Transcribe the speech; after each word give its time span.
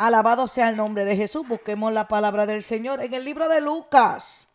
Alabado 0.00 0.48
sea 0.48 0.70
el 0.70 0.78
nombre 0.78 1.04
de 1.04 1.14
Jesús. 1.14 1.46
Busquemos 1.46 1.92
la 1.92 2.08
palabra 2.08 2.46
del 2.46 2.62
Señor 2.62 3.02
en 3.02 3.12
el 3.12 3.22
libro 3.22 3.50
de 3.50 3.60
Lucas. 3.60 4.48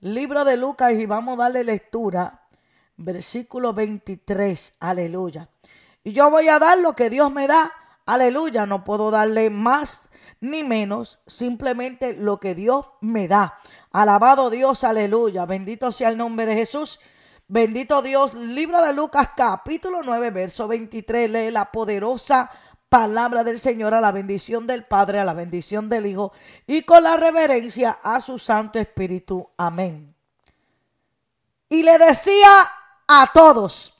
Libro 0.00 0.44
de 0.44 0.56
Lucas 0.56 0.94
y 0.94 1.06
vamos 1.06 1.38
a 1.38 1.44
darle 1.44 1.62
lectura. 1.62 2.48
Versículo 2.96 3.72
23. 3.72 4.74
Aleluya. 4.80 5.48
Y 6.02 6.10
yo 6.10 6.28
voy 6.28 6.48
a 6.48 6.58
dar 6.58 6.76
lo 6.78 6.96
que 6.96 7.08
Dios 7.08 7.30
me 7.30 7.46
da. 7.46 7.70
Aleluya. 8.04 8.66
No 8.66 8.82
puedo 8.82 9.12
darle 9.12 9.48
más 9.48 10.08
ni 10.40 10.64
menos. 10.64 11.20
Simplemente 11.24 12.14
lo 12.14 12.40
que 12.40 12.56
Dios 12.56 12.86
me 13.00 13.28
da. 13.28 13.60
Alabado 13.92 14.50
Dios. 14.50 14.82
Aleluya. 14.82 15.46
Bendito 15.46 15.92
sea 15.92 16.08
el 16.08 16.18
nombre 16.18 16.46
de 16.46 16.56
Jesús. 16.56 16.98
Bendito 17.52 18.00
Dios, 18.00 18.34
libro 18.34 18.80
de 18.80 18.92
Lucas 18.92 19.30
capítulo 19.36 20.02
9, 20.04 20.30
verso 20.30 20.68
23, 20.68 21.28
lee 21.28 21.50
la 21.50 21.72
poderosa 21.72 22.48
palabra 22.90 23.44
del 23.44 23.58
Señor 23.58 23.94
a 23.94 24.00
la 24.00 24.12
bendición 24.12 24.66
del 24.66 24.84
Padre, 24.84 25.20
a 25.20 25.24
la 25.24 25.32
bendición 25.32 25.88
del 25.88 26.06
Hijo 26.06 26.32
y 26.66 26.82
con 26.82 27.04
la 27.04 27.16
reverencia 27.16 27.98
a 28.02 28.20
su 28.20 28.38
Santo 28.38 28.78
Espíritu. 28.78 29.48
Amén. 29.56 30.14
Y 31.68 31.84
le 31.84 31.96
decía 31.98 32.68
a 33.06 33.30
todos, 33.32 33.96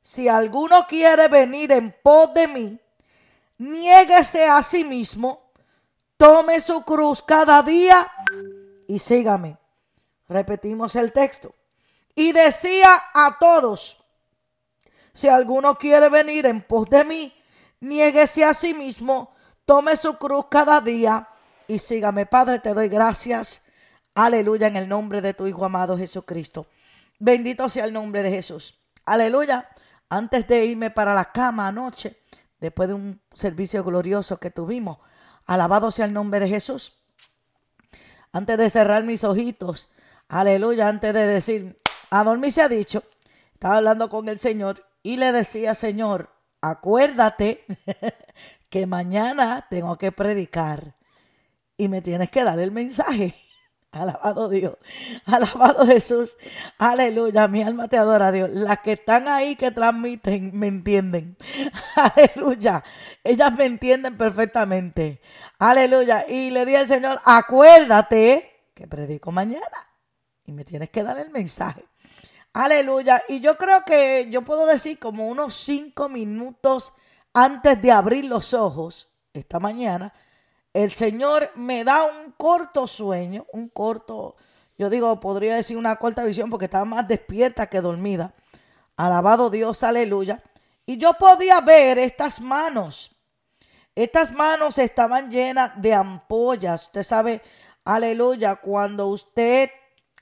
si 0.00 0.28
alguno 0.28 0.86
quiere 0.88 1.28
venir 1.28 1.72
en 1.72 1.94
pos 2.02 2.32
de 2.32 2.48
mí, 2.48 2.80
niéguese 3.58 4.46
a 4.46 4.62
sí 4.62 4.82
mismo, 4.82 5.52
tome 6.16 6.58
su 6.60 6.82
cruz 6.82 7.22
cada 7.22 7.62
día 7.62 8.10
y 8.88 8.98
sígame. 8.98 9.58
Repetimos 10.26 10.96
el 10.96 11.12
texto 11.12 11.54
y 12.14 12.32
decía 12.32 13.02
a 13.12 13.36
todos, 13.38 14.02
si 15.12 15.28
alguno 15.28 15.74
quiere 15.76 16.08
venir 16.08 16.46
en 16.46 16.62
pos 16.62 16.88
de 16.88 17.04
mí, 17.04 17.34
niéguese 17.80 18.44
a 18.44 18.54
sí 18.54 18.74
mismo, 18.74 19.34
tome 19.64 19.96
su 19.96 20.16
cruz 20.16 20.46
cada 20.50 20.80
día 20.80 21.28
y 21.66 21.78
sígame. 21.78 22.26
Padre, 22.26 22.58
te 22.58 22.74
doy 22.74 22.88
gracias. 22.88 23.62
Aleluya 24.14 24.66
en 24.66 24.76
el 24.76 24.88
nombre 24.88 25.20
de 25.20 25.34
tu 25.34 25.46
Hijo 25.46 25.64
amado 25.64 25.96
Jesucristo. 25.96 26.66
Bendito 27.18 27.68
sea 27.68 27.84
el 27.84 27.92
nombre 27.92 28.22
de 28.22 28.30
Jesús. 28.30 28.78
Aleluya. 29.04 29.68
Antes 30.08 30.46
de 30.48 30.64
irme 30.64 30.90
para 30.90 31.14
la 31.14 31.26
cama 31.26 31.68
anoche, 31.68 32.20
después 32.58 32.88
de 32.88 32.94
un 32.94 33.20
servicio 33.32 33.84
glorioso 33.84 34.38
que 34.38 34.50
tuvimos, 34.50 34.98
alabado 35.46 35.90
sea 35.90 36.06
el 36.06 36.12
nombre 36.12 36.40
de 36.40 36.48
Jesús. 36.48 36.94
Antes 38.32 38.58
de 38.58 38.70
cerrar 38.70 39.04
mis 39.04 39.24
ojitos, 39.24 39.88
aleluya, 40.28 40.88
antes 40.88 41.14
de 41.14 41.26
decir, 41.26 41.80
a 42.10 42.24
dormir 42.24 42.52
se 42.52 42.62
ha 42.62 42.68
dicho, 42.68 43.04
estaba 43.54 43.76
hablando 43.76 44.08
con 44.08 44.28
el 44.28 44.38
Señor 44.38 44.84
y 45.02 45.16
le 45.16 45.32
decía, 45.32 45.74
Señor, 45.74 46.30
acuérdate 46.60 47.64
que 48.70 48.86
mañana 48.86 49.66
tengo 49.68 49.96
que 49.98 50.12
predicar 50.12 50.94
y 51.76 51.88
me 51.88 52.02
tienes 52.02 52.30
que 52.30 52.44
dar 52.44 52.58
el 52.58 52.70
mensaje. 52.70 53.34
Alabado 53.92 54.48
Dios, 54.48 54.76
alabado 55.26 55.84
Jesús, 55.84 56.36
aleluya, 56.78 57.48
mi 57.48 57.60
alma 57.64 57.88
te 57.88 57.98
adora 57.98 58.30
Dios. 58.30 58.48
Las 58.50 58.78
que 58.78 58.92
están 58.92 59.26
ahí 59.26 59.56
que 59.56 59.72
transmiten 59.72 60.52
me 60.56 60.68
entienden, 60.68 61.36
aleluya, 61.96 62.84
ellas 63.24 63.52
me 63.56 63.64
entienden 63.64 64.16
perfectamente, 64.16 65.20
aleluya. 65.58 66.24
Y 66.28 66.50
le 66.50 66.66
dije 66.66 66.78
al 66.78 66.86
Señor, 66.86 67.20
acuérdate 67.24 68.68
que 68.74 68.86
predico 68.86 69.32
mañana 69.32 69.88
y 70.44 70.52
me 70.52 70.64
tienes 70.64 70.90
que 70.90 71.02
dar 71.02 71.18
el 71.18 71.30
mensaje. 71.30 71.89
Aleluya. 72.52 73.22
Y 73.28 73.40
yo 73.40 73.56
creo 73.56 73.84
que 73.84 74.28
yo 74.30 74.42
puedo 74.42 74.66
decir 74.66 74.98
como 74.98 75.28
unos 75.28 75.54
cinco 75.54 76.08
minutos 76.08 76.92
antes 77.32 77.80
de 77.80 77.92
abrir 77.92 78.24
los 78.24 78.54
ojos 78.54 79.08
esta 79.32 79.60
mañana, 79.60 80.12
el 80.72 80.90
Señor 80.90 81.50
me 81.54 81.84
da 81.84 82.04
un 82.04 82.32
corto 82.32 82.86
sueño, 82.88 83.46
un 83.52 83.68
corto, 83.68 84.36
yo 84.76 84.90
digo, 84.90 85.20
podría 85.20 85.54
decir 85.54 85.76
una 85.76 85.96
corta 85.96 86.24
visión 86.24 86.50
porque 86.50 86.64
estaba 86.64 86.84
más 86.84 87.06
despierta 87.06 87.68
que 87.68 87.80
dormida. 87.80 88.34
Alabado 88.96 89.48
Dios, 89.50 89.82
aleluya. 89.84 90.42
Y 90.86 90.96
yo 90.98 91.14
podía 91.14 91.60
ver 91.60 91.98
estas 91.98 92.40
manos. 92.40 93.14
Estas 93.94 94.32
manos 94.32 94.78
estaban 94.78 95.30
llenas 95.30 95.70
de 95.80 95.94
ampollas. 95.94 96.86
Usted 96.86 97.02
sabe, 97.04 97.42
aleluya, 97.84 98.56
cuando 98.56 99.06
usted, 99.08 99.70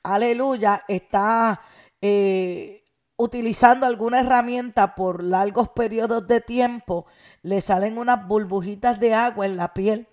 aleluya, 0.03 0.85
está 0.89 1.61
eh, 2.01 2.85
utilizando 3.17 3.85
alguna 3.87 4.21
herramienta 4.21 4.95
por 4.95 5.25
largos 5.25 5.71
periodos 5.71 6.27
de 6.29 6.41
tiempo, 6.41 7.07
le 7.43 7.61
salen 7.61 7.99
unas 7.99 8.27
burbujitas 8.27 9.01
de 9.01 9.15
agua 9.15 9.45
en 9.47 9.57
la 9.57 9.75
piel. 9.75 10.09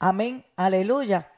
Amén, 0.00 0.44
aleluya. 0.56 1.30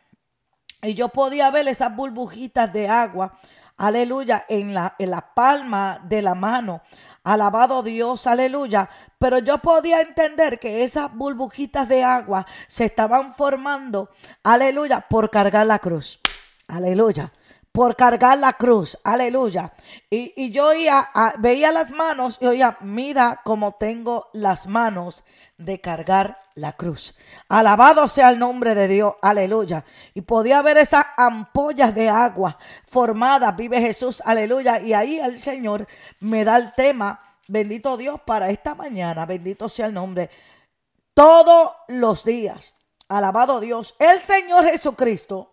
Y 0.83 0.95
yo 0.95 1.11
podía 1.11 1.51
ver 1.51 1.69
esas 1.69 1.95
burbujitas 1.95 2.73
de 2.73 2.89
agua, 2.89 3.39
aleluya, 3.77 4.47
en 4.49 4.73
la, 4.73 4.97
en 4.99 5.11
la 5.11 5.35
palma 5.35 6.01
de 6.05 6.23
la 6.23 6.35
mano. 6.35 6.81
Alabado 7.23 7.83
Dios, 7.83 8.27
aleluya. 8.27 8.89
Pero 9.19 9.41
yo 9.41 9.59
podía 9.59 10.01
entender 10.01 10.59
que 10.59 10.85
esas 10.85 11.15
burbujitas 11.15 11.87
de 11.87 12.03
agua 12.03 12.47
se 12.67 12.87
estaban 12.87 13.35
formando, 13.35 14.09
aleluya, 14.43 15.07
por 15.07 15.29
cargar 15.29 15.67
la 15.67 15.79
cruz. 15.79 16.19
Aleluya 16.67 17.31
por 17.73 17.97
cargar 17.97 18.39
la 18.39 18.55
cruz. 18.55 18.99
Aleluya. 19.05 19.73
Y, 20.09 20.51
yo 20.51 20.71
veía 21.39 21.73
las 21.73 21.91
manos 21.91 22.39
y 22.41 22.47
oía, 22.47 22.77
mira 22.81 23.41
cómo 23.45 23.73
tengo 23.73 24.29
las 24.33 24.67
manos 24.67 25.25
de 25.57 25.81
cargar 25.81 26.39
la 26.55 26.73
cruz. 26.73 27.15
Alabado 27.49 28.09
sea 28.09 28.31
el 28.31 28.39
nombre 28.39 28.75
de 28.75 28.89
Dios. 28.89 29.15
Aleluya. 29.23 29.85
Y 30.15 30.23
podía 30.23 30.63
ver 30.63 30.79
esas 30.79 31.07
ampollas 31.17 31.95
de 31.95 32.09
agua 32.09 32.59
formadas. 32.87 33.55
Vive 33.57 33.81
Jesús. 33.81 34.23
Aleluya. 34.25 34.81
Y 34.81 34.93
ahí 34.93 35.19
el 35.19 35.39
Señor 35.39 35.87
me 36.19 36.45
da 36.45 36.57
el 36.57 36.73
tema. 36.73 37.21
Bendito 37.47 37.97
Dios 37.97 38.21
para 38.23 38.51
esta 38.51 38.75
mañana. 38.75 39.27
Bendito 39.27 39.69
sea 39.69 39.87
el 39.87 39.95
nombre. 39.95 40.31
Todos 41.15 41.73
los 41.89 42.25
días. 42.25 42.75
Alabado 43.09 43.61
Dios. 43.61 43.95
El 43.99 44.21
Señor 44.23 44.65
Jesucristo. 44.65 45.53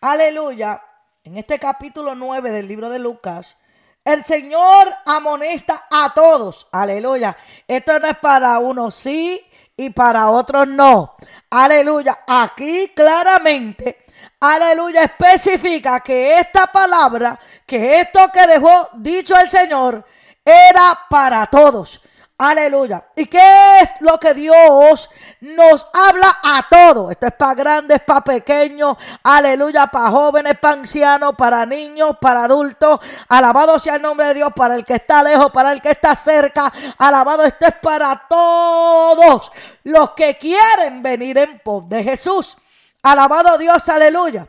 Aleluya 0.00 0.82
en 1.24 1.36
este 1.36 1.58
capítulo 1.58 2.14
9 2.14 2.50
del 2.50 2.66
libro 2.66 2.90
de 2.90 2.98
Lucas, 2.98 3.56
el 4.04 4.24
Señor 4.24 4.92
amonesta 5.06 5.86
a 5.88 6.12
todos. 6.12 6.66
Aleluya. 6.72 7.36
Esto 7.68 8.00
no 8.00 8.08
es 8.08 8.18
para 8.18 8.58
unos 8.58 8.94
sí 8.96 9.40
y 9.76 9.90
para 9.90 10.30
otros 10.30 10.66
no. 10.66 11.14
Aleluya. 11.50 12.20
Aquí 12.26 12.88
claramente, 12.88 14.04
aleluya, 14.40 15.04
especifica 15.04 16.00
que 16.00 16.38
esta 16.40 16.66
palabra, 16.66 17.38
que 17.64 18.00
esto 18.00 18.28
que 18.32 18.46
dejó 18.46 18.88
dicho 18.94 19.38
el 19.38 19.48
Señor, 19.48 20.04
era 20.44 20.98
para 21.08 21.46
todos. 21.46 22.02
Aleluya. 22.44 23.04
¿Y 23.14 23.26
qué 23.26 23.78
es 23.82 24.00
lo 24.00 24.18
que 24.18 24.34
Dios 24.34 25.08
nos 25.42 25.86
habla 25.94 26.40
a 26.42 26.66
todos? 26.68 27.12
Esto 27.12 27.26
es 27.28 27.34
para 27.34 27.54
grandes, 27.54 28.00
para 28.00 28.20
pequeños. 28.20 28.96
Aleluya. 29.22 29.86
Para 29.86 30.10
jóvenes, 30.10 30.58
para 30.58 30.74
ancianos, 30.74 31.36
para 31.38 31.64
niños, 31.64 32.16
para 32.20 32.42
adultos. 32.42 32.98
Alabado 33.28 33.78
sea 33.78 33.94
el 33.94 34.02
nombre 34.02 34.26
de 34.26 34.34
Dios 34.34 34.52
para 34.56 34.74
el 34.74 34.84
que 34.84 34.94
está 34.94 35.22
lejos, 35.22 35.52
para 35.52 35.72
el 35.72 35.80
que 35.80 35.92
está 35.92 36.16
cerca. 36.16 36.72
Alabado. 36.98 37.44
Esto 37.44 37.66
es 37.66 37.74
para 37.74 38.26
todos 38.28 39.52
los 39.84 40.10
que 40.10 40.36
quieren 40.36 41.00
venir 41.00 41.38
en 41.38 41.60
pos 41.60 41.88
de 41.88 42.02
Jesús. 42.02 42.56
Alabado 43.04 43.56
Dios. 43.56 43.88
Aleluya. 43.88 44.48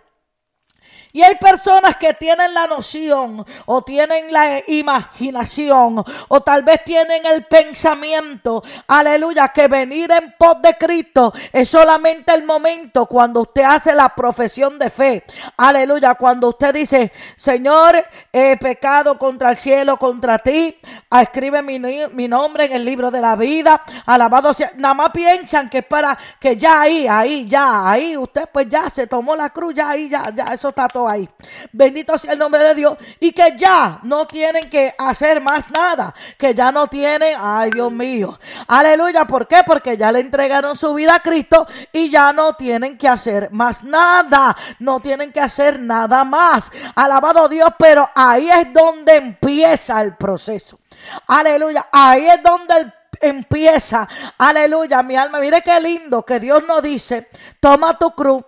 Y 1.16 1.22
hay 1.22 1.35
personas 1.35 1.96
que 1.97 2.16
tienen 2.16 2.56
la 2.56 2.66
noción 2.66 3.46
o 3.68 3.84
tienen 3.84 4.34
la 4.34 4.63
imaginación 4.66 6.03
o 6.28 6.41
tal 6.41 6.63
vez 6.63 6.84
tienen 6.84 7.24
el 7.28 7.46
pensamiento, 7.46 8.63
aleluya, 8.88 9.50
que 9.50 9.68
venir 9.68 10.12
en 10.12 10.34
pos 10.35 10.59
de 10.63 10.75
Cristo 10.75 11.31
es 11.51 11.69
solamente 11.69 12.33
el 12.33 12.44
momento 12.44 13.06
cuando 13.06 13.42
usted 13.42 13.62
hace 13.62 13.94
la 13.94 14.10
profesión 14.10 14.80
de 14.80 14.89
fe. 14.89 15.24
Aleluya, 15.56 16.15
cuando 16.15 16.50
usted 16.50 16.74
dice, 16.74 17.12
Señor, 17.36 18.04
he 18.31 18.57
pecado 18.57 19.19
contra 19.19 19.51
el 19.51 19.57
cielo, 19.57 19.98
contra 19.98 20.39
ti, 20.39 20.80
escribe 21.12 21.62
mi, 21.62 21.77
mi 21.77 22.27
nombre 22.27 22.66
en 22.66 22.71
el 22.71 22.83
libro 22.83 23.12
de 23.12 23.21
la 23.21 23.36
vida. 23.36 23.83
Alabado 24.07 24.51
sea. 24.51 24.71
Nada 24.77 24.95
más 24.95 25.09
piensan 25.12 25.69
que 25.69 25.77
es 25.77 25.86
para 25.86 26.18
que 26.39 26.57
ya 26.57 26.81
ahí, 26.81 27.07
ahí, 27.07 27.48
ya, 27.48 27.88
ahí, 27.88 28.18
usted 28.18 28.50
pues 28.51 28.68
ya 28.68 28.89
se 28.89 29.06
tomó 29.06 29.36
la 29.36 29.51
cruz, 29.51 29.75
ya 29.75 29.92
ahí, 29.92 30.09
ya, 30.09 30.31
ya, 30.33 30.45
eso 30.45 30.69
está 30.69 30.88
todo 30.88 31.02
ahí. 31.07 31.29
Bendito 31.71 32.17
sea 32.17 32.33
el 32.33 32.39
nombre 32.39 32.63
de 32.63 32.75
Dios. 32.75 32.97
Y 33.19 33.31
que 33.31 33.55
ya 33.57 34.00
no 34.03 34.25
tienen 34.25 34.69
que 34.69 34.94
hacer 34.97 35.41
más 35.41 35.69
nada. 35.71 36.13
Que 36.38 36.53
ya 36.53 36.71
no 36.71 36.88
tienen, 36.88 37.35
ay 37.39 37.71
Dios 37.71 37.91
mío. 37.91 38.38
Aleluya. 38.67 39.25
¿Por 39.25 39.47
qué? 39.47 39.61
Porque 39.65 39.97
ya 39.97 40.11
le 40.11 40.19
entregaron 40.19 40.75
su 40.75 40.94
vida 40.94 41.15
a 41.15 41.19
Cristo 41.19 41.67
y 41.91 42.09
ya 42.09 42.33
no 42.33 42.53
tienen 42.53 42.97
que 42.97 43.07
hacer 43.07 43.50
más 43.51 43.83
nada. 43.83 44.55
No 44.79 45.00
tienen 45.00 45.31
que 45.31 45.39
hacer 45.39 45.79
nada 45.79 46.23
más. 46.23 46.71
Alabado 46.95 47.47
Dios. 47.47 47.69
Pero 47.77 48.09
ahí 48.15 48.49
es 48.49 48.73
donde 48.73 49.15
empieza 49.15 50.01
el 50.01 50.15
proceso. 50.15 50.79
Aleluya. 51.27 51.88
Ahí 51.91 52.27
es 52.27 52.41
donde 52.41 52.94
empieza, 53.23 54.07
aleluya, 54.38 55.01
mi 55.01 55.15
alma, 55.15 55.39
mire 55.39 55.61
qué 55.61 55.79
lindo 55.79 56.23
que 56.23 56.39
Dios 56.39 56.63
nos 56.67 56.83
dice, 56.83 57.29
toma 57.59 57.97
tu 57.97 58.11
cruz 58.11 58.44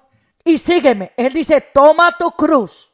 y 0.46 0.58
sígueme. 0.58 1.12
Él 1.18 1.34
dice, 1.34 1.60
toma 1.60 2.16
tu 2.18 2.32
cruz, 2.32 2.90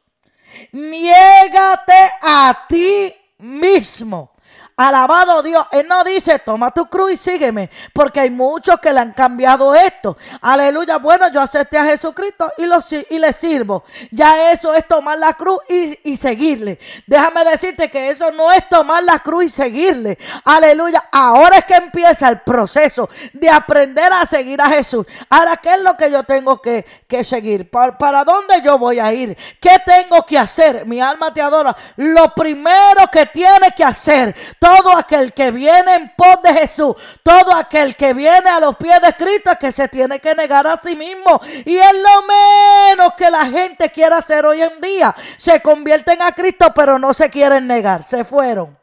niégate 0.72 2.10
a 2.22 2.66
ti 2.68 3.14
mismo. 3.38 4.31
Alabado 4.76 5.42
Dios. 5.42 5.66
Él 5.70 5.86
no 5.86 6.02
dice, 6.04 6.38
toma 6.38 6.70
tu 6.70 6.86
cruz 6.86 7.12
y 7.12 7.16
sígueme, 7.16 7.70
porque 7.92 8.20
hay 8.20 8.30
muchos 8.30 8.78
que 8.80 8.92
le 8.92 9.00
han 9.00 9.12
cambiado 9.12 9.74
esto. 9.74 10.16
Aleluya. 10.40 10.98
Bueno, 10.98 11.30
yo 11.30 11.40
acepté 11.40 11.78
a 11.78 11.84
Jesucristo 11.84 12.50
y, 12.56 12.66
lo, 12.66 12.78
y 13.10 13.18
le 13.18 13.32
sirvo. 13.32 13.84
Ya 14.10 14.52
eso 14.52 14.74
es 14.74 14.86
tomar 14.88 15.18
la 15.18 15.34
cruz 15.34 15.58
y, 15.68 16.10
y 16.10 16.16
seguirle. 16.16 16.78
Déjame 17.06 17.44
decirte 17.44 17.90
que 17.90 18.10
eso 18.10 18.30
no 18.30 18.50
es 18.50 18.68
tomar 18.68 19.02
la 19.02 19.18
cruz 19.18 19.44
y 19.44 19.48
seguirle. 19.48 20.18
Aleluya. 20.44 21.08
Ahora 21.12 21.58
es 21.58 21.64
que 21.64 21.74
empieza 21.74 22.28
el 22.28 22.40
proceso 22.40 23.08
de 23.32 23.50
aprender 23.50 24.12
a 24.12 24.24
seguir 24.24 24.60
a 24.60 24.68
Jesús. 24.68 25.06
Ahora, 25.28 25.56
¿qué 25.56 25.74
es 25.74 25.80
lo 25.80 25.96
que 25.96 26.10
yo 26.10 26.22
tengo 26.24 26.60
que, 26.60 26.84
que 27.06 27.24
seguir? 27.24 27.70
¿Para, 27.70 27.98
¿Para 27.98 28.24
dónde 28.24 28.60
yo 28.62 28.78
voy 28.78 28.98
a 28.98 29.12
ir? 29.12 29.36
¿Qué 29.60 29.76
tengo 29.84 30.22
que 30.22 30.38
hacer? 30.38 30.86
Mi 30.86 31.00
alma 31.00 31.32
te 31.32 31.42
adora. 31.42 31.76
Lo 31.96 32.34
primero 32.34 33.06
que 33.10 33.26
tienes 33.26 33.74
que 33.74 33.84
hacer 33.84 34.34
todo 34.62 34.96
aquel 34.96 35.32
que 35.32 35.50
viene 35.50 35.92
en 35.94 36.12
pos 36.16 36.40
de 36.40 36.54
Jesús, 36.54 36.94
todo 37.24 37.52
aquel 37.52 37.96
que 37.96 38.14
viene 38.14 38.48
a 38.48 38.60
los 38.60 38.76
pies 38.76 39.00
de 39.00 39.12
Cristo 39.14 39.50
que 39.58 39.72
se 39.72 39.88
tiene 39.88 40.20
que 40.20 40.36
negar 40.36 40.68
a 40.68 40.80
sí 40.80 40.94
mismo. 40.94 41.40
Y 41.64 41.76
es 41.76 41.92
lo 41.94 42.22
menos 42.22 43.14
que 43.14 43.28
la 43.28 43.46
gente 43.46 43.90
quiere 43.90 44.14
hacer 44.14 44.46
hoy 44.46 44.62
en 44.62 44.80
día. 44.80 45.16
Se 45.36 45.60
convierten 45.60 46.22
a 46.22 46.30
Cristo, 46.30 46.72
pero 46.72 46.96
no 46.96 47.12
se 47.12 47.28
quieren 47.28 47.66
negar. 47.66 48.04
Se 48.04 48.24
fueron 48.24 48.78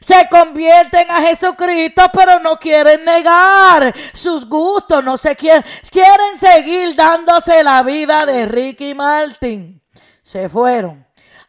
se 0.00 0.28
convierten 0.30 1.10
a 1.10 1.20
Jesucristo, 1.20 2.02
pero 2.14 2.38
no 2.38 2.56
quieren 2.56 3.04
negar 3.04 3.92
sus 4.14 4.48
gustos, 4.48 5.04
no 5.04 5.18
se 5.18 5.34
quieren, 5.36 5.64
quieren 5.90 6.36
seguir 6.36 6.94
dándose 6.94 7.62
la 7.62 7.82
vida 7.82 8.24
de 8.24 8.46
Ricky 8.46 8.94
Martin. 8.94 9.82
Se 10.22 10.48
fueron. 10.48 11.07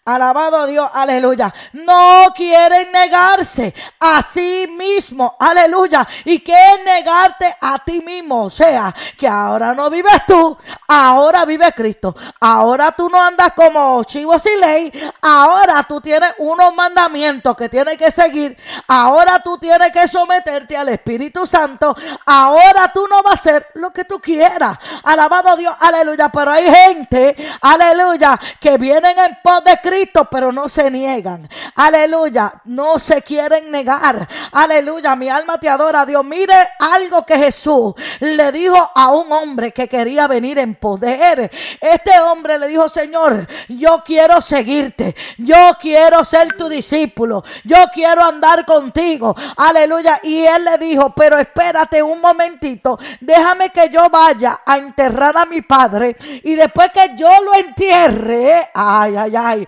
Alabado 0.10 0.66
Dios, 0.66 0.90
aleluya. 0.92 1.54
No 1.74 2.26
quieren 2.36 2.92
negarse 2.92 3.76
a 4.00 4.24
sí 4.24 4.66
mismo, 4.76 5.36
aleluya. 5.40 6.08
¿Y 6.26 6.40
qué 6.40 6.54
es 6.54 6.84
negarte 6.84 7.56
a 7.62 7.78
ti 7.78 8.02
mismo? 8.02 8.46
O 8.46 8.50
sea, 8.50 8.92
que 9.16 9.28
ahora 9.28 9.76
no 9.76 9.88
vives 9.92 10.26
tú, 10.28 10.58
ahora 10.88 11.46
vive 11.46 11.72
Cristo. 11.74 12.16
Ahora 12.40 12.92
tú 12.92 13.08
no 13.08 13.22
andas 13.22 13.54
como 13.54 14.04
chivos 14.04 14.42
sin 14.42 14.60
ley, 14.60 14.92
ahora 15.22 15.84
tú 15.84 16.02
tienes 16.02 16.34
unos 16.40 16.74
mandamientos 16.74 17.56
que 17.56 17.70
tienes 17.70 17.96
que 17.96 18.10
seguir. 18.10 18.58
Ahora 18.88 19.40
tú 19.44 19.60
tienes 19.60 19.92
que 19.92 20.08
someterte 20.08 20.76
al 20.76 20.90
Espíritu 20.90 21.46
Santo. 21.46 21.96
Ahora 22.26 22.88
tú 22.92 23.08
no 23.08 23.22
vas 23.22 23.34
a 23.34 23.34
hacer 23.34 23.68
lo 23.76 23.94
que 23.94 24.06
tú 24.06 24.20
quieras. 24.20 24.76
Alabado 25.04 25.56
Dios, 25.56 25.76
aleluya. 25.80 26.30
Pero 26.30 26.52
hay 26.52 26.68
gente, 26.68 27.36
aleluya, 27.62 28.40
que 28.60 28.76
vienen 28.80 29.18
en 29.20 29.38
pos 29.44 29.64
de 29.64 29.80
Cristo 29.80 29.99
pero 30.30 30.51
no 30.51 30.69
se 30.69 30.90
niegan. 30.90 31.48
Aleluya, 31.75 32.62
no 32.66 33.00
se 33.00 33.22
quieren 33.22 33.72
negar. 33.72 34.28
Aleluya, 34.51 35.16
mi 35.16 35.30
alma 35.30 35.60
te 35.60 35.69
adora, 35.69 36.06
Dios. 36.06 36.24
Mire 36.24 36.54
algo 36.80 37.25
que 37.25 37.38
Jesús 37.38 37.94
le 38.19 38.51
dijo 38.51 38.92
a 38.94 39.10
un 39.10 39.31
hombre 39.31 39.72
que 39.72 39.88
quería 39.88 40.28
venir 40.28 40.57
en 40.60 40.75
poder. 40.75 41.51
Este 41.81 42.19
hombre 42.19 42.57
le 42.60 42.68
dijo, 42.68 42.88
Señor, 42.90 43.46
yo 43.68 44.04
quiero 44.06 44.42
seguirte. 44.42 45.16
Yo 45.38 45.72
quiero 45.80 46.24
ser 46.24 46.54
tu 46.54 46.69
discípulo. 46.69 47.44
Yo 47.63 47.78
quiero 47.94 48.24
andar 48.24 48.66
contigo. 48.66 49.36
Aleluya. 49.57 50.19
Y 50.24 50.45
él 50.45 50.66
le 50.66 50.78
dijo, 50.78 51.13
pero 51.16 51.38
espérate 51.38 52.02
un 52.02 52.22
momentito. 52.22 53.00
Déjame 53.19 53.69
que 53.69 53.90
yo 53.90 54.10
vaya 54.10 54.62
a 54.66 54.78
enterrar 54.78 55.38
a 55.38 55.45
mi 55.45 55.62
padre. 55.62 56.16
Y 56.44 56.56
después 56.56 56.92
que 56.92 57.16
yo 57.16 57.30
lo 57.44 57.54
entierre, 57.56 58.69
ay, 58.74 59.16
ay, 59.16 59.36
ay 59.36 59.68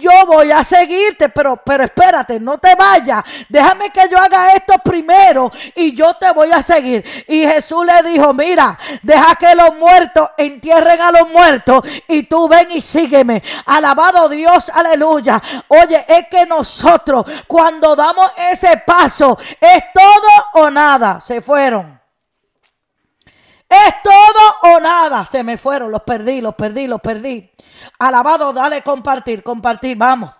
yo 0.00 0.26
voy 0.26 0.50
a 0.50 0.64
seguirte, 0.64 1.28
pero, 1.28 1.56
pero 1.56 1.84
espérate, 1.84 2.40
no 2.40 2.58
te 2.58 2.74
vayas. 2.74 3.22
Déjame 3.48 3.90
que 3.90 4.08
yo 4.10 4.18
haga 4.18 4.54
esto 4.54 4.74
primero 4.82 5.50
y 5.74 5.92
yo 5.92 6.14
te 6.14 6.32
voy 6.32 6.50
a 6.52 6.62
seguir. 6.62 7.04
Y 7.28 7.46
Jesús 7.46 7.84
le 7.86 8.10
dijo, 8.10 8.32
mira, 8.34 8.78
deja 9.02 9.34
que 9.36 9.54
los 9.54 9.76
muertos 9.76 10.30
entierren 10.36 11.00
a 11.00 11.12
los 11.12 11.28
muertos 11.30 11.82
y 12.08 12.24
tú 12.24 12.48
ven 12.48 12.68
y 12.70 12.80
sígueme. 12.80 13.42
Alabado 13.66 14.28
Dios, 14.28 14.70
aleluya. 14.70 15.40
Oye, 15.68 16.04
es 16.08 16.28
que 16.28 16.46
nosotros 16.46 17.24
cuando 17.46 17.94
damos 17.94 18.30
ese 18.50 18.78
paso 18.78 19.38
es 19.60 19.84
todo 19.92 20.64
o 20.64 20.70
nada. 20.70 21.20
Se 21.20 21.40
fueron. 21.40 21.99
Es 23.70 24.02
todo 24.02 24.74
o 24.74 24.80
nada. 24.80 25.24
Se 25.24 25.44
me 25.44 25.56
fueron, 25.56 25.92
los 25.92 26.02
perdí, 26.02 26.40
los 26.40 26.56
perdí, 26.56 26.88
los 26.88 27.00
perdí. 27.00 27.52
Alabado, 28.00 28.52
dale 28.52 28.82
compartir, 28.82 29.44
compartir, 29.44 29.96
vamos. 29.96 30.32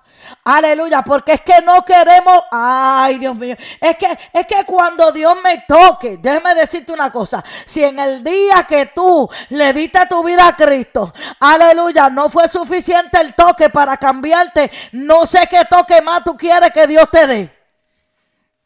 Aleluya, 0.45 1.03
porque 1.03 1.33
es 1.33 1.41
que 1.41 1.61
no 1.65 1.83
queremos, 1.85 2.43
ay 2.51 3.19
Dios 3.19 3.35
mío, 3.37 3.57
es 3.81 3.97
que 3.97 4.19
es 4.33 4.47
que 4.47 4.65
cuando 4.67 5.11
Dios 5.13 5.35
me 5.43 5.65
toque, 5.67 6.19
déjeme 6.19 6.55
decirte 6.55 6.93
una 6.93 7.11
cosa, 7.11 7.43
si 7.65 7.83
en 7.83 7.99
el 7.99 8.23
día 8.23 8.65
que 8.69 8.87
tú 8.87 9.29
le 9.49 9.73
diste 9.73 9.99
tu 10.07 10.23
vida 10.23 10.49
a 10.49 10.57
Cristo, 10.57 11.13
aleluya, 11.41 12.11
no 12.11 12.29
fue 12.29 12.49
suficiente 12.49 13.19
el 13.19 13.35
toque 13.35 13.71
para 13.71 13.97
cambiarte, 13.97 14.71
no 14.93 15.27
sé 15.27 15.47
qué 15.49 15.65
toque 15.65 16.03
más 16.03 16.23
tú 16.23 16.37
quieres 16.37 16.71
que 16.71 16.87
Dios 16.87 17.09
te 17.11 17.27
dé. 17.27 17.60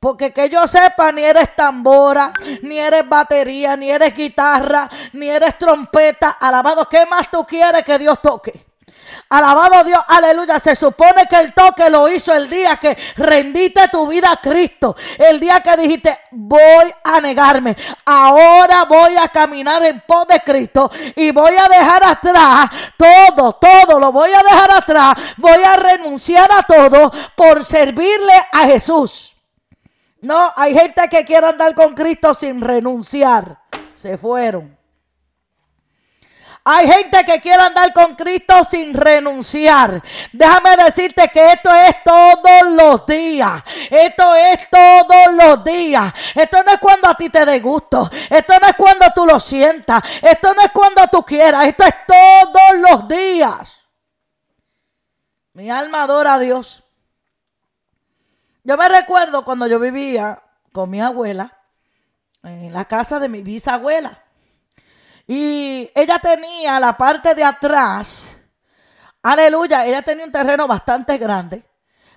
Porque 0.05 0.35
que 0.35 0.51
yo 0.51 0.69
sepa, 0.69 1.11
ni 1.13 1.25
eres 1.25 1.57
tambora, 1.57 2.31
ni 2.61 2.79
eres 2.79 3.09
batería, 3.09 3.75
ni 3.75 3.91
eres 3.91 4.15
guitarra, 4.15 4.87
ni 5.15 5.31
eres 5.31 5.57
trompeta. 5.57 6.37
Alabado, 6.39 6.87
¿qué 6.87 7.07
más 7.07 7.31
tú 7.31 7.47
quieres 7.47 7.83
que 7.85 7.99
Dios 7.99 8.21
toque? 8.21 8.67
Alabado 9.31 9.83
Dios, 9.83 10.05
aleluya. 10.07 10.59
Se 10.59 10.77
supone 10.77 11.25
que 11.27 11.37
el 11.37 11.55
toque 11.55 11.89
lo 11.89 12.07
hizo 12.07 12.35
el 12.35 12.51
día 12.51 12.77
que 12.77 12.95
rendiste 13.17 13.89
tu 13.89 14.07
vida 14.07 14.33
a 14.33 14.37
Cristo. 14.37 14.95
El 15.17 15.41
día 15.41 15.61
que 15.61 15.75
dijiste, 15.75 16.21
voy 16.33 16.93
a 17.03 17.19
negarme. 17.23 17.75
Ahora 18.05 18.85
voy 18.85 19.17
a 19.17 19.29
caminar 19.29 19.83
en 19.85 20.03
pos 20.03 20.29
de 20.29 20.39
Cristo 20.41 20.91
y 21.17 21.31
voy 21.31 21.55
a 21.57 21.67
dejar 21.67 22.05
atrás 22.05 22.69
todo, 22.99 23.55
todo 23.55 23.99
lo 23.99 24.13
voy 24.13 24.33
a 24.35 24.43
dejar 24.43 24.71
atrás. 24.71 25.15
Voy 25.39 25.63
a 25.63 25.77
renunciar 25.77 26.53
a 26.53 26.63
todo 26.63 27.11
por 27.35 27.65
servirle 27.65 28.35
a 28.53 28.67
Jesús. 28.67 29.34
No, 30.25 30.51
hay 30.57 30.73
gente 30.73 31.07
que 31.11 31.23
quiere 31.23 31.47
andar 31.47 31.75
con 31.75 31.93
Cristo 31.95 32.33
sin 32.33 32.59
renunciar. 32.59 33.59
Se 33.95 34.17
fueron. 34.17 34.75
Hay 36.65 36.91
gente 36.91 37.23
que 37.27 37.43
quiere 37.43 37.63
andar 37.63 37.93
con 37.93 38.15
Cristo 38.15 38.65
sin 38.65 38.95
renunciar. 38.95 40.03
Déjame 40.33 40.83
decirte 40.83 41.29
que 41.29 41.53
esto 41.53 41.71
es 41.75 42.03
todos 42.03 42.73
los 42.73 43.05
días. 43.05 43.63
Esto 43.91 44.35
es 44.35 44.71
todos 44.71 45.35
los 45.35 45.63
días. 45.63 46.11
Esto 46.35 46.63
no 46.63 46.73
es 46.73 46.79
cuando 46.79 47.09
a 47.09 47.15
ti 47.15 47.29
te 47.29 47.45
dé 47.45 47.61
gusto. 47.61 48.09
Esto 48.31 48.55
no 48.59 48.67
es 48.67 48.77
cuando 48.77 49.07
tú 49.15 49.27
lo 49.27 49.39
sientas. 49.39 50.03
Esto 50.23 50.55
no 50.55 50.63
es 50.63 50.71
cuando 50.71 51.07
tú 51.09 51.23
quieras. 51.23 51.67
Esto 51.67 51.85
es 51.85 51.95
todos 52.07 52.79
los 52.79 53.09
días. 53.09 53.87
Mi 55.53 55.71
alma 55.71 56.05
adora 56.05 56.35
a 56.35 56.39
Dios. 56.39 56.84
Yo 58.67 58.79
me 58.79 58.89
recuerdo 58.89 59.45
cuando 59.45 59.67
yo 59.67 59.79
vivía 59.79 60.43
con 60.73 60.89
mi 60.89 60.99
abuela 60.99 61.55
en 62.43 62.73
la 62.73 62.87
casa 62.87 63.21
de 63.21 63.29
mi 63.29 63.43
bisabuela. 63.43 64.23
Y 65.27 65.91
ella 65.95 66.19
tenía 66.19 66.81
la 66.81 66.97
parte 66.97 67.35
de 67.35 67.45
atrás, 67.45 68.37
aleluya, 69.23 69.85
ella 69.85 70.01
tenía 70.01 70.25
un 70.25 70.33
terreno 70.33 70.67
bastante 70.67 71.19
grande, 71.19 71.63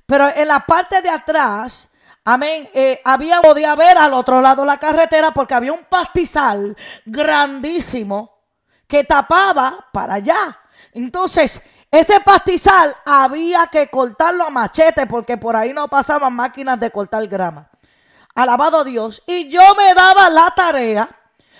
pero 0.05 0.29
en 0.29 0.47
la 0.47 0.65
parte 0.65 1.01
de 1.01 1.09
atrás, 1.09 1.89
amén, 2.23 2.69
eh, 2.73 3.01
había, 3.03 3.41
podía 3.41 3.75
ver 3.75 3.97
al 3.97 4.13
otro 4.13 4.39
lado 4.39 4.63
la 4.63 4.77
carretera 4.77 5.33
porque 5.33 5.53
había 5.53 5.73
un 5.73 5.83
pastizal 5.83 6.75
grandísimo 7.05 8.39
que 8.87 9.03
tapaba 9.03 9.85
para 9.91 10.15
allá. 10.15 10.59
Entonces, 10.93 11.61
ese 11.89 12.19
pastizal 12.19 12.93
había 13.05 13.67
que 13.67 13.87
cortarlo 13.87 14.45
a 14.45 14.49
machete 14.49 15.07
porque 15.07 15.37
por 15.37 15.55
ahí 15.55 15.73
no 15.73 15.87
pasaban 15.87 16.33
máquinas 16.33 16.79
de 16.79 16.91
cortar 16.91 17.25
grama. 17.27 17.69
Alabado 18.35 18.83
Dios. 18.83 19.23
Y 19.25 19.49
yo 19.49 19.61
me 19.75 19.93
daba 19.93 20.29
la 20.29 20.53
tarea 20.55 21.09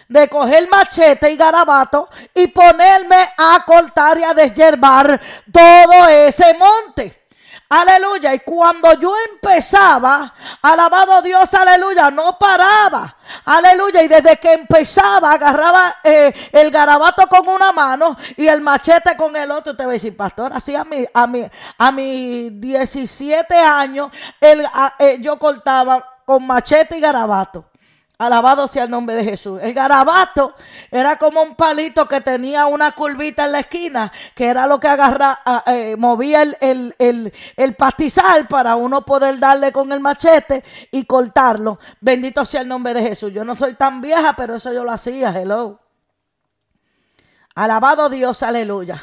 de 0.08 0.28
coger 0.28 0.70
machete 0.70 1.32
y 1.32 1.38
garabato 1.38 2.10
y 2.34 2.48
ponerme 2.48 3.28
a 3.38 3.64
cortar 3.66 4.18
y 4.20 4.24
a 4.24 4.34
deshiervar 4.34 5.20
todo 5.52 6.08
ese 6.08 6.54
monte. 6.54 7.27
Aleluya. 7.70 8.34
Y 8.34 8.40
cuando 8.40 8.94
yo 8.94 9.14
empezaba, 9.32 10.34
alabado 10.62 11.22
Dios, 11.22 11.54
aleluya, 11.54 12.10
no 12.10 12.38
paraba. 12.40 13.18
Aleluya. 13.46 14.04
Y 14.04 14.08
desde 14.08 14.38
que 14.38 14.54
empezaba, 14.54 15.34
agarraba 15.34 15.96
eh, 16.04 16.34
el 16.52 16.72
garabato 16.72 17.28
con 17.28 17.48
una 17.50 17.74
mano 17.74 18.16
y 18.38 18.48
el 18.48 18.62
machete 18.62 19.18
con 19.18 19.36
el 19.36 19.52
otro. 19.52 19.76
Te 19.76 19.84
voy 19.84 19.92
a 19.92 19.94
decir, 19.94 20.16
pastor, 20.16 20.54
así 20.54 20.76
a 20.76 20.86
mi, 20.86 21.06
a 21.14 21.28
mi, 21.28 21.46
a 21.78 21.92
mis 21.92 22.60
17 22.60 23.56
años, 23.56 24.12
el, 24.40 24.66
eh, 25.00 25.18
yo 25.20 25.38
cortaba 25.38 26.22
con 26.24 26.48
machete 26.48 26.98
y 26.98 27.02
garabato. 27.02 27.66
Alabado 28.20 28.68
sea 28.68 28.86
el 28.86 28.90
nombre 28.90 29.16
de 29.16 29.24
Jesús. 29.24 29.60
El 29.62 29.76
garabato 29.76 30.56
era 30.90 31.18
como 31.18 31.44
un 31.44 31.56
palito 31.56 32.08
que 32.08 32.20
tenía 32.20 32.66
una 32.66 32.92
curvita 32.94 33.46
en 33.46 33.52
la 33.52 33.60
esquina, 33.60 34.12
que 34.34 34.48
era 34.48 34.66
lo 34.66 34.80
que 34.80 34.88
agarra, 34.88 35.40
eh, 35.68 35.96
movía 35.96 36.42
el, 36.42 36.96
el, 36.98 37.76
pastizal 37.76 38.48
para 38.48 38.76
uno 38.76 39.06
poder 39.06 39.38
darle 39.38 39.72
con 39.72 39.92
el 39.92 40.00
machete 40.00 40.64
y 40.90 41.06
cortarlo. 41.06 41.78
Bendito 42.02 42.44
sea 42.44 42.62
el 42.62 42.68
nombre 42.68 42.96
de 42.96 43.04
Jesús. 43.04 43.32
Yo 43.32 43.46
no 43.46 43.56
soy 43.56 43.76
tan 43.76 44.02
vieja, 44.02 44.34
pero 44.36 44.56
eso 44.56 44.74
yo 44.74 44.84
lo 44.84 44.92
hacía. 44.92 45.30
Hello. 45.30 45.80
Alabado 47.54 48.10
Dios, 48.10 48.42
aleluya. 48.42 49.00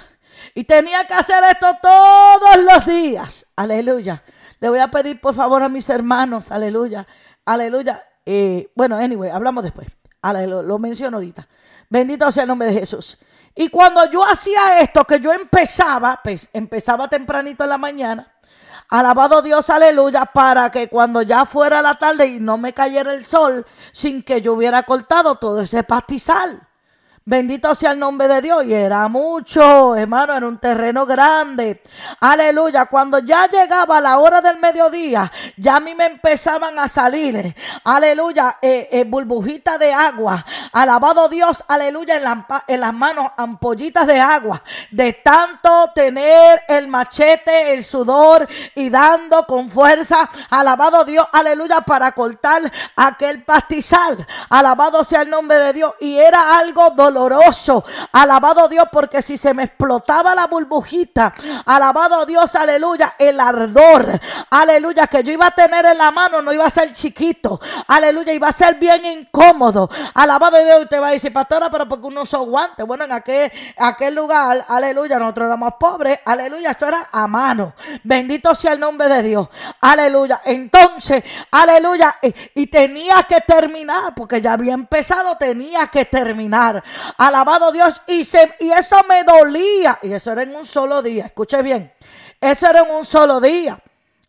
Y 0.57 0.65
tenía 0.65 1.05
que 1.05 1.15
hacer 1.15 1.45
esto 1.53 1.69
todos 1.81 2.57
los 2.69 2.85
días. 2.85 3.47
Aleluya. 3.55 4.25
Le 4.59 4.69
voy 4.69 4.81
a 4.81 4.91
pedir 4.91 5.21
por 5.21 5.37
favor 5.37 5.63
a 5.63 5.69
mis 5.69 5.89
hermanos. 5.89 6.51
Aleluya. 6.51 7.07
Aleluya 7.45 8.03
eh, 8.27 8.71
bueno, 8.75 8.97
anyway, 8.97 9.31
hablamos 9.31 9.65
después. 9.65 9.89
Lo, 10.23 10.63
lo 10.63 10.79
menciono 10.79 11.19
ahorita. 11.19 11.47
Bendito 11.91 12.31
sea 12.33 12.45
el 12.45 12.49
nombre 12.49 12.69
de 12.69 12.81
Jesús. 12.81 13.19
Y 13.55 13.69
cuando 13.69 14.11
yo 14.11 14.25
hacía 14.25 14.81
esto, 14.81 15.05
que 15.05 15.21
yo 15.21 15.33
empezaba, 15.33 16.21
pues 16.23 16.49
empezaba 16.53 17.09
tempranito 17.09 17.63
en 17.63 17.71
la 17.71 17.79
mañana, 17.79 18.33
alabado 18.89 19.43
Dios, 19.43 19.69
aleluya, 19.71 20.25
para 20.25 20.71
que 20.71 20.89
cuando 20.89 21.23
ya 21.23 21.45
fuera 21.45 21.81
la 21.83 21.97
tarde 21.97 22.27
y 22.27 22.41
no 22.41 22.57
me 22.57 22.73
cayera 22.73 23.13
el 23.13 23.25
sol, 23.25 23.65
sin 23.93 24.23
que 24.23 24.41
yo 24.41 24.55
hubiera 24.55 24.83
cortado 24.83 25.37
todo 25.37 25.61
ese 25.61 25.85
pastizal. 25.85 26.67
Bendito 27.27 27.75
sea 27.75 27.93
el 27.93 27.99
nombre 27.99 28.29
de 28.29 28.43
Dios. 28.43 28.67
Y 28.67 28.75
era 28.75 29.09
mucho, 29.09 29.97
hermano, 29.97 30.35
era 30.35 30.47
un 30.47 30.59
terreno 30.59 31.07
grande. 31.07 31.83
Aleluya. 32.21 32.85
Cuando 32.85 33.19
ya 33.21 33.49
llegaba 33.49 33.99
la 33.99 34.19
hora 34.19 34.43
del 34.43 34.59
mediodía, 34.59 35.33
ya 35.57 35.77
a 35.77 35.81
mí 35.81 35.95
me 35.95 36.05
empezaban 36.05 36.79
a 36.79 36.87
salir, 36.87 37.57
aleluya, 37.83 38.59
eh, 38.61 38.89
eh, 38.93 39.05
burbujitas 39.05 39.79
de 39.79 39.91
agua. 39.91 40.45
Alabado 40.73 41.27
Dios, 41.31 41.65
aleluya, 41.67 42.17
en, 42.17 42.45
en 42.67 42.81
las 42.81 42.93
manos 42.93 43.29
ampollitas 43.39 44.07
de 44.07 44.21
agua. 44.21 44.63
De 44.91 45.15
tanto 45.15 45.93
tener 45.95 46.61
el 46.69 46.89
machete, 46.89 47.73
el 47.73 47.85
sudor 47.85 48.47
y 48.75 48.91
dando 48.91 49.47
con 49.47 49.71
fuerza. 49.71 50.29
Alabado 50.51 51.07
Dios, 51.07 51.27
aleluya, 51.33 51.81
para 51.81 52.13
cortar 52.13 52.71
aquel 52.95 53.45
pastizal. 53.45 54.27
Alabado 54.51 55.03
sea 55.05 55.23
el 55.23 55.31
nombre 55.31 55.57
de 55.57 55.73
Dios. 55.73 55.95
Y 56.01 56.19
era 56.19 56.59
algo 56.59 56.91
doloroso 56.91 57.14
Alabado 58.13 58.69
Dios, 58.69 58.87
porque 58.93 59.23
si 59.23 59.37
se 59.37 59.55
me 59.55 59.65
explotaba 59.65 60.35
la 60.35 60.47
burbujita, 60.47 61.35
alabado 61.65 62.27
Dios, 62.27 62.55
aleluya, 62.55 63.15
el 63.19 63.41
ardor, 63.41 64.21
aleluya, 64.51 65.07
que 65.07 65.23
yo 65.23 65.33
iba 65.33 65.47
a 65.47 65.51
tener 65.51 65.87
en 65.87 65.99
la 65.99 66.11
mano 66.11 66.43
no 66.43 66.53
iba 66.53 66.67
a 66.67 66.71
ser 66.71 66.93
chiquito, 66.93 67.61
aleluya, 67.89 68.33
iba 68.33 68.49
a 68.49 68.53
ser 68.53 68.77
bien 68.77 69.05
incómodo. 69.05 69.89
Alabado 70.15 70.63
Dios, 70.63 70.83
usted 70.83 71.01
va 71.01 71.09
a 71.09 71.13
decir, 71.13 71.33
pastora, 71.33 71.71
pero 71.71 71.89
porque 71.89 72.07
uno 72.07 72.23
usa 72.23 72.39
guantes. 72.39 72.87
Bueno, 72.87 73.05
en 73.05 73.13
aquel, 73.13 73.51
aquel 73.79 74.15
lugar, 74.15 74.65
aleluya, 74.69 75.19
nosotros 75.19 75.47
éramos 75.47 75.75
pobres, 75.79 76.21
aleluya, 76.25 76.71
esto 76.73 76.87
era 76.87 77.09
a 77.13 77.27
mano. 77.27 77.75
Bendito 78.03 78.55
sea 78.55 78.73
el 78.73 78.81
nombre 78.81 79.09
de 79.09 79.23
Dios, 79.23 79.49
aleluya. 79.81 80.41
Entonces, 80.45 81.23
aleluya, 81.51 82.17
y, 82.23 82.35
y 82.55 82.67
tenía 82.67 83.23
que 83.25 83.41
terminar, 83.41 84.15
porque 84.15 84.41
ya 84.41 84.53
había 84.53 84.75
empezado, 84.75 85.37
tenía 85.37 85.87
que 85.89 86.05
terminar. 86.05 86.83
Alabado 87.19 87.73
Dios. 87.73 88.01
Y, 88.07 88.25
se, 88.25 88.55
y 88.61 88.71
eso 88.71 89.03
me 89.09 89.25
dolía. 89.25 89.99
Y 90.03 90.13
eso 90.13 90.33
era 90.33 90.43
en 90.43 90.55
un 90.55 90.65
solo 90.65 91.03
día. 91.03 91.27
Escuche 91.27 91.63
bien. 91.63 91.93
Eso 92.41 92.69
era 92.69 92.83
en 92.83 92.91
un 92.91 93.05
solo 93.05 93.41
día. 93.41 93.79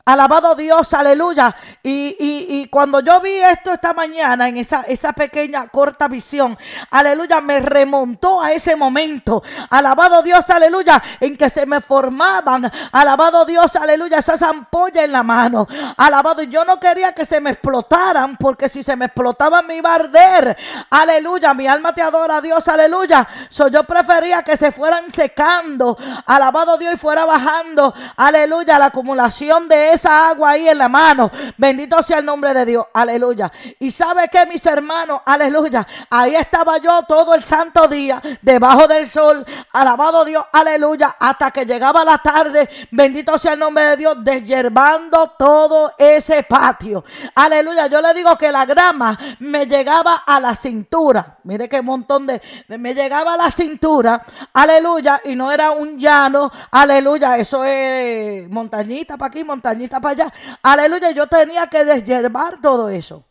Alabado 0.08 0.54
Dios, 0.54 0.94
aleluya. 0.94 1.56
Y, 1.82 2.16
y, 2.20 2.68
cuando 2.68 3.00
yo 3.00 3.20
vi 3.22 3.38
esto 3.38 3.74
esta 3.74 3.92
mañana 3.92 4.48
en 4.48 4.58
esa, 4.58 4.82
esa 4.82 5.14
pequeña 5.14 5.68
corta 5.70 6.08
visión, 6.08 6.56
aleluya, 6.92 7.42
me 7.42 7.60
remontó 7.60 8.40
a 8.40 8.52
ese 8.52 8.76
momento. 8.76 9.42
Alabado 9.72 10.22
Dios, 10.22 10.48
aleluya, 10.48 11.02
en 11.20 11.36
que 11.36 11.50
se 11.50 11.66
me 11.66 11.82
formaban, 11.82 12.72
alabado 12.92 13.46
Dios, 13.46 13.76
aleluya, 13.78 14.20
esas 14.20 14.44
ampollas 14.44 15.06
en 15.06 15.12
la 15.12 15.24
mano. 15.24 15.68
Alabado, 15.98 16.44
yo 16.44 16.64
no 16.64 16.80
quería 16.80 17.14
que 17.14 17.26
se 17.26 17.42
me 17.42 17.50
explotaran, 17.50 18.38
porque 18.38 18.70
si 18.70 18.84
se 18.84 18.96
me 18.96 19.06
explotaban 19.06 19.66
me 19.66 19.78
iba 19.78 19.90
a 19.90 19.96
arder. 19.96 20.56
Aleluya, 20.92 21.56
mi 21.56 21.66
alma 21.66 21.96
te 21.96 22.04
adora, 22.04 22.42
Dios, 22.42 22.68
aleluya. 22.68 23.28
So, 23.50 23.70
yo 23.70 23.84
prefería 23.86 24.44
que 24.44 24.56
se 24.56 24.72
fueran 24.72 25.10
secando. 25.10 25.98
Alabado 26.28 26.78
Dios 26.78 26.94
y 26.94 26.98
fuera 26.98 27.26
bajando, 27.26 27.92
aleluya, 28.18 28.78
la 28.78 28.86
acumulación 28.86 29.68
de 29.68 29.95
esa 29.96 30.30
agua 30.30 30.52
ahí 30.52 30.70
en 30.70 30.78
la 30.78 30.88
mano. 30.88 31.30
Bendito 31.58 32.02
sea 32.02 32.20
el 32.20 32.25
nombre 32.25 32.54
de 32.54 32.66
Dios. 32.66 32.86
Aleluya. 32.94 33.52
Y 33.80 33.92
sabe 33.92 34.28
que 34.30 34.46
mis 34.46 34.66
hermanos, 34.66 35.22
aleluya. 35.25 35.86
Ahí 36.10 36.36
estaba 36.36 36.78
yo 36.78 37.02
todo 37.04 37.34
el 37.34 37.44
santo 37.44 37.88
día, 37.88 38.22
debajo 38.42 38.88
del 38.88 39.10
sol. 39.10 39.46
Alabado 39.74 40.24
Dios, 40.24 40.46
aleluya. 40.52 41.16
Hasta 41.20 41.52
que 41.52 41.66
llegaba 41.66 42.04
la 42.04 42.18
tarde. 42.20 42.70
Bendito 42.92 43.38
sea 43.38 43.54
el 43.54 43.60
nombre 43.60 43.84
de 43.84 43.98
Dios. 43.98 44.18
Desyerbando 44.24 45.34
todo 45.38 45.94
ese 45.98 46.44
patio. 46.44 47.04
Aleluya. 47.34 47.88
Yo 47.88 48.02
le 48.02 48.14
digo 48.14 48.38
que 48.38 48.52
la 48.52 48.66
grama 48.66 49.18
me 49.40 49.66
llegaba 49.66 50.24
a 50.25 50.40
la 50.40 50.56
cintura. 50.56 51.38
Mire 51.44 51.70
qué 51.70 51.82
montón 51.82 52.28
de, 52.28 52.42
de 52.68 52.78
me 52.78 52.94
llegaba 52.94 53.34
a 53.34 53.38
la 53.38 53.52
cintura. 53.52 54.24
Aleluya. 54.54 55.22
Y 55.25 55.36
no 55.36 55.52
era 55.52 55.72
un 55.72 55.98
llano. 55.98 56.52
Aleluya. 56.72 57.38
Eso 57.38 57.64
es 57.64 58.50
montañita 58.50 59.18
para 59.18 59.30
aquí, 59.30 59.44
montañita 59.44 59.85
para 59.89 60.10
allá. 60.10 60.34
Aleluya, 60.62 61.12
yo 61.12 61.27
tenía 61.27 61.68
que 61.68 61.86
deshiervar 61.86 62.60
todo 62.62 62.89
eso. 62.89 63.25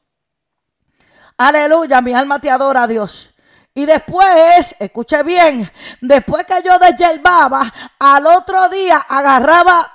Aleluya, 1.36 2.00
mi 2.00 2.12
alma 2.12 2.40
te 2.40 2.50
adora, 2.50 2.86
Dios. 2.86 3.34
Y 3.74 3.86
después, 3.86 4.76
escuche 4.78 5.22
bien, 5.24 5.68
después 6.00 6.46
que 6.46 6.62
yo 6.64 6.78
deshierbaba, 6.78 7.72
al 7.98 8.26
otro 8.26 8.68
día 8.68 8.98
agarraba 8.98 9.90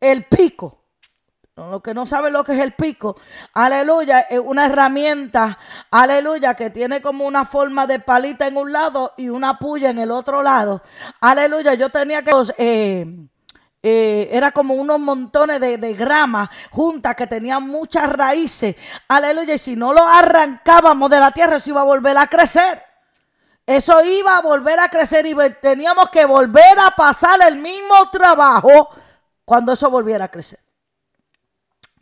el 0.00 0.24
pico. 0.24 0.80
Lo 1.56 1.80
que 1.80 1.94
no 1.94 2.04
saben 2.04 2.32
lo 2.32 2.42
que 2.42 2.54
es 2.54 2.58
el 2.58 2.72
pico, 2.72 3.14
aleluya, 3.52 4.22
es 4.22 4.40
una 4.40 4.66
herramienta, 4.66 5.56
aleluya, 5.88 6.54
que 6.54 6.70
tiene 6.70 7.00
como 7.00 7.24
una 7.24 7.44
forma 7.44 7.86
de 7.86 8.00
palita 8.00 8.48
en 8.48 8.56
un 8.56 8.72
lado 8.72 9.14
y 9.16 9.28
una 9.28 9.56
puya 9.60 9.90
en 9.90 9.98
el 9.98 10.10
otro 10.10 10.42
lado. 10.42 10.82
Aleluya, 11.20 11.74
yo 11.74 11.90
tenía 11.90 12.24
que... 12.24 12.32
Eh, 12.58 13.06
eh, 13.86 14.30
era 14.32 14.50
como 14.50 14.72
unos 14.72 14.98
montones 14.98 15.60
de, 15.60 15.92
grama 15.92 16.50
juntas 16.70 17.14
que 17.14 17.26
tenían 17.26 17.68
muchas 17.68 18.10
raíces. 18.10 18.74
Aleluya. 19.06 19.52
Y 19.52 19.58
si 19.58 19.76
no 19.76 19.92
lo 19.92 20.08
arrancábamos 20.08 21.10
de 21.10 21.20
la 21.20 21.30
tierra, 21.30 21.56
eso 21.56 21.68
iba 21.68 21.82
a 21.82 21.84
volver 21.84 22.16
a 22.16 22.26
crecer. 22.26 22.82
Eso 23.66 24.02
iba 24.02 24.38
a 24.38 24.40
volver 24.40 24.80
a 24.80 24.88
crecer 24.88 25.26
y 25.26 25.34
teníamos 25.60 26.08
que 26.08 26.24
volver 26.24 26.78
a 26.78 26.92
pasar 26.92 27.38
el 27.46 27.56
mismo 27.56 28.08
trabajo 28.10 28.88
cuando 29.44 29.74
eso 29.74 29.90
volviera 29.90 30.24
a 30.24 30.30
crecer. 30.30 30.60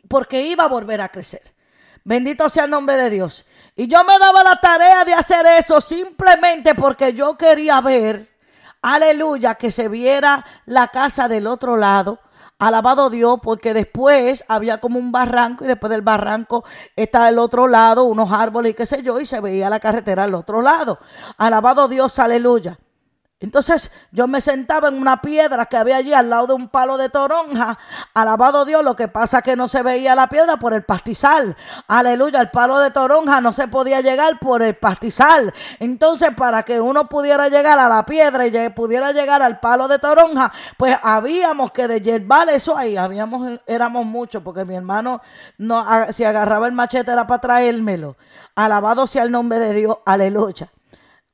Porque 0.07 0.41
iba 0.41 0.63
a 0.63 0.69
volver 0.69 1.01
a 1.01 1.09
crecer. 1.09 1.53
Bendito 2.05 2.47
sea 2.47 2.63
el 2.63 2.71
nombre 2.71 2.95
de 2.95 3.09
Dios. 3.09 3.45
Y 3.75 3.87
yo 3.87 4.05
me 4.05 4.17
daba 4.19 4.41
la 4.41 4.55
tarea 4.55 5.03
de 5.03 5.13
hacer 5.13 5.45
eso 5.47 5.81
simplemente 5.81 6.75
porque 6.75 7.11
yo 7.11 7.37
quería 7.37 7.81
ver 7.81 8.32
aleluya, 8.83 9.55
que 9.55 9.71
se 9.71 9.87
viera 9.87 10.45
la 10.67 10.89
casa 10.89 11.27
del 11.27 11.47
otro 11.47 11.75
lado. 11.75 12.19
Alabado 12.59 13.09
Dios, 13.09 13.39
porque 13.41 13.73
después 13.73 14.43
había 14.47 14.79
como 14.79 14.99
un 14.99 15.11
barranco 15.11 15.65
y 15.65 15.67
después 15.67 15.89
del 15.89 16.03
barranco 16.03 16.63
está 16.95 17.27
el 17.27 17.39
otro 17.39 17.67
lado, 17.67 18.03
unos 18.03 18.31
árboles 18.31 18.71
y 18.71 18.75
qué 18.75 18.85
sé 18.85 19.01
yo, 19.01 19.19
y 19.19 19.25
se 19.25 19.41
veía 19.41 19.69
la 19.69 19.79
carretera 19.79 20.25
al 20.25 20.35
otro 20.35 20.61
lado. 20.61 20.99
Alabado 21.37 21.87
Dios, 21.87 22.19
aleluya. 22.19 22.77
Entonces 23.43 23.91
yo 24.11 24.25
me 24.25 24.39
sentaba 24.39 24.87
en 24.87 24.95
una 24.95 25.21
piedra 25.21 25.65
que 25.65 25.75
había 25.75 25.97
allí 25.97 26.13
al 26.13 26.29
lado 26.29 26.47
de 26.47 26.53
un 26.53 26.69
palo 26.69 26.97
de 26.97 27.09
toronja. 27.09 27.77
Alabado 28.13 28.63
Dios, 28.63 28.85
lo 28.85 28.95
que 28.95 29.09
pasa 29.09 29.39
es 29.39 29.43
que 29.43 29.57
no 29.57 29.67
se 29.67 29.83
veía 29.83 30.15
la 30.15 30.29
piedra 30.29 30.55
por 30.55 30.73
el 30.73 30.83
pastizal. 30.83 31.57
Aleluya, 31.89 32.39
el 32.39 32.51
palo 32.51 32.79
de 32.79 32.89
toronja 32.91 33.41
no 33.41 33.51
se 33.51 33.67
podía 33.67 33.99
llegar 33.99 34.39
por 34.39 34.61
el 34.61 34.77
pastizal. 34.77 35.53
Entonces 35.79 36.29
para 36.37 36.63
que 36.63 36.79
uno 36.79 37.09
pudiera 37.09 37.49
llegar 37.49 37.77
a 37.79 37.89
la 37.89 38.05
piedra 38.05 38.47
y 38.47 38.69
pudiera 38.69 39.11
llegar 39.11 39.41
al 39.41 39.59
palo 39.59 39.89
de 39.89 39.99
toronja, 39.99 40.49
pues 40.77 40.97
habíamos 41.03 41.73
que 41.73 41.99
yerbar 41.99 42.47
eso 42.47 42.77
ahí. 42.77 42.95
Habíamos, 42.95 43.59
éramos 43.67 44.05
muchos 44.05 44.41
porque 44.41 44.63
mi 44.63 44.75
hermano 44.75 45.21
no, 45.57 45.85
si 46.11 46.23
agarraba 46.23 46.67
el 46.67 46.71
machete 46.71 47.11
era 47.11 47.27
para 47.27 47.41
traérmelo. 47.41 48.15
Alabado 48.55 49.05
sea 49.05 49.23
el 49.23 49.31
nombre 49.31 49.59
de 49.59 49.73
Dios. 49.73 49.97
Aleluya. 50.05 50.71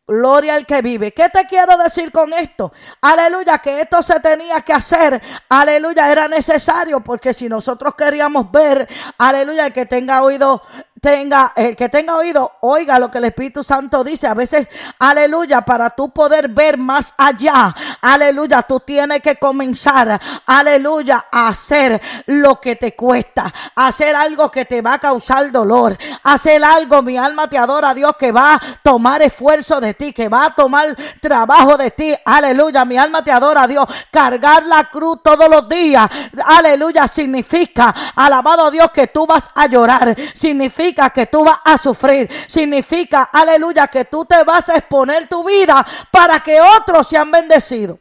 Gloria 0.10 0.56
al 0.56 0.66
que 0.66 0.82
vive. 0.82 1.14
¿Qué 1.14 1.30
te 1.30 1.46
quiero 1.46 1.78
decir 1.78 2.12
con 2.12 2.34
esto? 2.34 2.74
Aleluya, 3.00 3.60
que 3.60 3.82
esto 3.82 4.02
se 4.02 4.20
tenía 4.20 4.60
que 4.62 4.74
hacer. 4.74 5.22
Aleluya, 5.48 6.12
era 6.12 6.28
necesario 6.28 7.00
porque 7.02 7.32
si 7.32 7.48
nosotros 7.48 7.94
queríamos 7.94 8.52
ver, 8.52 8.90
aleluya, 9.20 9.68
el 9.68 9.74
que 9.74 9.86
tenga 9.86 10.24
oído 10.24 10.64
tenga, 11.00 11.54
el 11.56 11.76
que 11.76 11.90
tenga 11.90 12.16
oído, 12.16 12.54
oiga 12.62 13.00
lo 13.00 13.10
que 13.10 13.20
el 13.20 13.26
Espíritu 13.26 13.64
Santo 13.64 14.04
dice. 14.04 14.28
A 14.28 14.34
veces, 14.34 14.68
aleluya, 15.00 15.62
para 15.62 15.90
tú 15.92 16.10
poder 16.10 16.50
ver 16.50 16.78
más 16.78 17.14
allá, 17.18 17.74
aleluya, 18.02 18.62
tú 18.64 18.80
tienes 18.80 19.22
que 19.22 19.36
comenzar, 19.38 20.20
aleluya, 20.46 21.28
a 21.32 21.50
hacer 21.50 22.02
lo 22.28 22.60
que 22.60 22.76
te 22.76 22.96
cuesta, 22.96 23.54
hacer 23.76 24.16
algo 24.16 24.52
que 24.52 24.66
te 24.66 24.82
va 24.82 24.96
a 24.96 25.00
causar 25.00 25.52
dolor, 25.52 25.98
hacer 26.24 26.64
algo, 26.64 27.02
mi 27.02 27.18
alma 27.18 27.50
te 27.50 27.58
adora, 27.58 27.94
Dios, 27.94 28.16
que 28.18 28.32
va 28.32 28.56
a 28.56 28.62
tomar 28.84 29.22
esfuerzo 29.22 29.80
de 29.80 29.94
ti, 29.94 30.12
que 30.12 30.28
va 30.28 30.48
a 30.48 30.56
tomar 30.56 30.96
trabajo 31.22 31.78
de 31.78 31.92
ti, 31.92 32.16
aleluya, 32.26 32.86
mi 32.86 32.98
alma 32.98 33.24
te 33.24 33.32
adora, 33.32 33.68
Dios, 33.68 33.86
cargar 34.12 34.66
la 34.66 34.90
cruz 34.90 35.20
todos 35.24 35.50
los 35.50 35.68
días, 35.70 36.10
aleluya, 36.46 37.08
significa, 37.08 37.94
alabado 38.16 38.70
Dios, 38.72 38.92
que 38.92 39.08
tú 39.08 39.26
vas 39.26 39.50
a 39.56 39.68
llorar, 39.68 40.16
significa 40.34 40.89
que 40.94 41.26
tú 41.28 41.44
vas 41.44 41.60
a 41.64 41.78
sufrir. 41.78 42.30
Significa, 42.48 43.30
aleluya, 43.32 43.88
que 43.88 44.06
tú 44.06 44.26
te 44.26 44.44
vas 44.44 44.70
a 44.70 44.76
exponer 44.76 45.28
tu 45.28 45.44
vida 45.44 45.86
para 46.12 46.40
que 46.40 46.60
otros 46.60 47.08
sean 47.08 47.32
bendecidos. 47.32 48.00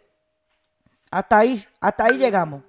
Hasta 1.11 1.39
ahí, 1.39 1.65
hasta 1.81 2.05
ahí 2.05 2.19
llegamos. 2.19 2.63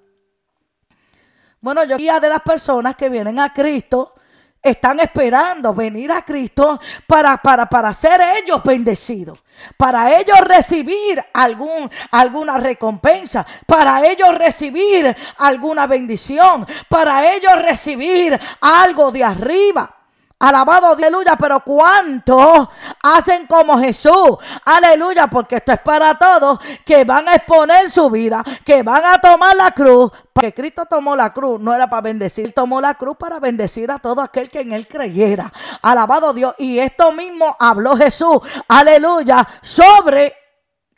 Bueno, 1.62 1.84
yo 1.84 1.98
guía 1.98 2.20
de 2.20 2.30
las 2.30 2.42
personas 2.42 2.96
que 2.96 3.10
vienen 3.10 3.40
a 3.40 3.54
Cristo 3.54 4.14
están 4.62 5.00
esperando 5.00 5.74
venir 5.74 6.12
a 6.12 6.22
Cristo 6.24 6.80
para, 7.08 7.38
para, 7.38 7.68
para 7.68 7.94
ser 7.94 8.20
ellos 8.44 8.62
bendecidos, 8.64 9.40
para 9.78 10.18
ellos 10.20 10.40
recibir 10.42 11.24
algún, 11.34 11.90
alguna 12.12 12.58
recompensa, 12.58 13.46
para 13.66 14.06
ellos 14.06 14.38
recibir 14.38 15.16
alguna 15.38 15.88
bendición, 15.88 16.68
para 16.90 17.34
ellos 17.34 17.62
recibir 17.62 18.38
algo 18.62 19.12
de 19.12 19.24
arriba. 19.24 19.96
Alabado, 20.41 20.93
aleluya, 20.93 21.36
pero 21.38 21.60
¿cuántos 21.60 22.69
hacen 23.03 23.46
como 23.46 23.77
Jesús? 23.77 24.38
Aleluya, 24.63 25.27
porque 25.27 25.58
esto 25.58 25.74
es 25.74 25.79
para 25.81 26.17
todos 26.17 26.60
que 26.86 27.03
van 27.03 27.27
a 27.27 27.36
exponer 27.36 27.89
su 27.89 28.10
vida, 28.10 28.41
que 28.63 28.81
van 28.81 29.03
a 29.03 29.19
tomar 29.19 29.53
la 29.58 29.72
cruz. 29.72 30.10
Porque 30.31 30.53
Cristo 30.53 30.86
tomó 30.86 31.13
la 31.13 31.34
cruz, 31.34 31.60
no 31.60 31.74
era 31.74 31.89
para 31.89 32.03
bendecir, 32.03 32.53
tomó 32.53 32.79
la 32.79 32.93
cruz 32.93 33.17
para 33.17 33.41
bendecir 33.41 33.91
a 33.91 34.00
todo 34.00 34.22
aquel 34.22 34.50
que 34.50 34.62
en 34.62 34.72
él 34.72 34.88
creyera. 34.88 35.51
Alabado 35.81 36.31
Dios. 36.31 36.55
Y 36.58 36.79
esto 36.79 37.12
mismo 37.12 37.58
habló 37.60 37.98
Jesús, 37.98 38.39
aleluya, 38.69 39.46
sobre 39.62 40.34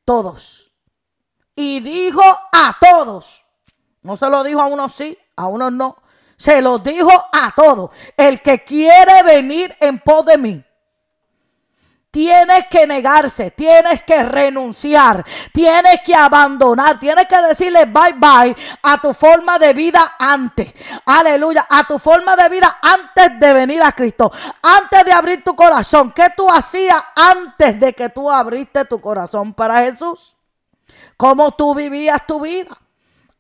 todos. 0.05 0.71
Y 1.55 1.79
dijo 1.79 2.21
a 2.21 2.77
todos. 2.79 3.43
No 4.03 4.15
se 4.17 4.29
lo 4.29 4.43
dijo 4.43 4.62
a 4.62 4.67
unos 4.67 4.93
sí, 4.93 5.17
a 5.36 5.48
unos 5.48 5.71
no. 5.71 5.98
Se 6.41 6.60
lo 6.60 6.79
dijo 6.79 7.12
a 7.31 7.53
todos. 7.55 7.91
El 8.17 8.41
que 8.41 8.63
quiere 8.63 9.21
venir 9.21 9.75
en 9.79 10.00
pos 10.00 10.25
de 10.25 10.39
mí. 10.39 10.65
Tienes 12.10 12.65
que 12.67 12.88
negarse, 12.88 13.51
tienes 13.51 14.01
que 14.01 14.24
renunciar, 14.24 15.24
tienes 15.53 16.01
que 16.03 16.15
abandonar, 16.15 17.00
tienes 17.00 17.27
que 17.27 17.39
decirle 17.43 17.86
bye 17.86 18.13
bye 18.17 18.55
a 18.81 18.98
tu 18.98 19.13
forma 19.13 19.60
de 19.60 19.71
vida 19.74 20.15
antes. 20.17 20.74
Aleluya, 21.05 21.67
a 21.69 21.83
tu 21.83 22.00
forma 22.00 22.36
de 22.36 22.50
vida 22.50 22.79
antes 22.81 23.39
de 23.39 23.53
venir 23.53 23.83
a 23.83 23.91
Cristo, 23.91 24.31
antes 24.63 25.05
de 25.05 25.12
abrir 25.13 25.43
tu 25.43 25.55
corazón. 25.55 26.12
¿Qué 26.12 26.29
tú 26.36 26.50
hacías 26.50 27.01
antes 27.15 27.79
de 27.79 27.93
que 27.93 28.10
tú 28.10 28.31
abriste 28.31 28.83
tu 28.86 29.00
corazón 29.00 29.53
para 29.53 29.83
Jesús? 29.83 30.36
¿Cómo 31.15 31.51
tú 31.51 31.75
vivías 31.75 32.25
tu 32.25 32.41
vida? 32.41 32.77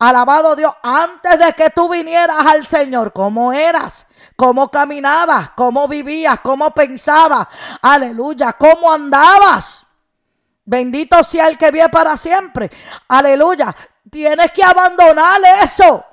Alabado 0.01 0.55
Dios, 0.55 0.73
antes 0.81 1.37
de 1.37 1.53
que 1.53 1.69
tú 1.69 1.87
vinieras 1.87 2.43
al 2.43 2.65
Señor, 2.65 3.13
¿cómo 3.13 3.53
eras? 3.53 4.07
¿Cómo 4.35 4.67
caminabas? 4.71 5.51
¿Cómo 5.51 5.87
vivías? 5.87 6.39
¿Cómo 6.39 6.71
pensabas? 6.71 7.45
Aleluya, 7.83 8.53
¿cómo 8.53 8.91
andabas? 8.91 9.85
Bendito 10.65 11.23
sea 11.23 11.47
el 11.47 11.55
que 11.55 11.69
vive 11.69 11.87
para 11.89 12.17
siempre. 12.17 12.71
Aleluya. 13.09 13.75
Tienes 14.09 14.51
que 14.51 14.63
abandonar 14.63 15.39
eso. 15.61 16.03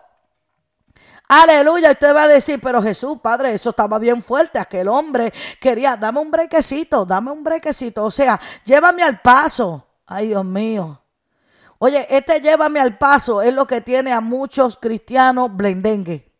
Aleluya. 1.26 1.88
Y 1.88 1.92
usted 1.92 2.14
va 2.14 2.24
a 2.24 2.28
decir, 2.28 2.60
pero 2.60 2.82
Jesús, 2.82 3.16
Padre, 3.22 3.54
eso 3.54 3.70
estaba 3.70 3.98
bien 3.98 4.22
fuerte. 4.22 4.58
Aquel 4.58 4.88
hombre 4.88 5.32
quería, 5.58 5.96
dame 5.96 6.20
un 6.20 6.30
brequecito, 6.30 7.06
dame 7.06 7.30
un 7.30 7.42
brequecito. 7.42 8.04
O 8.04 8.10
sea, 8.10 8.38
llévame 8.66 9.02
al 9.02 9.22
paso. 9.22 9.86
Ay, 10.06 10.28
Dios 10.28 10.44
mío. 10.44 11.00
Oye, 11.78 12.06
este 12.10 12.40
llévame 12.40 12.80
al 12.80 12.98
paso 12.98 13.40
es 13.40 13.54
lo 13.54 13.66
que 13.66 13.80
tiene 13.80 14.12
a 14.12 14.20
muchos 14.20 14.76
cristianos 14.76 15.54
blendengue. 15.54 16.32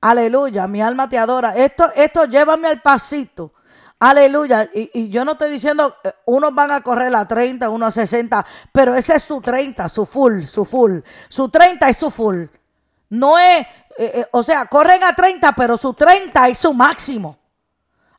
Aleluya, 0.00 0.66
mi 0.66 0.82
alma 0.82 1.08
te 1.08 1.16
adora. 1.16 1.54
Esto, 1.56 1.90
esto 1.94 2.24
llévame 2.24 2.66
al 2.66 2.82
pasito. 2.82 3.52
Aleluya. 4.00 4.68
Y, 4.74 5.08
yo 5.10 5.24
no 5.24 5.32
estoy 5.32 5.52
diciendo, 5.52 5.94
eh, 6.02 6.12
unos 6.24 6.52
van 6.52 6.72
a 6.72 6.80
correr 6.80 7.14
a 7.14 7.24
30, 7.24 7.70
unos 7.70 7.96
a 7.96 8.00
60, 8.00 8.44
pero 8.72 8.96
ese 8.96 9.14
es 9.14 9.22
su 9.22 9.40
30, 9.40 9.88
su 9.88 10.04
full, 10.04 10.42
su 10.42 10.64
full. 10.64 10.98
Su 11.28 11.48
30 11.48 11.88
es 11.88 11.96
su 11.98 12.10
full. 12.10 12.46
No 13.10 13.38
es, 13.38 13.60
eh, 13.96 14.10
eh, 14.14 14.26
o 14.32 14.42
sea, 14.42 14.66
corren 14.66 15.04
a 15.04 15.14
30, 15.14 15.52
pero 15.52 15.76
su 15.76 15.94
30 15.94 16.48
es 16.48 16.58
su 16.58 16.74
máximo. 16.74 17.38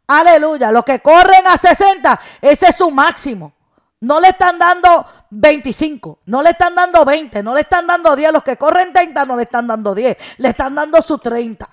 Aleluya. 0.07 0.71
Los 0.71 0.86
que 0.86 1.01
corren 1.01 1.45
a 1.47 1.57
60, 1.57 2.17
ese 2.39 2.67
es 2.67 2.75
su 2.77 2.89
máximo. 2.89 3.51
No 3.99 4.21
le 4.21 4.29
están 4.29 4.57
dando 4.57 5.05
25, 5.36 6.19
no 6.26 6.41
le 6.41 6.52
están 6.52 6.76
dando 6.76 7.04
20, 7.04 7.41
no 7.41 7.54
le 7.54 7.62
están 7.62 7.88
dando 7.88 8.15
10. 8.15 8.32
Los 8.34 8.43
que 8.43 8.58
corren 8.58 8.93
30 8.93 9.26
no 9.26 9.36
le 9.36 9.43
están 9.43 9.67
dando 9.67 9.96
10, 9.96 10.17
le 10.38 10.50
están 10.50 10.76
dando 10.76 11.02
su 11.02 11.17
30. 11.17 11.69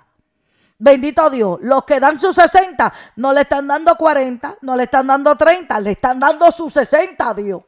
Bendito 0.78 1.28
Dios. 1.28 1.58
Los 1.60 1.84
que 1.84 2.00
dan 2.00 2.18
sus 2.18 2.34
60 2.34 2.92
no 3.16 3.32
le 3.32 3.42
están 3.42 3.66
dando 3.66 3.94
40, 3.96 4.56
no 4.62 4.76
le 4.76 4.84
están 4.84 5.06
dando 5.06 5.36
30, 5.36 5.78
le 5.80 5.90
están 5.90 6.18
dando 6.18 6.50
sus 6.50 6.72
60 6.72 7.28
a 7.28 7.34
Dios. 7.34 7.62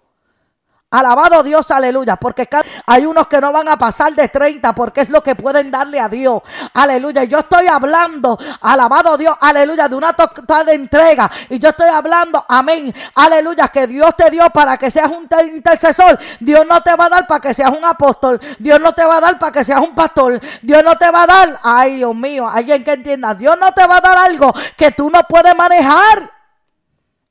Alabado 0.93 1.43
Dios, 1.43 1.71
aleluya, 1.71 2.17
porque 2.17 2.47
hay 2.87 3.07
unos 3.07 3.27
que 3.27 3.41
no 3.41 3.51
van 3.51 3.67
a 3.67 3.79
pasar 3.79 4.15
de 4.15 4.29
30 4.29 4.75
porque 4.75 5.01
es 5.01 5.09
lo 5.09 5.23
que 5.23 5.35
pueden 5.35 5.71
darle 5.71 5.99
a 5.99 6.07
Dios. 6.07 6.43
Aleluya, 6.75 7.25
yo 7.25 7.39
estoy 7.39 7.67
hablando, 7.67 8.39
alabado 8.61 9.17
Dios, 9.17 9.35
aleluya, 9.41 9.89
de 9.89 9.95
una 9.95 10.13
total 10.13 10.69
entrega. 10.69 11.31
Y 11.49 11.59
yo 11.59 11.71
estoy 11.71 11.89
hablando, 11.89 12.45
amén, 12.47 12.95
aleluya, 13.15 13.69
que 13.69 13.87
Dios 13.87 14.15
te 14.15 14.29
dio 14.29 14.51
para 14.51 14.77
que 14.77 14.91
seas 14.91 15.11
un 15.11 15.27
intercesor. 15.55 16.19
Dios 16.39 16.67
no 16.69 16.83
te 16.83 16.95
va 16.95 17.07
a 17.07 17.09
dar 17.09 17.27
para 17.27 17.41
que 17.41 17.55
seas 17.55 17.71
un 17.71 17.87
apóstol. 17.87 18.39
Dios 18.59 18.79
no 18.79 18.93
te 18.93 19.03
va 19.03 19.17
a 19.17 19.21
dar 19.23 19.39
para 19.39 19.51
que 19.51 19.65
seas 19.65 19.81
un 19.81 19.95
pastor. 19.95 20.39
Dios 20.61 20.85
no 20.85 20.99
te 20.99 21.11
va 21.11 21.23
a 21.23 21.27
dar, 21.27 21.49
ay 21.63 21.97
Dios 21.97 22.15
mío, 22.15 22.47
alguien 22.47 22.85
que 22.85 22.93
entienda, 22.93 23.35
Dios 23.35 23.57
no 23.59 23.73
te 23.73 23.87
va 23.87 23.97
a 23.97 24.01
dar 24.03 24.19
algo 24.19 24.53
que 24.77 24.91
tú 24.91 25.09
no 25.09 25.23
puedes 25.23 25.57
manejar. 25.57 26.31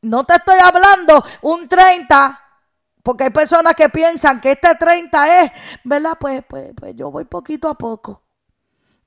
No 0.02 0.24
te 0.24 0.34
estoy 0.34 0.58
hablando 0.58 1.24
un 1.42 1.68
30 1.68 2.41
porque 3.04 3.26
hay 3.26 3.30
personas 3.30 3.74
que 3.76 3.90
piensan 3.90 4.40
que 4.40 4.52
este 4.52 4.76
30 4.76 5.44
es, 5.44 5.52
¿verdad? 5.84 6.18
Pues, 6.20 6.44
pues, 6.48 6.72
pues 6.76 6.96
yo 6.96 7.10
voy 7.12 7.26
poquito 7.26 7.68
a 7.70 7.76
poco. 7.76 8.22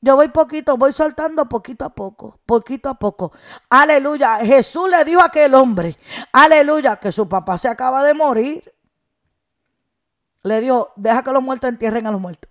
Yo 0.01 0.17
voy 0.17 0.29
poquito, 0.29 0.77
voy 0.77 0.93
soltando 0.93 1.49
poquito 1.49 1.83
a 1.85 1.89
poco, 1.89 2.39
poquito 2.45 2.91
a 2.91 2.95
poco. 2.95 3.33
Aleluya. 3.71 4.37
Jesús 4.41 4.91
le 4.91 5.03
dijo 5.03 5.23
a 5.23 5.27
aquel 5.27 5.55
hombre, 5.55 5.97
aleluya, 6.31 6.97
que 6.97 7.11
su 7.11 7.27
papá 7.27 7.57
se 7.57 7.69
acaba 7.69 8.05
de 8.05 8.13
morir. 8.13 8.75
Le 10.43 10.61
dijo, 10.61 10.93
deja 10.97 11.23
que 11.23 11.33
los 11.33 11.43
muertos 11.43 11.71
entierren 11.71 12.07
a 12.07 12.11
los 12.11 12.21
muertos. 12.21 12.51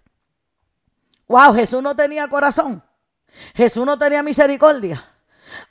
Wow, 1.27 1.53
Jesús 1.53 1.83
no 1.83 1.95
tenía 1.95 2.27
corazón. 2.27 2.83
Jesús 3.53 3.85
no 3.85 3.99
tenía 3.99 4.23
misericordia. 4.23 5.12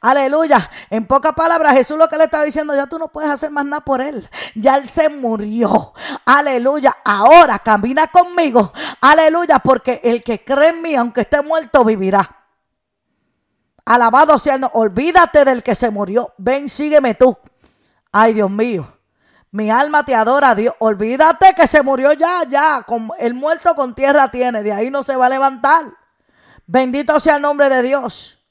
Aleluya. 0.00 0.70
En 0.90 1.06
pocas 1.06 1.32
palabras, 1.32 1.72
Jesús 1.74 1.96
lo 1.96 2.08
que 2.08 2.16
le 2.16 2.24
estaba 2.24 2.44
diciendo, 2.44 2.74
ya 2.74 2.86
tú 2.86 2.98
no 2.98 3.08
puedes 3.08 3.30
hacer 3.30 3.50
más 3.50 3.64
nada 3.64 3.84
por 3.84 4.00
él. 4.00 4.28
Ya 4.54 4.76
él 4.76 4.88
se 4.88 5.08
murió. 5.08 5.92
Aleluya. 6.24 6.96
Ahora 7.04 7.58
camina 7.58 8.06
conmigo. 8.08 8.72
Aleluya. 9.00 9.58
Porque 9.60 10.00
el 10.02 10.22
que 10.22 10.44
cree 10.44 10.70
en 10.70 10.82
mí, 10.82 10.94
aunque 10.94 11.22
esté 11.22 11.42
muerto, 11.42 11.84
vivirá. 11.84 12.38
Alabado 13.84 14.38
sea 14.38 14.58
no, 14.58 14.70
Olvídate 14.74 15.44
del 15.44 15.62
que 15.62 15.74
se 15.74 15.90
murió. 15.90 16.32
Ven, 16.38 16.68
sígueme 16.68 17.14
tú. 17.14 17.36
Ay, 18.10 18.34
Dios 18.34 18.50
mío. 18.50 18.86
Mi 19.50 19.70
alma 19.70 20.04
te 20.04 20.14
adora, 20.14 20.54
Dios. 20.54 20.74
Olvídate 20.78 21.54
que 21.54 21.66
se 21.66 21.82
murió 21.82 22.12
ya, 22.14 22.44
ya. 22.48 22.84
el 23.18 23.34
muerto 23.34 23.74
con 23.74 23.94
tierra 23.94 24.30
tiene. 24.30 24.62
De 24.62 24.72
ahí 24.72 24.90
no 24.90 25.02
se 25.02 25.14
va 25.14 25.26
a 25.26 25.28
levantar. 25.28 25.84
Bendito 26.66 27.20
sea 27.20 27.36
el 27.36 27.42
nombre 27.42 27.68
de 27.68 27.82
Dios. 27.82 28.41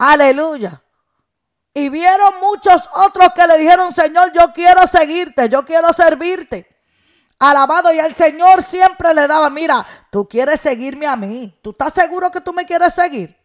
Aleluya. 0.00 0.82
Y 1.74 1.90
vieron 1.90 2.40
muchos 2.40 2.88
otros 2.94 3.28
que 3.34 3.46
le 3.46 3.58
dijeron, 3.58 3.92
Señor, 3.92 4.32
yo 4.32 4.50
quiero 4.52 4.86
seguirte, 4.86 5.46
yo 5.50 5.62
quiero 5.62 5.92
servirte. 5.92 6.66
Alabado 7.38 7.92
y 7.92 7.98
el 7.98 8.14
Señor 8.14 8.62
siempre 8.62 9.12
le 9.12 9.26
daba, 9.26 9.50
mira, 9.50 9.86
tú 10.10 10.26
quieres 10.26 10.58
seguirme 10.60 11.06
a 11.06 11.16
mí. 11.16 11.54
¿Tú 11.62 11.70
estás 11.70 11.92
seguro 11.92 12.30
que 12.30 12.40
tú 12.40 12.52
me 12.54 12.64
quieres 12.64 12.94
seguir? 12.94 13.36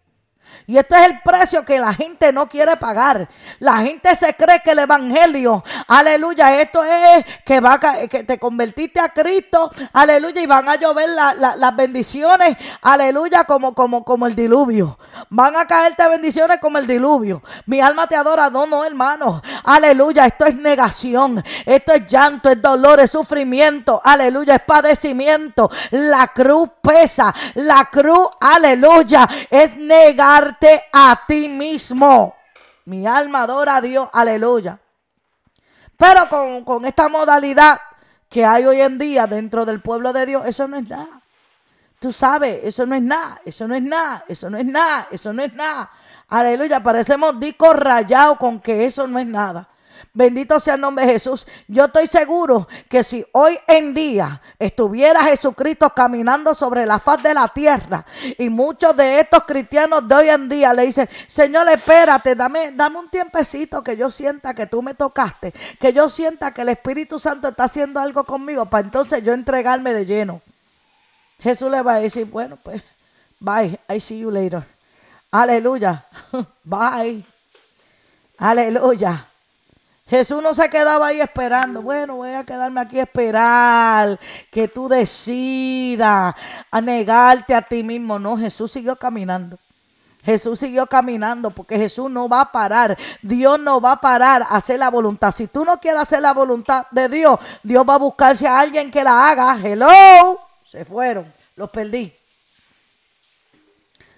Y 0.68 0.78
este 0.78 0.96
es 0.96 1.12
el 1.12 1.22
precio 1.22 1.64
que 1.64 1.80
la 1.80 1.94
gente 1.94 2.32
no 2.34 2.48
quiere 2.48 2.76
pagar. 2.78 3.28
La 3.60 3.78
gente 3.78 4.16
se 4.16 4.34
cree 4.34 4.62
que 4.64 4.72
el 4.72 4.80
evangelio, 4.80 5.64
aleluya, 5.88 6.60
esto 6.62 6.84
es 6.84 7.26
que 7.46 7.60
va 7.60 7.80
que 7.80 8.24
te 8.24 8.40
convertiste 8.40 9.00
a 9.00 9.10
Cristo, 9.10 9.72
aleluya, 9.94 10.42
y 10.42 10.46
van 10.46 10.68
a 10.70 10.76
llover 10.76 11.10
las 11.10 11.76
bendiciones, 11.76 12.58
aleluya, 12.82 13.44
como, 13.44 13.74
como, 13.74 14.04
como 14.04 14.28
el 14.28 14.36
diluvio. 14.36 14.98
Van 15.30 15.56
a 15.56 15.66
caerte 15.66 16.08
bendiciones 16.08 16.60
como 16.60 16.78
el 16.78 16.88
diluvio. 16.88 17.42
Mi 17.66 17.82
alma 17.82 18.08
te 18.08 18.16
adora, 18.16 18.50
no, 18.50 18.66
no, 18.66 18.84
hermano. 18.84 19.42
Aleluya, 19.64 20.26
esto 20.26 20.46
es 20.46 20.56
negación, 20.56 21.44
esto 21.66 21.94
es 21.94 22.06
llanto, 22.08 22.50
es 22.50 22.62
dolor, 22.62 23.00
es 23.00 23.12
sufrimiento, 23.12 24.02
aleluya, 24.04 24.56
es 24.56 24.62
padecimiento. 24.62 25.70
La 25.92 26.28
cruz 26.28 26.70
pesa, 26.82 27.34
la 27.56 27.86
cruz, 27.86 28.30
aleluya, 28.40 29.28
es 29.50 29.76
negar 29.78 30.45
a 30.92 31.22
ti 31.28 31.50
mismo. 31.50 32.36
Mi 32.86 33.08
alma 33.08 33.44
adora 33.44 33.78
a 33.78 33.82
Dios, 33.82 34.10
aleluya. 34.14 34.80
Pero 35.98 36.28
con, 36.30 36.64
con 36.64 36.86
esta 36.86 37.10
modalidad 37.10 37.80
que 38.30 38.46
hay 38.46 38.66
hoy 38.66 38.82
en 38.82 38.98
día 38.98 39.28
dentro 39.28 39.66
del 39.66 39.82
pueblo 39.82 40.14
de 40.14 40.26
Dios, 40.26 40.44
eso 40.46 40.68
no 40.68 40.78
es 40.78 40.88
nada. 40.88 41.22
Tú 42.00 42.12
sabes, 42.12 42.60
eso 42.64 42.86
no 42.86 42.96
es 42.96 43.02
nada, 43.02 43.42
eso 43.46 43.68
no 43.68 43.76
es 43.76 43.82
nada, 43.82 44.26
eso 44.28 44.50
no 44.50 44.58
es 44.58 44.66
nada, 44.66 45.08
eso 45.12 45.34
no 45.34 45.42
es 45.42 45.54
nada. 45.54 45.90
Aleluya, 46.28 46.84
parecemos 46.84 47.40
discos 47.40 47.76
rayados 47.76 48.38
con 48.38 48.60
que 48.60 48.86
eso 48.86 49.08
no 49.08 49.18
es 49.18 49.26
nada. 49.26 49.68
Bendito 50.14 50.60
sea 50.60 50.76
el 50.76 50.82
nombre 50.82 51.06
de 51.06 51.14
Jesús. 51.14 51.46
Yo 51.68 51.86
estoy 51.86 52.08
seguro 52.08 52.68
que 52.90 53.04
si 53.04 53.26
hoy 53.34 53.58
en 53.68 53.94
día 53.94 54.42
estuviera 54.58 55.24
Jesucristo 55.24 55.90
caminando 55.90 56.54
sobre 56.54 56.86
la 56.86 57.00
faz 57.00 57.22
de 57.22 57.34
la 57.34 57.48
tierra 57.48 58.06
y 58.38 58.50
muchos 58.50 58.96
de 58.96 59.20
estos 59.20 59.44
cristianos 59.44 60.08
de 60.08 60.16
hoy 60.16 60.30
en 60.30 60.48
día 60.48 60.74
le 60.74 60.86
dicen, 60.86 61.10
Señor, 61.28 61.68
espérate, 61.70 62.36
dame, 62.36 62.72
dame 62.72 63.00
un 63.00 63.10
tiempecito 63.10 63.84
que 63.84 63.98
yo 63.98 64.10
sienta 64.10 64.54
que 64.54 64.68
tú 64.68 64.82
me 64.82 64.94
tocaste, 64.94 65.54
que 65.80 65.92
yo 65.92 66.10
sienta 66.10 66.54
que 66.54 66.62
el 66.62 66.70
Espíritu 66.70 67.20
Santo 67.20 67.50
está 67.50 67.66
haciendo 67.66 68.00
algo 68.00 68.24
conmigo 68.24 68.66
para 68.66 68.86
entonces 68.86 69.24
yo 69.24 69.34
entregarme 69.34 69.94
de 69.94 70.06
lleno. 70.06 70.42
Jesús 71.40 71.70
le 71.70 71.82
va 71.82 71.96
a 71.96 72.00
decir, 72.00 72.26
bueno, 72.26 72.58
pues, 72.64 72.82
bye, 73.40 73.78
I 73.90 74.00
see 74.00 74.20
you 74.20 74.32
later. 74.32 74.64
Aleluya, 75.32 76.06
bye. 76.64 77.26
Aleluya. 78.38 79.26
Jesús 80.08 80.42
no 80.44 80.54
se 80.54 80.70
quedaba 80.70 81.08
ahí 81.08 81.20
esperando. 81.20 81.82
Bueno, 81.82 82.18
voy 82.18 82.32
a 82.32 82.44
quedarme 82.44 82.80
aquí 82.80 83.00
a 83.00 83.04
esperar 83.04 84.20
que 84.52 84.68
tú 84.68 84.88
decidas 84.88 86.36
a 86.70 86.82
negarte 86.82 87.56
a 87.56 87.62
ti 87.62 87.82
mismo. 87.82 88.20
No, 88.20 88.38
Jesús 88.38 88.72
siguió 88.72 88.96
caminando. 88.96 89.58
Jesús 90.24 90.60
siguió 90.60 90.86
caminando 90.88 91.50
porque 91.50 91.78
Jesús 91.78 92.10
no 92.10 92.30
va 92.30 92.42
a 92.42 92.52
parar. 92.52 92.98
Dios 93.22 93.60
no 93.60 93.82
va 93.82 93.94
a 93.94 94.02
parar 94.02 94.44
a 94.44 94.58
hacer 94.58 94.78
la 94.78 94.90
voluntad. 94.90 95.32
Si 95.32 95.48
tú 95.48 95.66
no 95.66 95.80
quieres 95.80 96.02
hacer 96.02 96.22
la 96.22 96.34
voluntad 96.34 96.86
de 96.92 97.10
Dios, 97.10 97.40
Dios 97.64 97.86
va 97.88 97.96
a 97.96 98.00
buscarse 98.00 98.48
a 98.48 98.60
alguien 98.60 98.92
que 98.92 99.04
la 99.04 99.30
haga. 99.30 99.58
Hello. 99.64 100.40
Se 100.66 100.86
fueron. 100.86 101.32
Los 101.56 101.70
perdí. 101.72 102.14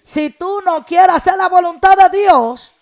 Si 0.02 0.30
tú 0.30 0.60
no 0.62 0.84
quieres 0.84 1.16
hacer 1.16 1.36
la 1.36 1.48
voluntad 1.48 1.96
de 1.96 2.18
Dios, 2.18 2.72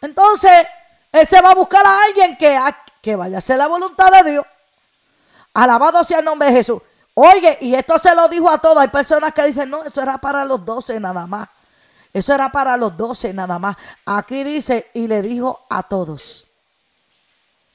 entonces 0.00 0.66
él 1.12 1.26
se 1.26 1.40
va 1.42 1.50
a 1.50 1.54
buscar 1.54 1.86
a 1.86 2.04
alguien 2.08 2.36
que, 2.36 2.58
que 3.02 3.14
vaya 3.14 3.36
a 3.36 3.38
hacer 3.38 3.58
la 3.58 3.66
voluntad 3.66 4.10
de 4.10 4.30
Dios. 4.32 4.46
Alabado 5.54 6.02
sea 6.04 6.20
el 6.20 6.24
nombre 6.24 6.48
de 6.48 6.54
Jesús. 6.54 6.80
Oye, 7.14 7.58
y 7.60 7.74
esto 7.74 7.98
se 7.98 8.14
lo 8.14 8.28
dijo 8.28 8.50
a 8.50 8.58
todos. 8.58 8.78
Hay 8.78 8.88
personas 8.88 9.34
que 9.34 9.44
dicen, 9.44 9.68
no, 9.68 9.84
eso 9.84 10.00
era 10.00 10.16
para 10.16 10.44
los 10.46 10.64
doce 10.64 10.98
nada 10.98 11.26
más. 11.26 11.48
Eso 12.12 12.34
era 12.34 12.50
para 12.50 12.76
los 12.76 12.96
doce 12.96 13.32
nada 13.32 13.58
más. 13.58 13.76
Aquí 14.06 14.42
dice, 14.44 14.90
y 14.94 15.06
le 15.06 15.20
dijo 15.20 15.60
a 15.68 15.82
todos. 15.82 16.46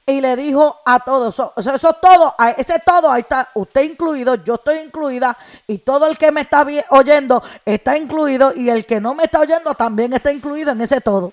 Y 0.06 0.20
le 0.20 0.34
dijo 0.34 0.80
a 0.84 0.98
todos. 1.00 1.34
Eso, 1.34 1.52
eso, 1.56 1.92
todo, 1.94 2.34
ese 2.56 2.80
todo, 2.80 3.10
ahí 3.10 3.20
está, 3.20 3.50
usted 3.54 3.82
incluido, 3.82 4.36
yo 4.36 4.54
estoy 4.54 4.78
incluida. 4.78 5.36
Y 5.66 5.78
todo 5.78 6.06
el 6.08 6.18
que 6.18 6.32
me 6.32 6.40
está 6.40 6.66
oyendo 6.90 7.42
está 7.64 7.96
incluido. 7.96 8.52
Y 8.56 8.70
el 8.70 8.86
que 8.86 9.00
no 9.00 9.14
me 9.14 9.24
está 9.24 9.40
oyendo 9.40 9.74
también 9.74 10.12
está 10.12 10.32
incluido 10.32 10.72
en 10.72 10.80
ese 10.80 11.00
todo. 11.00 11.32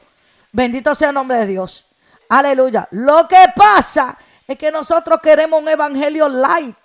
Bendito 0.51 0.93
sea 0.93 1.09
el 1.09 1.15
nombre 1.15 1.37
de 1.37 1.47
Dios. 1.47 1.84
Aleluya. 2.29 2.87
Lo 2.91 3.27
que 3.27 3.45
pasa 3.55 4.17
es 4.47 4.57
que 4.57 4.71
nosotros 4.71 5.19
queremos 5.21 5.61
un 5.61 5.69
evangelio 5.69 6.27
light. 6.27 6.77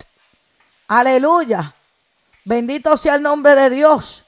Aleluya. 0.87 1.73
Bendito 2.43 2.97
sea 2.97 3.15
el 3.15 3.21
nombre 3.21 3.55
de 3.55 3.69
Dios. 3.69 4.23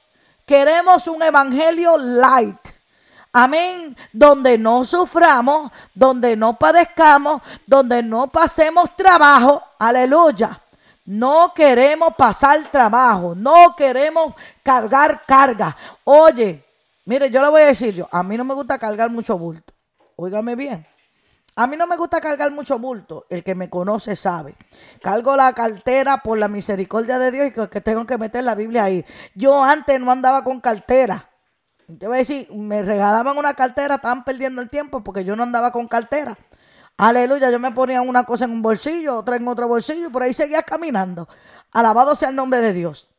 Queremos 0.46 1.06
un 1.08 1.22
evangelio 1.22 1.96
light. 1.96 2.58
Amén. 3.32 3.96
Donde 4.12 4.56
no 4.56 4.84
suframos, 4.84 5.72
donde 5.94 6.36
no 6.36 6.56
padezcamos, 6.56 7.42
donde 7.66 8.02
no 8.02 8.28
pasemos 8.28 8.94
trabajo. 8.96 9.62
Aleluya. 9.78 10.60
No 11.06 11.52
queremos 11.54 12.14
pasar 12.14 12.62
trabajo, 12.70 13.34
no 13.34 13.76
queremos 13.76 14.34
cargar 14.62 15.22
carga. 15.26 15.76
Oye, 16.04 16.64
mire, 17.04 17.30
yo 17.30 17.42
le 17.42 17.48
voy 17.48 17.62
a 17.62 17.66
decir 17.66 17.94
yo, 17.94 18.08
a 18.10 18.22
mí 18.22 18.38
no 18.38 18.44
me 18.44 18.54
gusta 18.54 18.78
cargar 18.78 19.10
mucho 19.10 19.36
bulto. 19.36 19.74
Óigame 20.16 20.56
bien. 20.56 20.86
A 21.56 21.66
mí 21.68 21.76
no 21.76 21.86
me 21.86 21.96
gusta 21.96 22.20
cargar 22.20 22.50
mucho 22.50 22.78
bulto. 22.78 23.26
El 23.30 23.44
que 23.44 23.54
me 23.54 23.70
conoce 23.70 24.16
sabe. 24.16 24.56
Cargo 25.00 25.36
la 25.36 25.52
cartera 25.52 26.18
por 26.18 26.38
la 26.38 26.48
misericordia 26.48 27.18
de 27.18 27.30
Dios 27.30 27.48
y 27.48 27.68
que 27.68 27.80
tengo 27.80 28.04
que 28.06 28.18
meter 28.18 28.44
la 28.44 28.54
Biblia 28.54 28.84
ahí. 28.84 29.04
Yo 29.34 29.62
antes 29.62 30.00
no 30.00 30.10
andaba 30.10 30.42
con 30.42 30.60
cartera. 30.60 31.30
Te 31.86 32.06
voy 32.06 32.16
a 32.16 32.18
decir, 32.18 32.50
me 32.52 32.82
regalaban 32.82 33.36
una 33.36 33.54
cartera, 33.54 33.96
estaban 33.96 34.24
perdiendo 34.24 34.62
el 34.62 34.70
tiempo 34.70 35.04
porque 35.04 35.24
yo 35.24 35.36
no 35.36 35.42
andaba 35.42 35.70
con 35.70 35.86
cartera. 35.86 36.36
Aleluya, 36.96 37.50
yo 37.50 37.58
me 37.58 37.72
ponía 37.72 38.00
una 38.02 38.24
cosa 38.24 38.44
en 38.44 38.52
un 38.52 38.62
bolsillo, 38.62 39.18
otra 39.18 39.36
en 39.36 39.46
otro 39.46 39.68
bolsillo, 39.68 40.06
y 40.06 40.10
por 40.10 40.22
ahí 40.22 40.32
seguía 40.32 40.62
caminando. 40.62 41.28
Alabado 41.72 42.14
sea 42.14 42.30
el 42.30 42.36
nombre 42.36 42.60
de 42.60 42.72
Dios. 42.72 43.13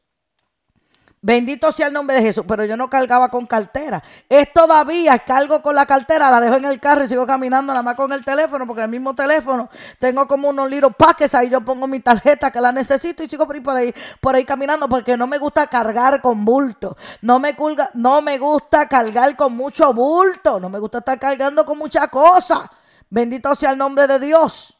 Bendito 1.25 1.71
sea 1.71 1.87
el 1.87 1.93
nombre 1.93 2.17
de 2.17 2.21
Jesús, 2.21 2.45
pero 2.47 2.65
yo 2.65 2.77
no 2.77 2.87
cargaba 2.87 3.29
con 3.29 3.47
cartera. 3.47 4.03
Es 4.29 4.53
todavía, 4.53 5.17
cargo 5.17 5.59
con 5.59 5.73
la 5.73 5.87
cartera, 5.87 6.29
la 6.29 6.39
dejo 6.39 6.57
en 6.57 6.65
el 6.65 6.79
carro 6.79 7.03
y 7.03 7.07
sigo 7.07 7.25
caminando 7.25 7.73
nada 7.73 7.81
más 7.81 7.95
con 7.95 8.13
el 8.13 8.23
teléfono, 8.23 8.67
porque 8.67 8.83
el 8.83 8.89
mismo 8.89 9.15
teléfono 9.15 9.67
tengo 9.97 10.27
como 10.27 10.49
unos 10.49 10.69
little 10.69 10.91
packets, 10.91 11.33
ahí 11.33 11.49
yo 11.49 11.61
pongo 11.61 11.87
mi 11.87 11.99
tarjeta 11.99 12.51
que 12.51 12.61
la 12.61 12.71
necesito 12.71 13.23
y 13.23 13.27
sigo 13.27 13.47
por 13.47 13.55
ahí, 13.55 13.61
por 13.61 13.75
ahí, 13.75 13.93
por 14.21 14.35
ahí 14.35 14.45
caminando, 14.45 14.87
porque 14.87 15.17
no 15.17 15.25
me 15.25 15.39
gusta 15.39 15.65
cargar 15.65 16.21
con 16.21 16.45
bulto. 16.45 16.95
No 17.23 17.39
me, 17.39 17.55
no 17.95 18.21
me 18.21 18.37
gusta 18.37 18.87
cargar 18.87 19.35
con 19.35 19.55
mucho 19.55 19.95
bulto, 19.95 20.59
no 20.59 20.69
me 20.69 20.77
gusta 20.77 20.99
estar 20.99 21.17
cargando 21.17 21.65
con 21.65 21.79
mucha 21.79 22.07
cosa. 22.07 22.71
Bendito 23.09 23.55
sea 23.55 23.71
el 23.71 23.79
nombre 23.79 24.05
de 24.05 24.19
Dios. 24.19 24.77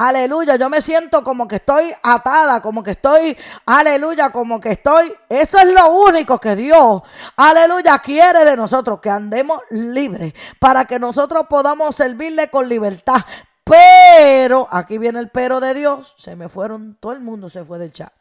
Aleluya, 0.00 0.54
yo 0.54 0.70
me 0.70 0.80
siento 0.80 1.24
como 1.24 1.48
que 1.48 1.56
estoy 1.56 1.92
atada, 2.04 2.62
como 2.62 2.84
que 2.84 2.92
estoy, 2.92 3.36
aleluya, 3.66 4.30
como 4.30 4.60
que 4.60 4.70
estoy. 4.70 5.12
Eso 5.28 5.58
es 5.58 5.74
lo 5.74 5.90
único 5.90 6.38
que 6.38 6.54
Dios, 6.54 7.02
aleluya, 7.36 7.98
quiere 7.98 8.44
de 8.44 8.56
nosotros, 8.56 9.00
que 9.00 9.10
andemos 9.10 9.60
libres, 9.70 10.34
para 10.60 10.84
que 10.84 11.00
nosotros 11.00 11.46
podamos 11.48 11.96
servirle 11.96 12.48
con 12.48 12.68
libertad. 12.68 13.16
Pero, 13.64 14.68
aquí 14.70 14.98
viene 14.98 15.18
el 15.18 15.30
pero 15.30 15.58
de 15.58 15.74
Dios, 15.74 16.14
se 16.16 16.36
me 16.36 16.48
fueron, 16.48 16.96
todo 17.00 17.10
el 17.10 17.20
mundo 17.20 17.50
se 17.50 17.64
fue 17.64 17.80
del 17.80 17.92
chat. 17.92 18.12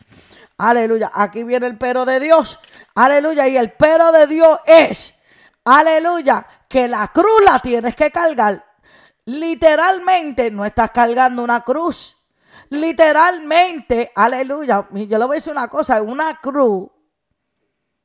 Aleluya, 0.58 1.12
aquí 1.13 1.44
viene 1.44 1.68
el 1.68 1.78
pero 1.78 2.06
de 2.06 2.20
Dios, 2.20 2.60
aleluya, 2.96 3.48
y 3.48 3.56
el 3.56 3.72
pero 3.74 4.12
de 4.12 4.26
Dios 4.26 4.58
es, 4.66 5.13
aleluya, 5.63 6.44
que 6.68 6.88
la 6.88 7.10
cruz 7.10 7.44
la 7.46 7.60
tienes 7.60 7.96
que 7.96 8.10
cargar 8.10 8.66
Literalmente 9.28 10.50
no 10.52 10.63
estás 10.63 10.92
cargando 10.92 11.44
una 11.44 11.60
cruz. 11.62 12.16
Literalmente, 12.70 14.10
aleluya. 14.16 14.88
Yo 14.90 15.18
le 15.18 15.26
voy 15.26 15.36
a 15.36 15.40
decir 15.40 15.52
una 15.52 15.68
cosa, 15.68 16.02
una 16.02 16.40
cruz, 16.40 16.90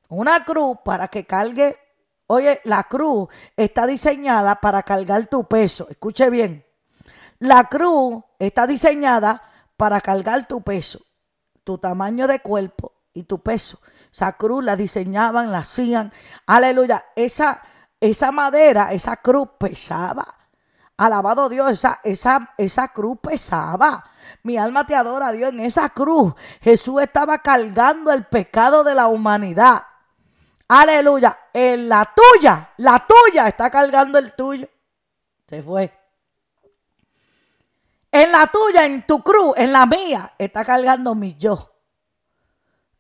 una 0.08 0.44
cruz 0.44 0.78
para 0.84 1.06
que 1.06 1.24
cargue, 1.24 1.78
oye, 2.26 2.60
la 2.64 2.82
cruz 2.82 3.28
está 3.56 3.86
diseñada 3.86 4.60
para 4.60 4.82
cargar 4.82 5.26
tu 5.26 5.44
peso. 5.44 5.86
Escuche 5.88 6.28
bien. 6.28 6.66
La 7.38 7.68
cruz 7.68 8.24
está 8.40 8.66
diseñada 8.66 9.42
para 9.76 10.00
cargar 10.00 10.46
tu 10.46 10.60
peso, 10.62 11.06
tu 11.62 11.78
tamaño 11.78 12.26
de 12.26 12.40
cuerpo 12.40 12.94
y 13.12 13.22
tu 13.22 13.40
peso. 13.40 13.80
Esa 14.12 14.32
cruz 14.32 14.64
la 14.64 14.74
diseñaban, 14.74 15.52
la 15.52 15.58
hacían. 15.58 16.12
Aleluya. 16.48 17.04
Esa, 17.14 17.62
esa 18.00 18.32
madera, 18.32 18.92
esa 18.92 19.18
cruz 19.18 19.50
pesaba. 19.56 20.41
Alabado 20.96 21.48
Dios, 21.48 21.70
esa, 21.72 22.00
esa, 22.04 22.54
esa 22.56 22.88
cruz 22.88 23.18
pesaba. 23.20 24.04
Mi 24.42 24.56
alma 24.56 24.86
te 24.86 24.94
adora, 24.94 25.32
Dios. 25.32 25.52
En 25.52 25.60
esa 25.60 25.88
cruz 25.88 26.34
Jesús 26.60 27.02
estaba 27.02 27.38
cargando 27.38 28.12
el 28.12 28.24
pecado 28.26 28.84
de 28.84 28.94
la 28.94 29.08
humanidad. 29.08 29.82
Aleluya. 30.68 31.38
En 31.52 31.88
la 31.88 32.12
tuya, 32.14 32.70
la 32.78 33.06
tuya 33.06 33.48
está 33.48 33.70
cargando 33.70 34.18
el 34.18 34.34
tuyo. 34.34 34.68
Se 35.48 35.62
fue. 35.62 35.92
En 38.10 38.30
la 38.30 38.46
tuya, 38.46 38.84
en 38.84 39.06
tu 39.06 39.22
cruz, 39.22 39.54
en 39.56 39.72
la 39.72 39.86
mía, 39.86 40.34
está 40.38 40.64
cargando 40.64 41.14
mi 41.14 41.34
yo. 41.36 41.70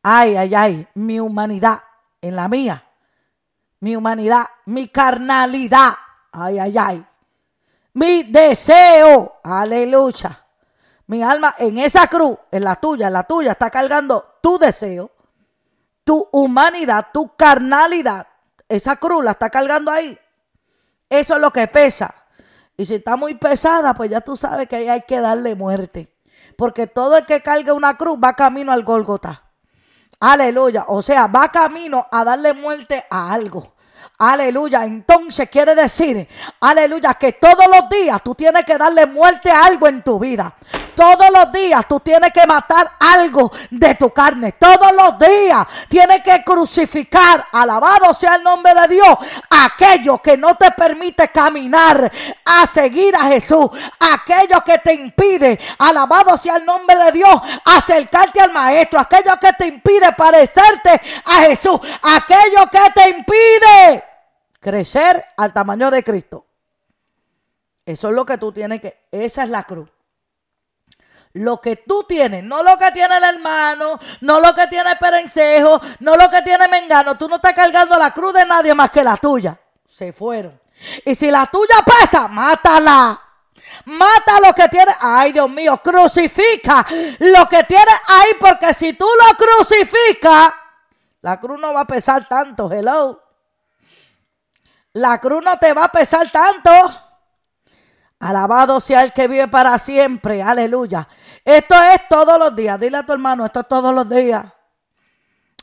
Ay, 0.02 0.36
ay, 0.36 0.54
ay, 0.54 0.88
mi 0.94 1.20
humanidad, 1.20 1.82
en 2.20 2.34
la 2.34 2.48
mía. 2.48 2.82
mi 3.82 3.96
humanidad, 3.96 4.46
mi 4.66 4.88
carnalidad, 4.88 5.94
ay, 6.30 6.60
ay, 6.60 6.78
ay, 6.78 7.06
mi 7.94 8.22
deseo, 8.24 9.40
aleluya. 9.42 10.38
Mi 11.06 11.22
alma 11.22 11.54
en 11.58 11.78
esa 11.78 12.06
cruz, 12.06 12.38
en 12.50 12.64
la 12.64 12.76
tuya, 12.76 13.08
en 13.08 13.12
la 13.12 13.24
tuya, 13.24 13.52
está 13.52 13.70
cargando 13.70 14.38
tu 14.40 14.58
deseo, 14.58 15.10
tu 16.04 16.26
humanidad, 16.32 17.08
tu 17.12 17.36
carnalidad. 17.36 18.26
Esa 18.68 18.96
cruz 18.96 19.24
la 19.24 19.32
está 19.32 19.50
cargando 19.50 19.90
ahí. 19.90 20.18
Eso 21.10 21.34
es 21.34 21.40
lo 21.40 21.50
que 21.50 21.66
pesa. 21.66 22.14
Y 22.76 22.86
si 22.86 22.94
está 22.94 23.16
muy 23.16 23.34
pesada, 23.34 23.92
pues 23.92 24.10
ya 24.10 24.22
tú 24.22 24.36
sabes 24.36 24.66
que 24.66 24.76
ahí 24.76 24.88
hay 24.88 25.02
que 25.02 25.20
darle 25.20 25.54
muerte. 25.54 26.16
Porque 26.56 26.86
todo 26.86 27.18
el 27.18 27.26
que 27.26 27.42
cargue 27.42 27.72
una 27.72 27.98
cruz 27.98 28.18
va 28.22 28.32
camino 28.32 28.72
al 28.72 28.84
Gólgota. 28.84 29.50
Aleluya. 30.18 30.86
O 30.88 31.02
sea, 31.02 31.26
va 31.26 31.48
camino 31.48 32.06
a 32.10 32.24
darle 32.24 32.54
muerte 32.54 33.04
a 33.10 33.32
algo. 33.32 33.74
Aleluya. 34.24 34.84
Entonces 34.84 35.48
quiere 35.50 35.74
decir, 35.74 36.28
aleluya, 36.60 37.14
que 37.14 37.32
todos 37.32 37.66
los 37.66 37.88
días 37.88 38.22
tú 38.22 38.36
tienes 38.36 38.64
que 38.64 38.78
darle 38.78 39.04
muerte 39.04 39.50
a 39.50 39.64
algo 39.64 39.88
en 39.88 40.00
tu 40.00 40.16
vida. 40.20 40.54
Todos 40.94 41.28
los 41.30 41.50
días 41.50 41.84
tú 41.88 41.98
tienes 41.98 42.32
que 42.32 42.46
matar 42.46 42.88
algo 43.00 43.50
de 43.68 43.96
tu 43.96 44.10
carne. 44.10 44.52
Todos 44.52 44.92
los 44.92 45.18
días 45.18 45.66
tienes 45.88 46.20
que 46.22 46.44
crucificar, 46.44 47.48
alabado 47.50 48.14
sea 48.14 48.36
el 48.36 48.44
nombre 48.44 48.72
de 48.74 48.94
Dios, 48.94 49.18
aquello 49.50 50.18
que 50.18 50.36
no 50.36 50.54
te 50.54 50.70
permite 50.70 51.26
caminar 51.26 52.12
a 52.44 52.64
seguir 52.64 53.16
a 53.16 53.24
Jesús. 53.24 53.70
Aquello 53.98 54.62
que 54.64 54.78
te 54.78 54.92
impide, 54.92 55.58
alabado 55.78 56.38
sea 56.38 56.58
el 56.58 56.64
nombre 56.64 56.96
de 56.96 57.10
Dios, 57.10 57.42
acercarte 57.64 58.40
al 58.40 58.52
Maestro. 58.52 59.00
Aquello 59.00 59.36
que 59.40 59.52
te 59.54 59.66
impide 59.66 60.12
parecerte 60.12 61.00
a 61.24 61.34
Jesús. 61.46 61.80
Aquello 62.02 62.70
que 62.70 62.90
te 62.94 63.10
impide 63.10 64.11
crecer 64.62 65.22
al 65.36 65.52
tamaño 65.52 65.90
de 65.90 66.02
Cristo. 66.02 66.46
Eso 67.84 68.08
es 68.08 68.14
lo 68.14 68.24
que 68.24 68.38
tú 68.38 68.52
tienes 68.52 68.80
que, 68.80 69.06
esa 69.10 69.42
es 69.42 69.50
la 69.50 69.64
cruz 69.64 69.90
lo 71.34 71.60
que 71.60 71.76
tú 71.76 72.04
tienes, 72.04 72.44
no 72.44 72.62
lo 72.62 72.76
que 72.76 72.90
tiene 72.90 73.16
el 73.16 73.24
hermano, 73.24 73.98
no 74.20 74.40
lo 74.40 74.52
que 74.54 74.66
tiene 74.66 74.96
Perencejo, 74.96 75.80
no 76.00 76.16
lo 76.16 76.28
que 76.28 76.42
tiene 76.42 76.68
Mengano. 76.68 77.16
Tú 77.16 77.28
no 77.28 77.36
estás 77.36 77.54
cargando 77.54 77.96
la 77.96 78.12
cruz 78.12 78.34
de 78.34 78.44
nadie 78.44 78.74
más 78.74 78.90
que 78.90 79.02
la 79.02 79.16
tuya. 79.16 79.58
Se 79.86 80.12
fueron. 80.12 80.60
Y 81.04 81.14
si 81.14 81.30
la 81.30 81.46
tuya 81.46 81.76
pasa, 81.84 82.28
mátala. 82.28 83.20
Mata 83.86 84.40
lo 84.46 84.52
que 84.52 84.68
tiene. 84.68 84.92
Ay, 85.00 85.32
Dios 85.32 85.48
mío, 85.48 85.80
crucifica 85.82 86.84
lo 87.18 87.48
que 87.48 87.64
tiene 87.64 87.92
ahí, 88.08 88.32
porque 88.38 88.74
si 88.74 88.92
tú 88.92 89.06
lo 89.06 89.36
crucificas, 89.36 90.52
la 91.22 91.40
cruz 91.40 91.58
no 91.58 91.72
va 91.72 91.82
a 91.82 91.86
pesar 91.86 92.28
tanto. 92.28 92.70
Hello. 92.70 93.21
La 94.94 95.18
cruz 95.18 95.42
no 95.44 95.58
te 95.58 95.72
va 95.72 95.84
a 95.84 95.92
pesar 95.92 96.30
tanto. 96.30 96.70
Alabado 98.20 98.80
sea 98.80 99.02
el 99.02 99.12
que 99.12 99.26
vive 99.26 99.48
para 99.48 99.76
siempre. 99.78 100.42
Aleluya. 100.42 101.08
Esto 101.44 101.74
es 101.74 102.08
todos 102.08 102.38
los 102.38 102.54
días. 102.54 102.78
Dile 102.78 102.98
a 102.98 103.06
tu 103.06 103.12
hermano, 103.12 103.44
esto 103.46 103.60
es 103.60 103.68
todos 103.68 103.94
los 103.94 104.08
días. 104.08 104.44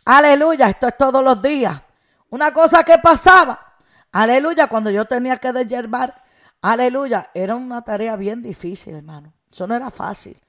Aleluya, 0.06 0.70
esto 0.70 0.88
es 0.88 0.98
todos 0.98 1.24
los 1.24 1.42
días. 1.42 1.82
Una 2.30 2.52
cosa 2.52 2.84
que 2.84 2.98
pasaba. 2.98 3.76
Aleluya, 4.12 4.68
cuando 4.68 4.90
yo 4.90 5.06
tenía 5.06 5.38
que 5.38 5.54
deshiervar. 5.54 6.24
Aleluya, 6.62 7.30
era 7.34 7.56
una 7.56 7.82
tarea 7.84 8.16
bien 8.16 8.42
difícil, 8.42 8.96
hermano. 8.96 9.34
Eso 9.52 9.68
no 9.68 9.76
era 9.76 9.92
fácil. 9.92 10.40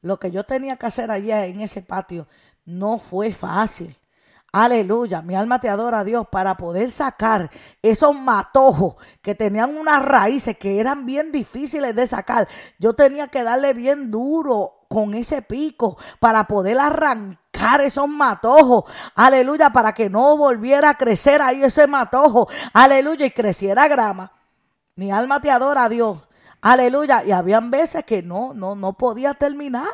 Lo 0.00 0.18
que 0.18 0.30
yo 0.30 0.44
tenía 0.44 0.76
que 0.76 0.86
hacer 0.86 1.10
allá 1.10 1.44
en 1.44 1.60
ese 1.60 1.82
patio 1.82 2.26
no 2.64 2.98
fue 2.98 3.32
fácil. 3.32 3.94
Aleluya, 4.52 5.22
mi 5.22 5.36
alma 5.36 5.60
te 5.60 5.68
adora 5.68 6.00
a 6.00 6.04
Dios 6.04 6.26
para 6.28 6.56
poder 6.56 6.90
sacar 6.90 7.50
esos 7.82 8.14
matojos 8.14 8.96
que 9.22 9.36
tenían 9.36 9.76
unas 9.76 10.02
raíces 10.02 10.56
que 10.58 10.80
eran 10.80 11.06
bien 11.06 11.30
difíciles 11.30 11.94
de 11.94 12.06
sacar. 12.08 12.48
Yo 12.78 12.94
tenía 12.94 13.28
que 13.28 13.44
darle 13.44 13.74
bien 13.74 14.10
duro 14.10 14.86
con 14.88 15.14
ese 15.14 15.40
pico 15.40 15.96
para 16.18 16.48
poder 16.48 16.80
arrancar 16.80 17.80
esos 17.80 18.08
matojos. 18.08 18.84
Aleluya, 19.14 19.70
para 19.70 19.92
que 19.92 20.10
no 20.10 20.36
volviera 20.36 20.90
a 20.90 20.94
crecer 20.94 21.40
ahí 21.40 21.62
ese 21.62 21.86
matojo. 21.86 22.48
Aleluya, 22.72 23.26
y 23.26 23.30
creciera 23.30 23.86
grama. 23.86 24.32
Mi 24.96 25.12
alma 25.12 25.40
te 25.40 25.50
adora 25.52 25.84
a 25.84 25.88
Dios. 25.88 26.18
Aleluya. 26.60 27.22
Y 27.24 27.30
habían 27.30 27.70
veces 27.70 28.04
que 28.04 28.20
no, 28.20 28.52
no, 28.52 28.74
no 28.74 28.94
podía 28.94 29.34
terminar 29.34 29.86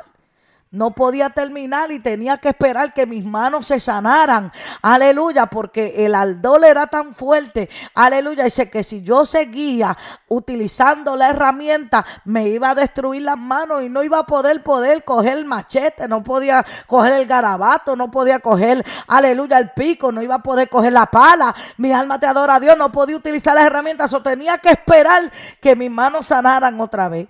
no 0.77 0.91
podía 0.91 1.31
terminar 1.31 1.91
y 1.91 2.01
tenía 2.01 2.37
que 2.37 2.51
esperar 2.51 2.93
que 2.93 3.07
mis 3.07 3.25
manos 3.25 3.67
se 3.67 3.81
sanaran. 3.81 4.53
Aleluya, 4.83 5.47
porque 5.47 6.05
el 6.05 6.15
aldol 6.15 6.65
era 6.65 6.87
tan 6.87 7.15
fuerte. 7.15 7.71
Aleluya, 7.95 8.45
dice 8.45 8.69
que 8.69 8.85
si 8.85 9.03
yo 9.03 9.25
seguía 9.25 9.97
utilizando 10.29 11.17
la 11.17 11.31
herramienta, 11.31 12.05
me 12.27 12.51
iba 12.51 12.71
a 12.71 12.75
destruir 12.75 13.23
las 13.23 13.39
manos 13.39 13.83
y 13.83 13.89
no 13.89 14.03
iba 14.03 14.19
a 14.19 14.27
poder 14.27 14.63
poder 14.63 15.03
coger 15.03 15.39
el 15.39 15.45
machete, 15.47 16.07
no 16.09 16.23
podía 16.23 16.65
coger 16.87 17.15
el 17.15 17.27
garabato, 17.27 17.97
no 17.97 18.11
podía 18.11 18.39
coger, 18.39 18.85
aleluya, 19.09 19.59
el 19.59 19.71
pico, 19.71 20.13
no 20.13 20.21
iba 20.21 20.35
a 20.35 20.43
poder 20.43 20.69
coger 20.69 20.93
la 20.93 21.07
pala. 21.07 21.55
Mi 21.79 21.93
alma 21.93 22.21
te 22.21 22.27
adora 22.27 22.57
a 22.57 22.61
Dios, 22.61 22.77
no 22.77 22.93
podía 22.93 23.17
utilizar 23.17 23.55
las 23.55 23.65
herramientas, 23.65 24.13
o 24.13 24.23
tenía 24.23 24.59
que 24.59 24.69
esperar 24.69 25.33
que 25.59 25.75
mis 25.75 25.91
manos 25.91 26.27
sanaran 26.27 26.79
otra 26.81 27.09
vez. 27.09 27.29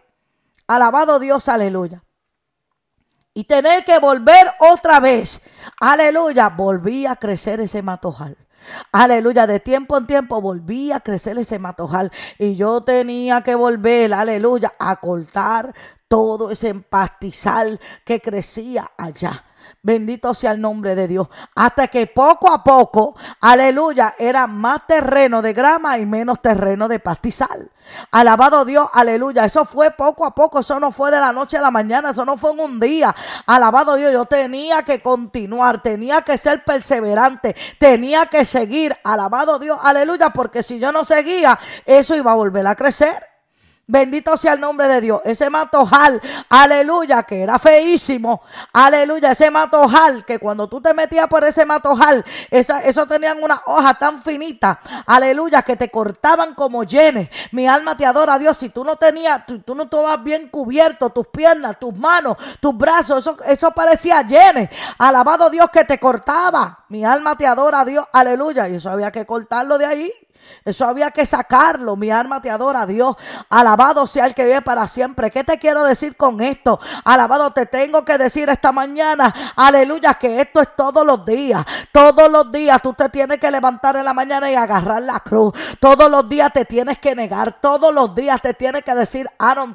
Alabado 0.67 1.21
Dios, 1.21 1.49
aleluya 1.49 2.03
y 3.37 3.45
tener 3.45 3.85
que 3.85 3.99
volver 3.99 4.51
otra 4.59 4.99
vez. 4.99 5.43
Aleluya, 5.79 6.49
volví 6.49 7.05
a 7.05 7.17
crecer 7.17 7.61
ese 7.61 7.83
matojal. 7.83 8.35
Aleluya, 8.93 9.47
de 9.47 9.61
tiempo 9.61 9.99
en 9.99 10.07
tiempo 10.07 10.41
volví 10.41 10.91
a 10.91 11.01
crecer 11.01 11.37
ese 11.37 11.59
matojal 11.59 12.11
y 12.39 12.57
yo 12.57 12.81
tenía 12.81 13.43
que 13.43 13.55
volver, 13.55 14.15
aleluya, 14.15 14.73
a 14.79 14.97
cortar 14.97 15.75
todo 16.09 16.51
ese 16.51 16.73
pastizal 16.75 17.79
que 18.07 18.23
crecía 18.23 18.91
allá. 18.97 19.45
Bendito 19.87 20.35
sea 20.35 20.51
el 20.51 20.61
nombre 20.61 20.97
de 20.97 21.07
Dios. 21.07 21.29
Hasta 21.55 21.87
que 21.87 22.09
poco 22.09 22.51
a 22.51 22.65
poco, 22.65 23.15
aleluya, 23.41 24.17
era 24.19 24.49
más 24.49 24.85
terreno 24.85 25.41
de 25.41 25.53
grama 25.53 25.97
y 25.97 26.05
menos 26.05 26.43
terreno 26.43 26.89
de 26.89 26.99
pastizal. 26.99 27.71
Alabado 28.11 28.65
Dios, 28.65 28.89
aleluya. 28.93 29.45
Eso 29.45 29.65
fue 29.65 29.93
poco 29.93 30.25
a 30.27 30.35
poco, 30.35 30.59
eso 30.59 30.81
no 30.81 30.91
fue 30.91 31.13
de 31.13 31.21
la 31.21 31.33
noche 31.33 31.57
a 31.57 31.61
la 31.61 31.71
mañana, 31.71 32.11
eso 32.11 32.25
no 32.25 32.37
fue 32.37 32.51
en 32.51 32.59
un 32.59 32.81
día. 32.81 33.15
Alabado 33.47 33.95
Dios, 33.95 34.13
yo 34.13 34.25
tenía 34.25 34.83
que 34.83 35.01
continuar, 35.01 35.81
tenía 35.81 36.23
que 36.23 36.37
ser 36.37 36.65
perseverante, 36.65 37.55
tenía 37.79 38.27
que 38.27 38.45
seguir. 38.45 38.97
Alabado 39.05 39.61
Dios, 39.61 39.79
aleluya, 39.81 40.31
porque 40.31 40.65
si 40.65 40.81
yo 40.81 40.91
no 40.91 41.05
seguía, 41.05 41.61
eso 41.85 42.17
iba 42.17 42.33
a 42.33 42.35
volver 42.35 42.67
a 42.67 42.75
crecer. 42.75 43.36
Bendito 43.89 44.37
sea 44.37 44.55
el 44.55 44.61
nombre 44.61 44.89
de 44.89 45.01
Dios. 45.01 45.21
Ese 45.25 45.49
matojal, 45.49 46.21
aleluya, 46.49 47.23
que 47.23 47.43
era 47.43 47.57
feísimo. 47.57 48.43
Aleluya, 48.73 49.31
ese 49.31 49.49
matojal, 49.49 50.25
que 50.25 50.41
cuando 50.41 50.67
tú 50.67 50.81
te 50.81 50.93
metías 50.93 51.29
por 51.29 51.45
ese 51.45 51.65
matojal, 51.65 52.25
esa, 52.51 52.81
eso 52.81 53.07
tenían 53.07 53.41
una 53.41 53.63
hoja 53.65 53.95
tan 53.95 54.21
finita. 54.21 54.81
Aleluya, 55.07 55.63
que 55.63 55.77
te 55.77 55.89
cortaban 55.89 56.55
como 56.57 56.83
llenes. 56.83 57.29
Mi 57.53 57.69
alma 57.69 57.97
te 57.97 58.05
adora 58.05 58.41
Dios. 58.41 58.57
Si 58.57 58.71
tú 58.71 58.83
no 58.83 58.97
tenías, 58.97 59.47
tú, 59.47 59.75
no 59.77 59.85
estabas 59.85 60.21
bien 60.21 60.49
cubierto, 60.49 61.11
tus 61.11 61.29
piernas, 61.29 61.79
tus 61.79 61.97
manos, 61.97 62.37
tus 62.59 62.77
brazos, 62.77 63.19
eso, 63.19 63.37
eso 63.47 63.71
parecía 63.71 64.23
llenes. 64.23 64.69
Alabado 64.99 65.49
Dios 65.49 65.71
que 65.71 65.85
te 65.85 66.01
cortaba. 66.01 66.85
Mi 66.89 67.05
alma 67.05 67.37
te 67.37 67.47
adora 67.47 67.85
Dios. 67.85 68.05
Aleluya. 68.13 68.69
Y 68.69 68.75
eso 68.75 68.91
había 68.91 69.13
que 69.13 69.25
cortarlo 69.25 69.79
de 69.79 69.87
ahí. 69.87 70.13
Eso 70.65 70.85
había 70.85 71.11
que 71.11 71.25
sacarlo. 71.27 71.97
Mi 71.97 72.11
alma 72.11 72.41
te 72.41 72.51
adora 72.51 72.87
Dios. 72.87 73.17
Alabado 73.49 74.07
sea 74.07 74.27
el 74.27 74.35
que 74.35 74.45
vive 74.45 74.63
para 74.63 74.87
siempre. 74.87 75.31
¿Qué 75.31 75.45
te 75.45 75.59
quiero 75.59 75.85
decir 75.85 76.17
con 76.17 76.41
esto? 76.41 76.79
Alabado 77.05 77.51
te 77.53 77.67
tengo 77.67 78.05
que 78.05 78.19
decir 78.19 78.49
esta 78.49 78.73
mañana. 78.73 79.33
Aleluya, 79.57 80.15
que 80.15 80.41
esto 80.41 80.61
es 80.61 80.75
todos 80.77 81.07
los 81.07 81.25
días. 81.25 81.65
Todos 81.93 82.31
los 82.31 82.51
días 82.51 82.81
tú 82.83 82.93
te 82.93 83.09
tienes 83.09 83.39
que 83.39 83.51
levantar 83.51 83.97
en 83.97 84.05
la 84.05 84.15
mañana 84.15 84.51
y 84.51 84.55
agarrar 84.55 85.03
la 85.03 85.21
cruz. 85.21 85.53
Todos 85.81 86.11
los 86.11 86.29
días 86.29 86.53
te 86.53 86.65
tienes 86.65 86.99
que 86.99 87.15
negar. 87.15 87.61
Todos 87.61 87.93
los 87.93 88.15
días 88.15 88.41
te 88.43 88.55
tienes 88.55 88.85
que 88.85 88.95
decir, 88.95 89.29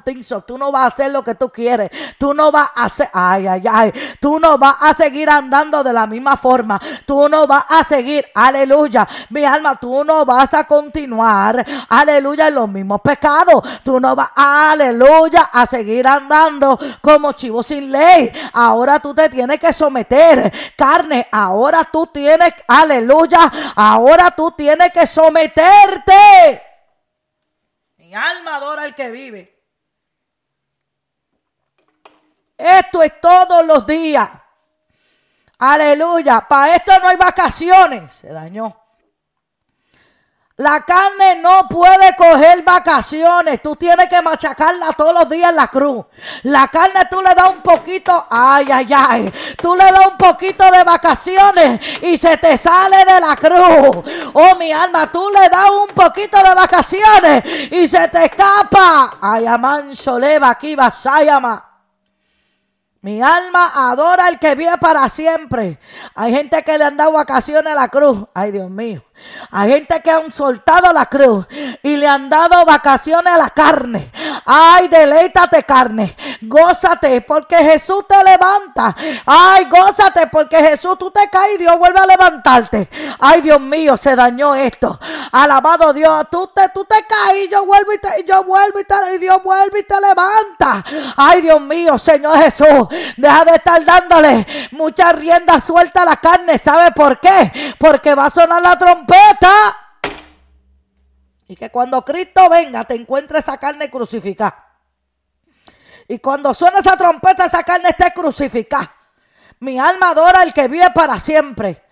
think 0.04 0.22
so. 0.22 0.40
Tú 0.42 0.58
no 0.58 0.70
vas 0.72 0.82
a 0.82 0.86
hacer 0.86 1.10
lo 1.10 1.22
que 1.22 1.34
tú 1.34 1.50
quieres. 1.50 1.90
Tú 2.18 2.34
no 2.34 2.50
vas 2.50 2.70
a 2.74 2.84
hacer, 2.84 3.08
ay, 3.12 3.46
ay, 3.46 3.64
ay. 3.70 3.92
Tú 4.20 4.38
no 4.38 4.58
vas 4.58 4.76
a 4.80 4.94
seguir 4.94 5.28
andando 5.30 5.82
de 5.82 5.92
la 5.92 6.06
misma 6.06 6.36
forma. 6.36 6.80
Tú 7.06 7.28
no 7.28 7.46
vas 7.46 7.64
a 7.68 7.84
seguir, 7.84 8.26
aleluya. 8.34 9.08
Mi 9.30 9.44
alma, 9.44 9.76
tú 9.76 10.04
no 10.04 10.24
vas 10.24 10.54
a 10.54 10.61
continuar, 10.64 11.64
aleluya, 11.88 12.48
en 12.48 12.54
los 12.54 12.68
mismos 12.68 13.00
pecados. 13.00 13.62
Tú 13.82 14.00
no 14.00 14.14
vas, 14.14 14.30
aleluya, 14.34 15.50
a 15.52 15.66
seguir 15.66 16.06
andando 16.06 16.78
como 17.00 17.32
chivo 17.32 17.62
sin 17.62 17.90
ley. 17.90 18.32
Ahora 18.52 18.98
tú 19.00 19.14
te 19.14 19.28
tienes 19.28 19.58
que 19.58 19.72
someter, 19.72 20.52
carne. 20.76 21.28
Ahora 21.30 21.84
tú 21.84 22.06
tienes, 22.06 22.52
aleluya, 22.66 23.50
ahora 23.76 24.30
tú 24.30 24.52
tienes 24.52 24.90
que 24.92 25.06
someterte. 25.06 26.62
Mi 27.96 28.14
alma 28.14 28.56
adora 28.56 28.82
al 28.82 28.94
que 28.94 29.10
vive. 29.10 29.52
Esto 32.56 33.02
es 33.02 33.20
todos 33.20 33.66
los 33.66 33.84
días. 33.86 34.28
Aleluya. 35.58 36.40
Para 36.48 36.74
esto 36.76 36.92
no 37.00 37.08
hay 37.08 37.16
vacaciones. 37.16 38.12
Se 38.14 38.28
dañó. 38.28 38.81
La 40.62 40.80
carne 40.82 41.40
no 41.40 41.66
puede 41.68 42.14
coger 42.14 42.62
vacaciones. 42.62 43.60
Tú 43.60 43.74
tienes 43.74 44.06
que 44.06 44.22
machacarla 44.22 44.92
todos 44.92 45.12
los 45.12 45.28
días 45.28 45.50
en 45.50 45.56
la 45.56 45.66
cruz. 45.66 46.06
La 46.44 46.68
carne 46.68 47.00
tú 47.10 47.20
le 47.20 47.34
das 47.34 47.48
un 47.48 47.62
poquito, 47.62 48.28
ay, 48.30 48.66
ay, 48.70 48.86
ay. 48.96 49.32
Tú 49.60 49.74
le 49.74 49.82
das 49.82 50.06
un 50.06 50.16
poquito 50.16 50.64
de 50.70 50.84
vacaciones 50.84 51.80
y 52.02 52.16
se 52.16 52.36
te 52.36 52.56
sale 52.56 52.98
de 52.98 53.20
la 53.20 53.34
cruz. 53.34 54.04
Oh, 54.34 54.54
mi 54.54 54.70
alma, 54.70 55.10
tú 55.10 55.28
le 55.30 55.48
das 55.48 55.68
un 55.68 55.88
poquito 55.88 56.36
de 56.40 56.54
vacaciones 56.54 57.44
y 57.72 57.88
se 57.88 58.06
te 58.06 58.26
escapa. 58.26 59.18
Ay, 59.20 59.44
aman 59.46 59.96
soleva 59.96 60.50
aquí 60.50 60.76
llama. 61.24 61.70
Mi 63.00 63.20
alma 63.20 63.72
adora 63.90 64.26
al 64.26 64.38
que 64.38 64.54
vive 64.54 64.78
para 64.78 65.08
siempre. 65.08 65.80
Hay 66.14 66.32
gente 66.32 66.62
que 66.62 66.78
le 66.78 66.84
han 66.84 66.96
dado 66.96 67.10
vacaciones 67.10 67.72
a 67.72 67.74
la 67.74 67.88
cruz. 67.88 68.24
Ay, 68.32 68.52
Dios 68.52 68.70
mío. 68.70 69.02
Hay 69.50 69.70
gente 69.70 70.00
que 70.00 70.10
han 70.10 70.32
soltado 70.32 70.92
la 70.92 71.06
cruz 71.06 71.46
y 71.82 71.96
le 71.96 72.06
han 72.06 72.30
dado 72.30 72.64
vacaciones 72.64 73.32
a 73.32 73.36
la 73.36 73.50
carne. 73.50 74.10
Ay, 74.46 74.88
deleítate 74.88 75.62
carne. 75.64 76.16
Gózate 76.40 77.20
porque 77.20 77.56
Jesús 77.56 78.04
te 78.08 78.16
levanta. 78.24 78.96
Ay, 79.26 79.66
gózate 79.66 80.26
porque 80.28 80.56
Jesús 80.56 80.96
tú 80.98 81.10
te 81.10 81.28
caes 81.28 81.56
y 81.56 81.58
Dios 81.58 81.78
vuelve 81.78 82.00
a 82.00 82.06
levantarte. 82.06 82.88
Ay, 83.20 83.42
Dios 83.42 83.60
mío, 83.60 83.96
se 83.96 84.16
dañó 84.16 84.54
esto. 84.54 84.98
Alabado 85.30 85.92
Dios, 85.92 86.26
tú 86.30 86.50
te, 86.54 86.68
tú 86.70 86.84
te 86.84 87.04
caes 87.06 87.44
y 87.44 87.48
yo 87.50 87.66
vuelvo 87.66 87.92
y, 87.92 87.98
te, 87.98 88.24
yo 88.26 88.42
vuelvo 88.44 88.80
y, 88.80 88.84
te, 88.84 88.94
y 89.14 89.18
Dios 89.18 89.42
vuelve 89.42 89.80
y 89.80 89.84
te 89.84 90.00
levanta. 90.00 90.84
Ay, 91.16 91.42
Dios 91.42 91.60
mío, 91.60 91.98
Señor 91.98 92.38
Jesús, 92.38 92.88
deja 93.16 93.44
de 93.44 93.52
estar 93.52 93.84
dándole 93.84 94.46
mucha 94.72 95.12
rienda 95.12 95.60
suelta 95.60 96.02
a 96.02 96.06
la 96.06 96.16
carne. 96.16 96.58
¿Sabe 96.58 96.90
por 96.92 97.20
qué? 97.20 97.74
Porque 97.78 98.14
va 98.14 98.26
a 98.26 98.30
sonar 98.30 98.62
la 98.62 98.78
trompeta 98.78 99.11
y 101.52 101.56
que 101.56 101.70
cuando 101.70 102.02
Cristo 102.02 102.48
venga 102.48 102.84
te 102.84 102.94
encuentre 102.94 103.38
esa 103.38 103.58
carne 103.58 103.90
crucificada. 103.90 104.72
Y 106.08 106.18
cuando 106.18 106.54
suena 106.54 106.78
esa 106.78 106.96
trompeta, 106.96 107.44
esa 107.44 107.62
carne 107.62 107.90
esté 107.90 108.12
crucificada. 108.12 108.94
Mi 109.60 109.78
alma 109.78 110.10
adora 110.10 110.40
al 110.40 110.52
que 110.52 110.66
vive 110.66 110.90
para 110.94 111.20
siempre. 111.20 111.82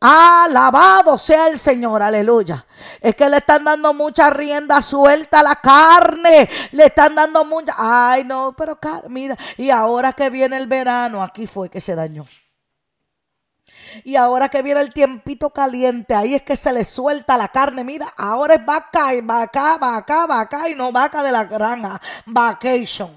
Alabado 0.00 1.18
sea 1.18 1.48
el 1.48 1.58
Señor, 1.58 2.02
aleluya. 2.02 2.64
Es 3.00 3.16
que 3.16 3.28
le 3.28 3.38
están 3.38 3.64
dando 3.64 3.92
mucha 3.94 4.30
rienda 4.30 4.80
suelta 4.80 5.40
a 5.40 5.42
la 5.42 5.56
carne. 5.56 6.48
Le 6.72 6.86
están 6.86 7.14
dando 7.14 7.44
mucha. 7.44 7.74
Ay, 7.76 8.24
no, 8.24 8.54
pero 8.56 8.78
mira. 9.08 9.36
Y 9.56 9.70
ahora 9.70 10.12
que 10.12 10.30
viene 10.30 10.56
el 10.56 10.66
verano, 10.66 11.22
aquí 11.22 11.46
fue 11.46 11.68
que 11.68 11.80
se 11.80 11.94
dañó. 11.94 12.26
Y 14.04 14.16
ahora 14.16 14.48
que 14.48 14.62
viene 14.62 14.80
el 14.80 14.92
tiempito 14.92 15.50
caliente, 15.50 16.14
ahí 16.14 16.34
es 16.34 16.42
que 16.42 16.56
se 16.56 16.72
le 16.72 16.84
suelta 16.84 17.36
la 17.36 17.48
carne. 17.48 17.84
Mira, 17.84 18.12
ahora 18.16 18.54
es 18.54 18.64
vaca 18.64 19.14
y 19.14 19.20
vaca, 19.20 19.78
vaca, 19.78 20.26
vaca 20.26 20.68
y 20.68 20.74
no 20.74 20.92
vaca 20.92 21.22
de 21.22 21.32
la 21.32 21.44
granja. 21.44 22.00
Vacation. 22.26 23.16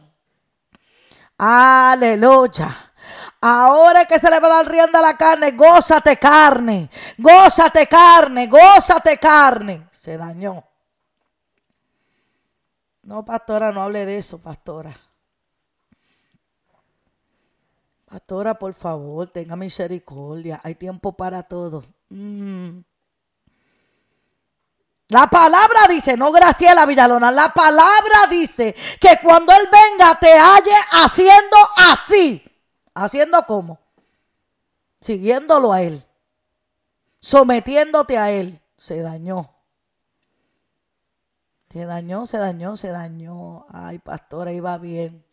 Aleluya. 1.38 2.69
Ahora 3.41 4.01
es 4.01 4.07
que 4.07 4.19
se 4.19 4.29
le 4.29 4.39
va 4.39 4.47
a 4.47 4.63
dar 4.63 4.69
rienda 4.69 4.99
a 4.99 5.01
la 5.01 5.17
carne, 5.17 5.51
gózate 5.51 6.17
carne, 6.17 6.91
gózate 7.17 7.88
carne, 7.88 8.47
gózate 8.47 9.17
carne. 9.17 9.88
Se 9.91 10.15
dañó. 10.15 10.63
No, 13.03 13.25
pastora, 13.25 13.71
no 13.71 13.81
hable 13.81 14.05
de 14.05 14.19
eso, 14.19 14.38
pastora. 14.38 14.91
Pastora, 18.12 18.56
por 18.56 18.74
favor, 18.74 19.30
tenga 19.30 19.56
misericordia. 19.56 20.60
Hay 20.65 20.76
tiempo 20.76 21.13
para 21.13 21.43
todo. 21.43 21.86
Mm. 22.10 22.80
La 25.08 25.28
palabra 25.28 25.88
dice, 25.88 26.17
no 26.17 26.30
Graciela 26.30 26.86
Villalona, 26.86 27.32
la 27.32 27.54
palabra 27.54 28.28
dice 28.30 28.76
que 29.00 29.17
cuando 29.24 29.54
Él 29.54 29.65
venga 29.71 30.19
te 30.19 30.38
halle 30.38 30.74
haciendo 30.91 31.56
así. 31.78 32.43
¿Haciendo 32.93 33.45
cómo? 33.45 33.80
Siguiéndolo 35.00 35.71
a 35.71 35.82
Él. 35.82 36.06
Sometiéndote 37.21 38.17
a 38.17 38.30
Él. 38.30 38.60
Se 38.78 39.00
dañó. 39.00 39.50
Se 41.71 41.86
dañó, 41.86 42.26
se 42.26 42.38
dañó, 42.39 42.76
se 42.76 42.89
dañó. 42.89 43.67
Ay, 43.69 44.00
pastora, 44.00 44.52
iba 44.52 44.78
bien. 44.78 45.24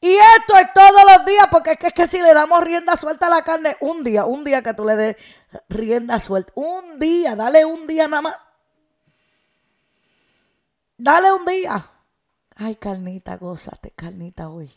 Y 0.00 0.14
esto 0.14 0.56
es 0.58 0.72
todos 0.74 1.02
los 1.16 1.26
días, 1.26 1.46
porque 1.50 1.72
es 1.72 1.78
que, 1.78 1.86
es 1.88 1.92
que 1.92 2.06
si 2.06 2.20
le 2.20 2.34
damos 2.34 2.62
rienda 2.62 2.96
suelta 2.96 3.26
a 3.26 3.30
la 3.30 3.42
carne, 3.42 3.76
un 3.80 4.04
día, 4.04 4.24
un 4.24 4.44
día 4.44 4.62
que 4.62 4.74
tú 4.74 4.84
le 4.84 4.96
des 4.96 5.16
rienda 5.68 6.18
suelta, 6.20 6.52
un 6.54 6.98
día, 6.98 7.34
dale 7.34 7.64
un 7.64 7.86
día 7.86 8.06
nada 8.06 8.22
más. 8.22 8.36
Dale 10.98 11.32
un 11.32 11.44
día. 11.44 11.90
Ay, 12.56 12.76
carnita, 12.76 13.36
gózate, 13.36 13.90
carnita 13.90 14.48
hoy. 14.48 14.72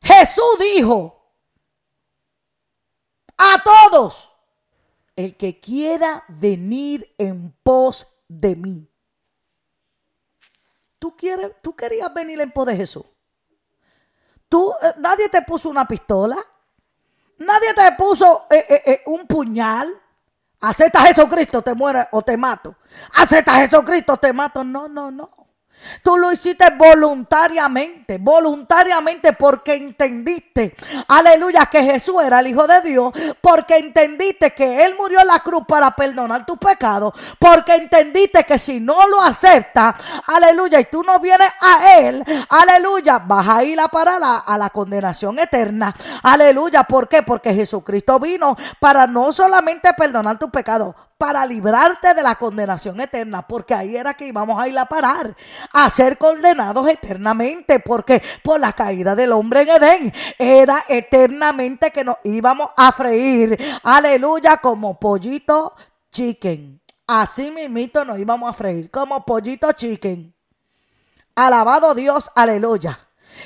Jesús 0.00 0.58
dijo 0.58 1.22
a 3.36 3.62
todos, 3.62 4.32
el 5.16 5.36
que 5.36 5.60
quiera 5.60 6.24
venir 6.28 7.14
en 7.18 7.52
pos 7.62 8.06
de 8.28 8.56
mí 8.56 8.91
¿Tú, 11.02 11.16
quieres, 11.16 11.50
tú 11.60 11.74
querías 11.74 12.14
venir 12.14 12.40
en 12.40 12.52
pos 12.52 12.64
de 12.64 12.76
Jesús? 12.76 13.02
¿Tú, 14.48 14.72
eh, 14.80 14.94
nadie 14.98 15.28
te 15.28 15.42
puso 15.42 15.68
una 15.68 15.84
pistola. 15.84 16.36
Nadie 17.38 17.74
te 17.74 17.90
puso 17.98 18.46
eh, 18.48 18.82
eh, 18.86 19.02
un 19.06 19.26
puñal. 19.26 19.88
Acepta 20.60 21.00
a 21.00 21.06
Jesucristo, 21.06 21.60
te 21.60 21.74
muere 21.74 22.06
o 22.12 22.22
te 22.22 22.36
mato. 22.36 22.76
Acepta 23.16 23.56
a 23.56 23.62
Jesucristo, 23.62 24.16
te 24.16 24.32
mato. 24.32 24.62
No, 24.62 24.86
no, 24.86 25.10
no. 25.10 25.41
Tú 26.02 26.16
lo 26.16 26.32
hiciste 26.32 26.66
voluntariamente, 26.76 28.18
voluntariamente 28.18 29.32
porque 29.32 29.74
entendiste, 29.74 30.74
aleluya, 31.08 31.66
que 31.66 31.82
Jesús 31.82 32.22
era 32.22 32.40
el 32.40 32.48
Hijo 32.48 32.66
de 32.66 32.80
Dios, 32.82 33.12
porque 33.40 33.76
entendiste 33.76 34.52
que 34.52 34.84
Él 34.84 34.94
murió 34.98 35.20
en 35.20 35.26
la 35.26 35.40
cruz 35.40 35.64
para 35.66 35.90
perdonar 35.92 36.46
tus 36.46 36.58
pecados, 36.58 37.14
porque 37.38 37.74
entendiste 37.74 38.44
que 38.44 38.58
si 38.58 38.80
no 38.80 39.06
lo 39.08 39.20
aceptas, 39.22 39.94
aleluya, 40.26 40.80
y 40.80 40.84
tú 40.86 41.02
no 41.02 41.18
vienes 41.18 41.52
a 41.60 41.98
Él, 41.98 42.24
aleluya, 42.48 43.18
vas 43.18 43.48
a 43.48 43.64
ir 43.64 43.80
a 43.80 43.88
parar 43.88 44.22
a, 44.22 44.38
a 44.38 44.58
la 44.58 44.70
condenación 44.70 45.38
eterna, 45.38 45.94
aleluya, 46.22 46.84
¿por 46.84 47.08
qué? 47.08 47.22
Porque 47.22 47.54
Jesucristo 47.54 48.18
vino 48.18 48.56
para 48.80 49.06
no 49.06 49.32
solamente 49.32 49.92
perdonar 49.94 50.38
tus 50.38 50.50
pecados, 50.50 50.94
para 51.22 51.46
librarte 51.46 52.14
de 52.14 52.22
la 52.24 52.34
condenación 52.34 53.00
eterna, 53.00 53.46
porque 53.46 53.74
ahí 53.74 53.96
era 53.96 54.14
que 54.14 54.26
íbamos 54.26 54.60
a 54.60 54.66
ir 54.66 54.76
a 54.76 54.86
parar, 54.86 55.36
a 55.72 55.88
ser 55.90 56.18
condenados 56.18 56.88
eternamente, 56.88 57.80
porque 57.80 58.22
por 58.42 58.60
la 58.60 58.72
caída 58.72 59.14
del 59.14 59.32
hombre 59.32 59.62
en 59.62 59.68
Edén 59.68 60.14
era 60.38 60.82
eternamente 60.88 61.90
que 61.90 62.04
nos 62.04 62.16
íbamos 62.24 62.70
a 62.76 62.92
freír, 62.92 63.58
aleluya, 63.82 64.58
como 64.58 64.98
pollito 64.98 65.74
chicken. 66.10 66.80
Así 67.06 67.50
mismito 67.50 68.04
nos 68.04 68.18
íbamos 68.18 68.48
a 68.48 68.52
freír, 68.52 68.90
como 68.90 69.24
pollito 69.24 69.72
chicken. 69.72 70.34
Alabado 71.34 71.94
Dios, 71.94 72.30
aleluya. 72.34 72.98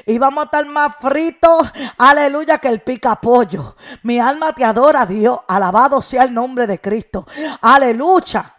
Y 0.04 0.18
vamos 0.18 0.42
a 0.42 0.44
estar 0.46 0.66
más 0.66 0.96
fritos, 0.96 1.72
aleluya, 1.96 2.58
que 2.58 2.68
el 2.68 2.82
pica 2.82 3.16
pollo. 3.16 3.76
Mi 4.02 4.18
alma 4.18 4.52
te 4.52 4.64
adora, 4.64 5.06
Dios. 5.06 5.38
Alabado 5.46 6.02
sea 6.02 6.24
el 6.24 6.34
nombre 6.34 6.66
de 6.66 6.80
Cristo. 6.80 7.26
Aleluya. 7.60 8.55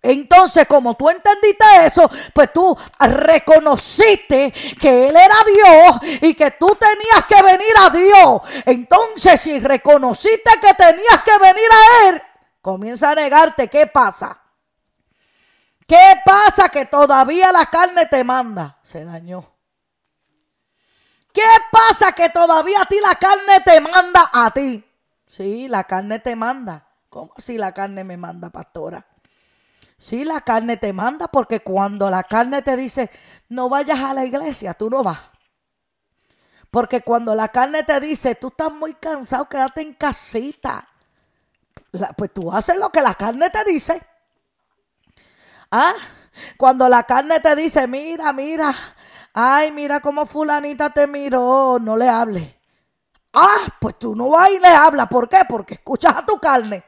Entonces, 0.00 0.66
como 0.66 0.94
tú 0.94 1.10
entendiste 1.10 1.64
eso, 1.84 2.08
pues 2.32 2.52
tú 2.52 2.76
reconociste 3.00 4.52
que 4.80 5.08
Él 5.08 5.16
era 5.16 5.36
Dios 5.44 6.20
y 6.22 6.34
que 6.34 6.52
tú 6.52 6.68
tenías 6.78 7.24
que 7.28 7.42
venir 7.42 7.74
a 7.80 7.90
Dios. 7.90 8.42
Entonces, 8.64 9.40
si 9.40 9.58
reconociste 9.58 10.50
que 10.60 10.74
tenías 10.74 11.22
que 11.24 11.38
venir 11.38 11.68
a 11.70 12.08
Él, 12.08 12.22
comienza 12.62 13.10
a 13.10 13.14
negarte. 13.16 13.68
¿Qué 13.68 13.86
pasa? 13.86 14.40
¿Qué 15.86 16.20
pasa? 16.24 16.68
Que 16.68 16.84
todavía 16.84 17.50
la 17.50 17.66
carne 17.66 18.06
te 18.06 18.22
manda. 18.22 18.78
Se 18.82 19.04
dañó. 19.04 19.52
¿Qué 21.32 21.48
pasa 21.70 22.12
que 22.12 22.28
todavía 22.28 22.82
a 22.82 22.86
ti 22.86 22.98
la 23.00 23.14
carne 23.14 23.60
te 23.64 23.80
manda 23.80 24.30
a 24.32 24.50
ti? 24.50 24.84
Sí, 25.26 25.68
la 25.68 25.84
carne 25.84 26.18
te 26.18 26.36
manda. 26.36 26.86
¿Cómo 27.08 27.32
si 27.36 27.56
la 27.58 27.72
carne 27.72 28.04
me 28.04 28.16
manda, 28.16 28.50
pastora? 28.50 29.06
Sí, 29.98 30.24
la 30.24 30.40
carne 30.40 30.76
te 30.76 30.92
manda 30.92 31.28
porque 31.28 31.60
cuando 31.60 32.08
la 32.08 32.22
carne 32.22 32.62
te 32.62 32.76
dice, 32.76 33.10
no 33.48 33.68
vayas 33.68 34.00
a 34.00 34.14
la 34.14 34.24
iglesia, 34.24 34.72
tú 34.74 34.88
no 34.88 35.02
vas. 35.02 35.18
Porque 36.70 37.02
cuando 37.02 37.34
la 37.34 37.48
carne 37.48 37.82
te 37.82 37.98
dice, 37.98 38.34
tú 38.36 38.48
estás 38.48 38.72
muy 38.72 38.94
cansado, 38.94 39.48
quédate 39.48 39.82
en 39.82 39.94
casita. 39.94 40.88
pues 42.16 42.32
tú 42.32 42.52
haces 42.52 42.78
lo 42.78 42.90
que 42.90 43.02
la 43.02 43.14
carne 43.14 43.50
te 43.50 43.64
dice. 43.64 44.00
¿Ah? 45.70 45.94
Cuando 46.56 46.88
la 46.88 47.02
carne 47.02 47.40
te 47.40 47.56
dice, 47.56 47.86
mira, 47.88 48.32
mira, 48.32 48.74
Ay, 49.40 49.70
mira 49.70 50.00
cómo 50.00 50.26
fulanita 50.26 50.90
te 50.90 51.06
miró, 51.06 51.78
no 51.80 51.96
le 51.96 52.08
hable. 52.08 52.60
Ah, 53.32 53.68
pues 53.80 53.96
tú 53.96 54.16
no 54.16 54.30
vas 54.30 54.50
y 54.50 54.58
le 54.58 54.66
hablas. 54.66 55.06
¿Por 55.06 55.28
qué? 55.28 55.42
Porque 55.48 55.74
escuchas 55.74 56.16
a 56.16 56.26
tu 56.26 56.38
carne. 56.38 56.84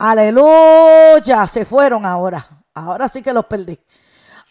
Aleluya, 0.00 1.46
se 1.46 1.66
fueron 1.66 2.06
ahora. 2.06 2.46
Ahora 2.72 3.06
sí 3.06 3.20
que 3.20 3.34
los 3.34 3.44
perdí. 3.44 3.78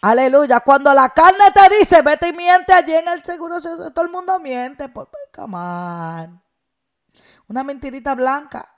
Aleluya. 0.02 0.60
Cuando 0.60 0.93
la 0.93 1.10
carne 1.10 1.45
te 1.52 1.76
dice, 1.76 2.04
vete 2.04 2.28
y 2.28 2.34
miente 2.34 2.72
allí 2.72 2.93
en 2.93 3.08
el 3.08 3.24
seguro, 3.24 3.60
todo 3.60 4.06
el 4.06 4.12
mundo 4.12 4.39
miente. 4.39 4.89
Por, 4.89 5.10
come 5.36 6.30
Una 7.47 7.64
mentirita 7.64 8.14
blanca. 8.14 8.76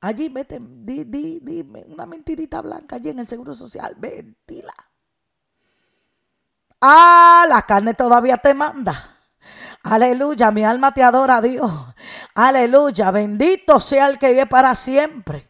Allí, 0.00 0.30
vete, 0.30 0.58
di, 0.60 1.04
di, 1.04 1.40
dime, 1.42 1.84
una 1.86 2.06
mentirita 2.06 2.62
blanca 2.62 2.96
allí 2.96 3.10
en 3.10 3.18
el 3.18 3.26
seguro 3.26 3.52
social. 3.52 3.94
Ventila. 3.98 4.74
Ah, 6.80 7.44
la 7.48 7.62
carne 7.62 7.92
todavía 7.92 8.38
te 8.38 8.54
manda. 8.54 8.94
Aleluya, 9.82 10.50
mi 10.52 10.64
alma 10.64 10.94
te 10.94 11.02
adora 11.02 11.42
Dios. 11.42 11.70
Aleluya, 12.34 13.10
bendito 13.10 13.78
sea 13.78 14.08
el 14.08 14.18
que 14.18 14.28
vive 14.28 14.46
para 14.46 14.74
siempre. 14.74 15.48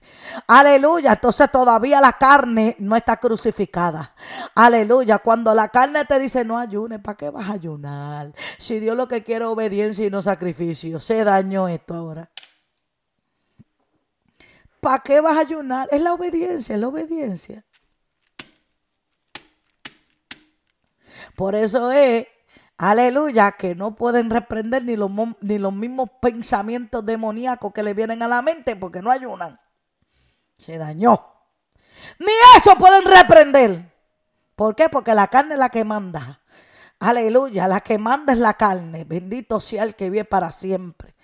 Aleluya, 0.48 1.12
entonces 1.12 1.50
todavía 1.50 2.00
la 2.00 2.14
carne 2.14 2.74
no 2.80 2.96
está 2.96 3.18
crucificada. 3.18 4.14
Aleluya, 4.54 5.18
cuando 5.18 5.54
la 5.54 5.68
carne 5.68 6.04
te 6.04 6.18
dice 6.18 6.44
no 6.44 6.58
ayunes, 6.58 7.00
¿para 7.00 7.16
qué 7.16 7.30
vas 7.30 7.48
a 7.48 7.52
ayunar? 7.52 8.32
Si 8.58 8.80
Dios 8.80 8.96
lo 8.96 9.06
que 9.06 9.22
quiere 9.22 9.44
es 9.44 9.50
obediencia 9.50 10.06
y 10.06 10.10
no 10.10 10.22
sacrificio, 10.22 10.98
se 10.98 11.22
dañó 11.22 11.68
esto 11.68 11.94
ahora. 11.94 12.30
¿Para 14.80 14.98
qué 14.98 15.20
vas 15.20 15.36
a 15.36 15.40
ayunar? 15.40 15.88
Es 15.92 16.02
la 16.02 16.12
obediencia, 16.12 16.74
es 16.74 16.80
la 16.80 16.88
obediencia. 16.88 17.64
Por 21.36 21.54
eso 21.54 21.92
es 21.92 22.26
Aleluya, 22.82 23.52
que 23.52 23.76
no 23.76 23.94
pueden 23.94 24.28
reprender 24.28 24.84
ni 24.84 24.96
los, 24.96 25.08
ni 25.40 25.56
los 25.56 25.72
mismos 25.72 26.10
pensamientos 26.20 27.06
demoníacos 27.06 27.72
que 27.72 27.84
le 27.84 27.94
vienen 27.94 28.24
a 28.24 28.26
la 28.26 28.42
mente 28.42 28.74
porque 28.74 29.00
no 29.00 29.12
ayunan. 29.12 29.60
Se 30.56 30.78
dañó. 30.78 31.24
Ni 32.18 32.32
eso 32.56 32.74
pueden 32.74 33.04
reprender. 33.04 33.88
¿Por 34.56 34.74
qué? 34.74 34.88
Porque 34.88 35.14
la 35.14 35.28
carne 35.28 35.54
es 35.54 35.60
la 35.60 35.68
que 35.68 35.84
manda. 35.84 36.40
Aleluya, 36.98 37.68
la 37.68 37.82
que 37.82 37.98
manda 37.98 38.32
es 38.32 38.40
la 38.40 38.54
carne. 38.54 39.04
Bendito 39.04 39.60
sea 39.60 39.84
el 39.84 39.94
que 39.94 40.10
vive 40.10 40.24
para 40.24 40.50
siempre. 40.50 41.14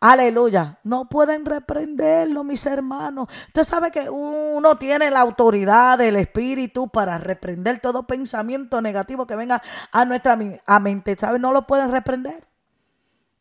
Aleluya. 0.00 0.78
No 0.84 1.08
pueden 1.08 1.44
reprenderlo, 1.44 2.44
mis 2.44 2.64
hermanos. 2.66 3.28
Usted 3.48 3.64
sabe 3.64 3.90
que 3.90 4.10
uno 4.10 4.76
tiene 4.76 5.10
la 5.10 5.20
autoridad 5.20 5.98
del 5.98 6.16
Espíritu 6.16 6.88
para 6.88 7.18
reprender 7.18 7.78
todo 7.78 8.06
pensamiento 8.06 8.80
negativo 8.82 9.26
que 9.26 9.36
venga 9.36 9.62
a 9.92 10.04
nuestra 10.04 10.36
mente. 10.80 11.16
¿Sabe? 11.16 11.38
No 11.38 11.52
lo 11.52 11.66
pueden 11.66 11.90
reprender. 11.90 12.46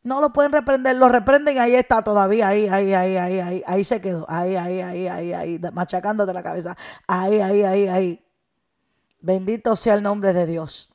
No 0.06 0.22
lo 0.22 0.32
pueden 0.32 0.52
reprender, 0.52 0.98
lo 0.98 1.10
reprenden, 1.10 1.58
ahí 1.58 1.74
está 1.74 2.04
todavía, 2.04 2.50
ahí, 2.50 2.68
ahí, 2.68 2.94
ahí, 2.94 3.18
ahí, 3.18 3.40
ahí, 3.40 3.64
ahí 3.66 3.84
se 3.84 4.00
quedó, 4.00 4.24
ahí, 4.30 4.56
ahí, 4.56 4.80
ahí, 4.80 5.08
ahí, 5.08 5.34
ahí, 5.34 5.60
machacándote 5.74 6.32
la 6.32 6.44
cabeza, 6.44 6.78
ahí, 7.08 7.42
ahí, 7.42 7.64
ahí, 7.64 7.88
ahí. 7.88 8.26
Bendito 9.20 9.76
sea 9.76 9.96
el 9.96 10.04
nombre 10.04 10.32
de 10.32 10.46
Dios. 10.46 10.95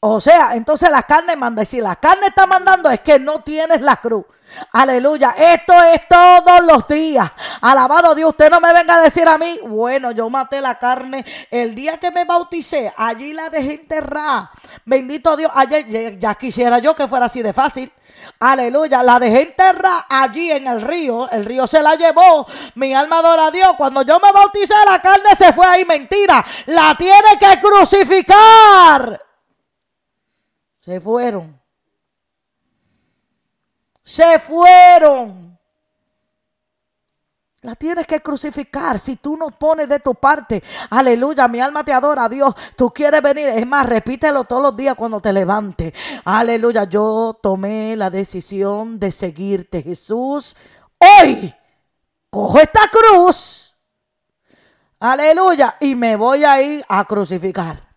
O 0.00 0.20
sea, 0.20 0.54
entonces 0.54 0.88
la 0.90 1.02
carne 1.02 1.34
manda. 1.34 1.62
Y 1.62 1.66
si 1.66 1.80
la 1.80 1.96
carne 1.96 2.28
está 2.28 2.46
mandando 2.46 2.88
es 2.88 3.00
que 3.00 3.18
no 3.18 3.40
tienes 3.40 3.80
la 3.80 3.96
cruz. 3.96 4.24
Aleluya. 4.72 5.34
Esto 5.36 5.72
es 5.82 6.06
todos 6.06 6.64
los 6.64 6.86
días. 6.86 7.28
Alabado 7.60 8.14
Dios. 8.14 8.30
Usted 8.30 8.48
no 8.48 8.60
me 8.60 8.72
venga 8.72 8.94
a 8.94 9.00
decir 9.00 9.26
a 9.26 9.36
mí, 9.36 9.58
bueno, 9.66 10.12
yo 10.12 10.30
maté 10.30 10.60
la 10.60 10.78
carne 10.78 11.24
el 11.50 11.74
día 11.74 11.96
que 11.98 12.12
me 12.12 12.24
bauticé. 12.24 12.92
Allí 12.96 13.32
la 13.32 13.50
dejé 13.50 13.72
enterrada. 13.72 14.52
Bendito 14.84 15.36
Dios. 15.36 15.50
Ayer 15.52 16.16
ya 16.16 16.34
quisiera 16.36 16.78
yo 16.78 16.94
que 16.94 17.08
fuera 17.08 17.26
así 17.26 17.42
de 17.42 17.52
fácil. 17.52 17.92
Aleluya. 18.38 19.02
La 19.02 19.18
dejé 19.18 19.42
enterrada 19.42 20.06
allí 20.08 20.52
en 20.52 20.68
el 20.68 20.80
río. 20.80 21.28
El 21.28 21.44
río 21.44 21.66
se 21.66 21.82
la 21.82 21.96
llevó. 21.96 22.46
Mi 22.76 22.94
alma 22.94 23.18
adora 23.18 23.46
a 23.46 23.50
Dios. 23.50 23.74
Cuando 23.76 24.02
yo 24.02 24.20
me 24.20 24.30
bauticé, 24.30 24.74
la 24.88 25.00
carne 25.00 25.30
se 25.36 25.52
fue 25.52 25.66
ahí. 25.66 25.84
Mentira. 25.84 26.44
La 26.66 26.94
tiene 26.96 27.36
que 27.36 27.60
crucificar. 27.60 29.27
Se 30.88 31.02
fueron. 31.02 31.60
Se 34.02 34.38
fueron. 34.38 35.58
La 37.60 37.74
tienes 37.74 38.06
que 38.06 38.22
crucificar 38.22 38.98
si 38.98 39.16
tú 39.16 39.36
no 39.36 39.50
pones 39.50 39.86
de 39.86 40.00
tu 40.00 40.14
parte. 40.14 40.62
Aleluya, 40.88 41.46
mi 41.46 41.60
alma 41.60 41.84
te 41.84 41.92
adora, 41.92 42.26
Dios. 42.26 42.54
Tú 42.74 42.90
quieres 42.90 43.20
venir. 43.20 43.48
Es 43.48 43.66
más, 43.66 43.84
repítelo 43.84 44.44
todos 44.44 44.62
los 44.62 44.76
días 44.78 44.94
cuando 44.94 45.20
te 45.20 45.30
levantes. 45.30 45.92
Aleluya, 46.24 46.84
yo 46.84 47.38
tomé 47.42 47.94
la 47.94 48.08
decisión 48.08 48.98
de 48.98 49.12
seguirte, 49.12 49.82
Jesús. 49.82 50.56
Hoy 50.96 51.54
cojo 52.30 52.60
esta 52.60 52.80
cruz. 52.90 53.76
Aleluya, 55.00 55.76
y 55.80 55.94
me 55.94 56.16
voy 56.16 56.44
a 56.44 56.62
ir 56.62 56.82
a 56.88 57.04
crucificar. 57.04 57.94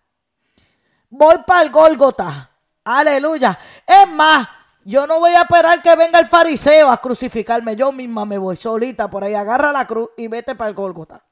Voy 1.08 1.36
para 1.46 1.62
el 1.62 1.70
Gólgota. 1.70 2.50
Aleluya. 2.84 3.58
Es 3.86 4.08
más, 4.08 4.48
yo 4.84 5.06
no 5.06 5.20
voy 5.20 5.32
a 5.32 5.42
esperar 5.42 5.80
que 5.82 5.94
venga 5.94 6.18
el 6.18 6.26
fariseo 6.26 6.90
a 6.90 6.96
crucificarme. 7.00 7.76
Yo 7.76 7.92
misma 7.92 8.24
me 8.24 8.38
voy 8.38 8.56
solita 8.56 9.08
por 9.08 9.24
ahí. 9.24 9.34
Agarra 9.34 9.72
la 9.72 9.86
cruz 9.86 10.10
y 10.16 10.26
vete 10.26 10.54
para 10.54 10.70
el 10.70 10.74
Gólgota. 10.74 11.24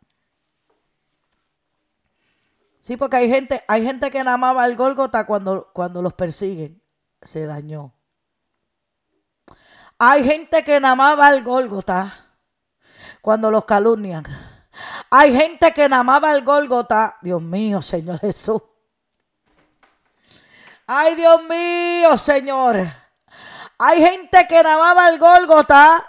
Sí, 2.80 2.96
porque 2.96 3.16
hay 3.16 3.28
gente, 3.28 3.62
hay 3.68 3.84
gente 3.84 4.11
que 4.11 4.24
nada 4.24 4.36
más 4.36 4.57
va 4.57 4.64
al 4.64 4.76
Gólgota 4.76 5.26
cuando, 5.26 5.70
cuando 5.72 6.01
los 6.01 6.14
persiguen. 6.14 6.82
Se 7.22 7.44
dañó. 7.46 7.92
Hay 9.98 10.24
gente 10.24 10.64
que 10.64 10.80
nada 10.80 10.94
más 10.94 11.18
va 11.18 11.26
al 11.26 11.44
Gólgota 11.44 12.28
cuando 13.20 13.51
los 13.51 13.64
calumnian. 13.64 14.24
Hay 15.11 15.36
gente 15.36 15.72
que 15.72 15.88
nada 15.88 16.03
más 16.03 16.22
va 16.22 16.30
al 16.30 16.42
Gólgota. 16.42 17.18
Dios 17.20 17.42
mío, 17.42 17.82
Señor 17.82 18.18
Jesús. 18.18 18.62
Ay, 20.93 21.14
Dios 21.14 21.41
mío, 21.45 22.18
Señor. 22.18 22.84
Hay 23.78 24.03
gente 24.05 24.45
que 24.49 24.61
más 24.61 25.12
el 25.12 25.20
Gólgota. 25.20 26.05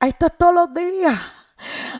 Esto 0.00 0.26
es 0.26 0.38
todos 0.38 0.54
los 0.54 0.72
días. 0.72 1.20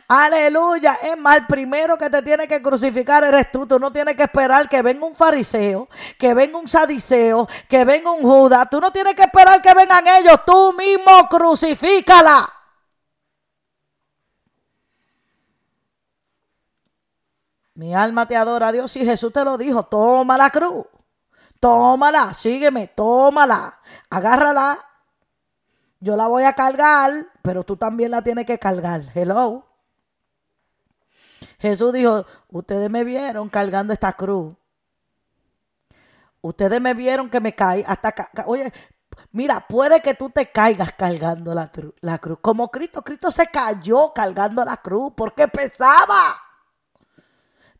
Aleluya. 0.07 0.97
Es 1.03 1.15
más, 1.15 1.37
el 1.37 1.45
primero 1.45 1.95
que 1.95 2.09
te 2.09 2.23
tiene 2.23 2.47
que 2.47 2.59
crucificar 2.59 3.23
eres 3.23 3.51
tú. 3.51 3.67
Tú 3.67 3.77
no 3.77 3.93
tienes 3.93 4.15
que 4.15 4.23
esperar 4.23 4.67
que 4.67 4.81
venga 4.81 5.05
un 5.05 5.13
fariseo, 5.15 5.87
que 6.17 6.33
venga 6.33 6.57
un 6.57 6.67
sadiceo, 6.67 7.47
que 7.69 7.85
venga 7.85 8.09
un 8.09 8.23
Judas. 8.23 8.67
Tú 8.71 8.81
no 8.81 8.91
tienes 8.91 9.13
que 9.13 9.21
esperar 9.21 9.61
que 9.61 9.75
vengan 9.75 10.07
ellos. 10.07 10.39
Tú 10.43 10.73
mismo 10.73 11.29
crucifícala. 11.29 12.51
Mi 17.75 17.93
alma 17.93 18.27
te 18.27 18.35
adora 18.35 18.69
a 18.69 18.71
Dios 18.71 18.95
y 18.95 19.05
Jesús 19.05 19.31
te 19.31 19.43
lo 19.43 19.55
dijo. 19.55 19.83
Toma 19.83 20.35
la 20.35 20.49
cruz. 20.49 20.83
Tómala, 21.59 22.33
sígueme, 22.33 22.87
tómala, 22.87 23.79
agárrala. 24.09 24.77
Yo 25.99 26.15
la 26.15 26.27
voy 26.27 26.43
a 26.43 26.53
cargar, 26.53 27.11
pero 27.41 27.63
tú 27.63 27.75
también 27.75 28.11
la 28.11 28.21
tienes 28.21 28.45
que 28.45 28.59
cargar. 28.59 29.01
Hello. 29.15 29.65
Jesús 31.59 31.91
dijo, 31.93 32.25
ustedes 32.49 32.89
me 32.89 33.03
vieron 33.03 33.49
cargando 33.49 33.93
esta 33.93 34.13
cruz. 34.13 34.55
Ustedes 36.41 36.79
me 36.79 36.93
vieron 36.93 37.29
que 37.29 37.39
me 37.39 37.55
caí 37.55 37.83
hasta... 37.85 38.13
Oye, 38.45 38.71
mira, 39.31 39.65
puede 39.67 40.01
que 40.01 40.13
tú 40.13 40.29
te 40.29 40.51
caigas 40.51 40.93
cargando 40.93 41.53
la, 41.55 41.71
la 42.01 42.19
cruz. 42.19 42.37
Como 42.41 42.69
Cristo, 42.69 43.01
Cristo 43.01 43.31
se 43.31 43.47
cayó 43.47 44.13
cargando 44.13 44.63
la 44.63 44.77
cruz 44.77 45.13
porque 45.15 45.47
pesaba. 45.47 46.35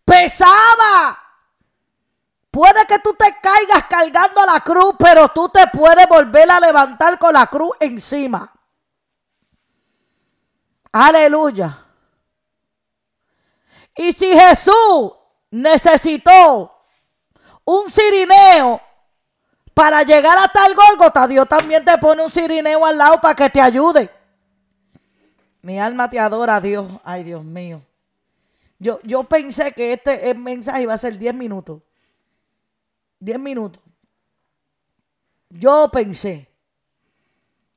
Pesaba. 0.03 1.26
Puede 2.57 2.87
que 2.87 2.97
tú 2.97 3.13
te 3.13 3.35
caigas 3.39 3.83
cargando 3.87 4.43
la 4.43 4.59
cruz, 4.61 4.95
pero 4.97 5.29
tú 5.29 5.47
te 5.47 5.67
puedes 5.67 6.09
volver 6.09 6.49
a 6.49 6.59
levantar 6.59 7.19
con 7.19 7.31
la 7.31 7.45
cruz 7.45 7.77
encima. 7.79 8.51
Aleluya. 10.91 11.85
Y 13.95 14.11
si 14.11 14.35
Jesús 14.35 15.13
necesitó 15.51 16.75
un 17.63 17.91
cirineo 17.91 18.81
para 19.75 20.01
llegar 20.01 20.39
hasta 20.39 20.65
el 20.65 20.73
Gólgota, 20.73 21.27
Dios 21.27 21.47
también 21.47 21.85
te 21.85 21.95
pone 21.99 22.23
un 22.23 22.31
cirineo 22.31 22.83
al 22.87 22.97
lado 22.97 23.21
para 23.21 23.35
que 23.35 23.51
te 23.51 23.61
ayude. 23.61 24.09
Mi 25.61 25.79
alma 25.79 26.09
te 26.09 26.19
adora, 26.19 26.59
Dios. 26.59 26.87
Ay, 27.03 27.23
Dios 27.23 27.43
mío. 27.43 27.83
Yo, 28.79 28.99
yo 29.03 29.25
pensé 29.25 29.73
que 29.73 29.93
este 29.93 30.33
mensaje 30.33 30.81
iba 30.81 30.95
a 30.95 30.97
ser 30.97 31.19
10 31.19 31.35
minutos. 31.35 31.83
10 33.19 33.39
minutos. 33.39 33.81
Yo 35.49 35.89
pensé, 35.91 36.49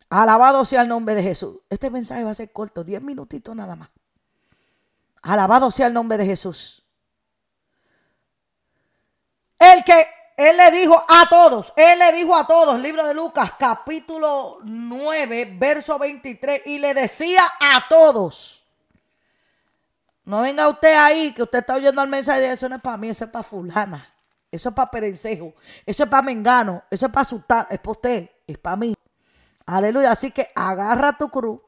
alabado 0.09 0.65
sea 0.65 0.83
el 0.83 0.89
nombre 0.89 1.15
de 1.15 1.23
Jesús. 1.23 1.59
Este 1.69 1.91
mensaje 1.91 2.25
va 2.25 2.31
a 2.31 2.35
ser 2.35 2.53
corto, 2.53 2.85
10 2.85 3.03
minutitos 3.03 3.55
nada 3.55 3.77
más. 3.77 3.91
Alabado 5.23 5.71
sea 5.71 5.87
el 5.87 5.95
nombre 5.95 6.19
de 6.19 6.27
Jesús. 6.27 6.85
El 9.59 9.85
que, 9.85 10.07
Él 10.37 10.57
le 10.57 10.71
dijo 10.71 10.99
a 11.07 11.29
todos, 11.29 11.73
Él 11.77 11.99
le 11.99 12.13
dijo 12.13 12.35
a 12.35 12.47
todos, 12.47 12.81
libro 12.81 13.07
de 13.07 13.15
Lucas, 13.15 13.53
capítulo 13.59 14.59
9, 14.65 15.57
verso 15.59 15.99
23, 15.99 16.63
y 16.67 16.79
le 16.79 16.95
decía 16.95 17.43
a 17.61 17.87
todos. 17.89 18.67
No 20.25 20.43
venga 20.43 20.69
usted 20.69 20.95
ahí, 20.95 21.33
que 21.33 21.43
usted 21.43 21.59
está 21.59 21.75
oyendo 21.75 22.03
el 22.03 22.09
mensaje 22.09 22.41
de 22.41 22.53
eso 22.53 22.69
no 22.69 22.77
es 22.77 22.83
para 22.83 22.97
mí, 22.97 23.09
eso 23.09 23.25
es 23.25 23.31
para 23.31 23.43
fulana. 23.43 24.10
Eso 24.51 24.71
es 24.71 24.75
para 24.75 24.91
Perencejo. 24.91 25.55
Eso 25.87 26.03
es 26.03 26.09
para 26.09 26.23
Mengano. 26.23 26.83
Eso 26.91 27.07
es 27.07 27.13
para 27.13 27.25
Sultán. 27.25 27.67
Es 27.71 27.79
para 27.79 27.93
usted. 27.93 28.31
Es 28.47 28.59
para 28.59 28.77
mí. 28.77 28.95
Aleluya. 29.67 30.11
Así 30.11 30.31
que 30.33 30.49
agarra 30.55 31.17
tu 31.17 31.29
cruz. 31.29 31.61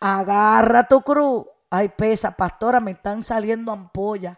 Agarra 0.00 0.86
tu 0.86 1.00
cruz. 1.02 1.46
Ay, 1.70 1.88
pesa, 1.88 2.32
pastora, 2.32 2.80
me 2.80 2.90
están 2.92 3.22
saliendo 3.22 3.72
ampollas. 3.72 4.36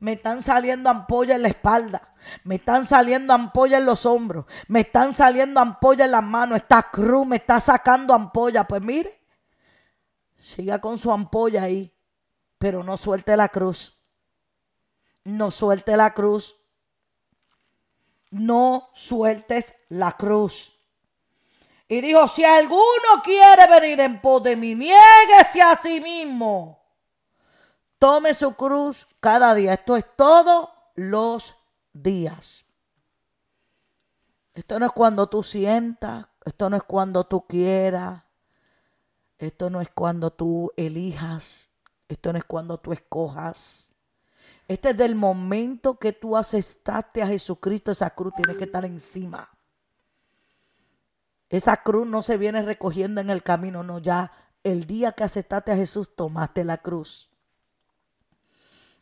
Me 0.00 0.12
están 0.12 0.42
saliendo 0.42 0.90
ampollas 0.90 1.36
en 1.36 1.42
la 1.42 1.48
espalda. 1.48 2.14
Me 2.44 2.56
están 2.56 2.84
saliendo 2.84 3.32
ampollas 3.32 3.80
en 3.80 3.86
los 3.86 4.04
hombros. 4.04 4.44
Me 4.66 4.80
están 4.80 5.12
saliendo 5.12 5.60
ampollas 5.60 6.06
en 6.06 6.12
las 6.12 6.22
manos. 6.22 6.58
Esta 6.58 6.90
cruz 6.90 7.26
me 7.26 7.36
está 7.36 7.58
sacando 7.58 8.12
ampollas. 8.12 8.66
Pues 8.68 8.82
mire, 8.82 9.22
siga 10.36 10.80
con 10.80 10.98
su 10.98 11.10
ampolla 11.10 11.62
ahí. 11.62 11.94
Pero 12.58 12.82
no 12.82 12.96
suelte 12.96 13.36
la 13.36 13.48
cruz 13.48 13.97
no 15.28 15.50
suelte 15.50 15.96
la 15.96 16.14
cruz. 16.14 16.56
No 18.30 18.88
sueltes 18.94 19.74
la 19.88 20.12
cruz. 20.12 20.72
Y 21.86 22.00
dijo, 22.00 22.28
si 22.28 22.44
alguno 22.44 23.22
quiere 23.22 23.66
venir 23.68 24.00
en 24.00 24.20
pos 24.20 24.42
de 24.42 24.56
mí, 24.56 24.74
niéguese 24.74 25.62
a 25.62 25.80
sí 25.80 26.00
mismo. 26.00 26.78
Tome 27.98 28.34
su 28.34 28.54
cruz 28.54 29.06
cada 29.20 29.54
día. 29.54 29.74
Esto 29.74 29.96
es 29.96 30.04
todos 30.16 30.68
los 30.94 31.54
días. 31.92 32.64
Esto 34.54 34.78
no 34.78 34.86
es 34.86 34.92
cuando 34.92 35.28
tú 35.28 35.42
sientas, 35.42 36.26
esto 36.44 36.68
no 36.68 36.76
es 36.76 36.82
cuando 36.82 37.24
tú 37.24 37.46
quieras, 37.46 38.24
esto 39.38 39.70
no 39.70 39.80
es 39.80 39.88
cuando 39.88 40.32
tú 40.32 40.72
elijas, 40.76 41.70
esto 42.08 42.32
no 42.32 42.38
es 42.38 42.44
cuando 42.44 42.76
tú 42.78 42.92
escojas. 42.92 43.87
Este 44.68 44.90
es 44.90 44.96
del 44.98 45.14
momento 45.14 45.98
que 45.98 46.12
tú 46.12 46.36
aceptaste 46.36 47.22
a 47.22 47.26
Jesucristo, 47.26 47.90
esa 47.90 48.10
cruz 48.10 48.34
tiene 48.36 48.54
que 48.54 48.64
estar 48.64 48.84
encima. 48.84 49.50
Esa 51.48 51.78
cruz 51.78 52.06
no 52.06 52.20
se 52.20 52.36
viene 52.36 52.60
recogiendo 52.60 53.22
en 53.22 53.30
el 53.30 53.42
camino, 53.42 53.82
no, 53.82 53.98
ya 53.98 54.30
el 54.62 54.86
día 54.86 55.12
que 55.12 55.24
aceptaste 55.24 55.72
a 55.72 55.76
Jesús 55.76 56.14
tomaste 56.14 56.64
la 56.64 56.76
cruz. 56.76 57.30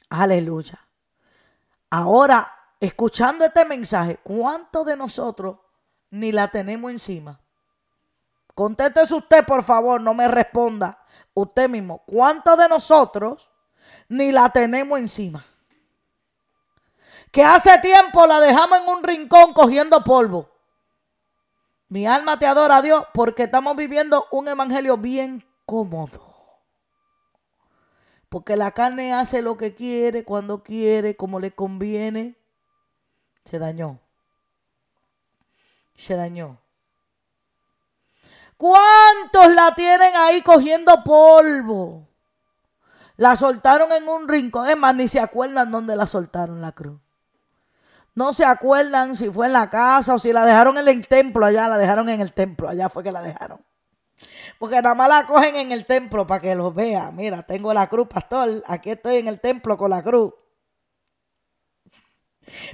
Aleluya. 0.08 0.86
Ahora, 1.90 2.52
escuchando 2.78 3.44
este 3.44 3.64
mensaje, 3.64 4.20
¿cuántos 4.22 4.86
de 4.86 4.96
nosotros 4.96 5.58
ni 6.10 6.30
la 6.30 6.48
tenemos 6.48 6.92
encima? 6.92 7.40
Contéstese 8.54 9.14
usted, 9.14 9.44
por 9.44 9.64
favor, 9.64 10.00
no 10.00 10.14
me 10.14 10.28
responda 10.28 11.04
usted 11.34 11.68
mismo. 11.68 12.04
¿Cuántos 12.06 12.56
de 12.56 12.68
nosotros 12.68 13.50
ni 14.08 14.30
la 14.30 14.48
tenemos 14.50 15.00
encima? 15.00 15.44
Que 17.36 17.44
hace 17.44 17.76
tiempo 17.80 18.26
la 18.26 18.40
dejamos 18.40 18.80
en 18.80 18.88
un 18.88 19.02
rincón 19.04 19.52
cogiendo 19.52 20.02
polvo. 20.02 20.48
Mi 21.90 22.06
alma 22.06 22.38
te 22.38 22.46
adora 22.46 22.78
a 22.78 22.82
Dios 22.82 23.04
porque 23.12 23.42
estamos 23.42 23.76
viviendo 23.76 24.26
un 24.30 24.48
evangelio 24.48 24.96
bien 24.96 25.46
cómodo. 25.66 26.62
Porque 28.30 28.56
la 28.56 28.70
carne 28.70 29.12
hace 29.12 29.42
lo 29.42 29.58
que 29.58 29.74
quiere, 29.74 30.24
cuando 30.24 30.62
quiere, 30.62 31.14
como 31.14 31.38
le 31.38 31.50
conviene. 31.54 32.36
Se 33.44 33.58
dañó. 33.58 34.00
Se 35.94 36.16
dañó. 36.16 36.58
¿Cuántos 38.56 39.54
la 39.54 39.74
tienen 39.74 40.16
ahí 40.16 40.40
cogiendo 40.40 41.04
polvo? 41.04 42.08
La 43.18 43.36
soltaron 43.36 43.92
en 43.92 44.08
un 44.08 44.26
rincón. 44.26 44.70
Es 44.70 44.76
más, 44.78 44.94
ni 44.94 45.06
se 45.06 45.20
acuerdan 45.20 45.70
dónde 45.70 45.96
la 45.96 46.06
soltaron 46.06 46.62
la 46.62 46.72
cruz. 46.72 46.98
No 48.16 48.32
se 48.32 48.46
acuerdan 48.46 49.14
si 49.14 49.30
fue 49.30 49.46
en 49.46 49.52
la 49.52 49.68
casa 49.68 50.14
o 50.14 50.18
si 50.18 50.32
la 50.32 50.46
dejaron 50.46 50.78
en 50.78 50.88
el 50.88 51.06
templo 51.06 51.44
allá, 51.44 51.68
la 51.68 51.76
dejaron 51.76 52.08
en 52.08 52.22
el 52.22 52.32
templo, 52.32 52.66
allá 52.66 52.88
fue 52.88 53.02
que 53.04 53.12
la 53.12 53.20
dejaron. 53.20 53.62
Porque 54.58 54.80
nada 54.80 54.94
más 54.94 55.06
la 55.10 55.26
cogen 55.26 55.54
en 55.56 55.70
el 55.70 55.84
templo 55.84 56.26
para 56.26 56.40
que 56.40 56.54
los 56.54 56.74
vea. 56.74 57.10
Mira, 57.10 57.42
tengo 57.42 57.74
la 57.74 57.86
cruz, 57.88 58.08
pastor, 58.08 58.64
aquí 58.66 58.92
estoy 58.92 59.16
en 59.16 59.28
el 59.28 59.38
templo 59.38 59.76
con 59.76 59.90
la 59.90 60.02
cruz. 60.02 60.32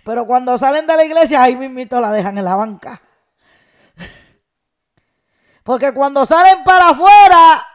Pero 0.05 0.27
cuando 0.27 0.57
salen 0.57 0.87
de 0.87 0.97
la 0.97 1.05
iglesia, 1.05 1.43
ahí 1.43 1.57
mismito 1.57 2.01
la 2.01 2.13
dejan 2.13 2.39
en 2.39 2.45
la 2.45 2.55
banca. 2.55 3.03
Porque 5.65 5.93
cuando 5.93 6.25
salen 6.25 6.63
para 6.63 6.91
afuera, 6.91 7.67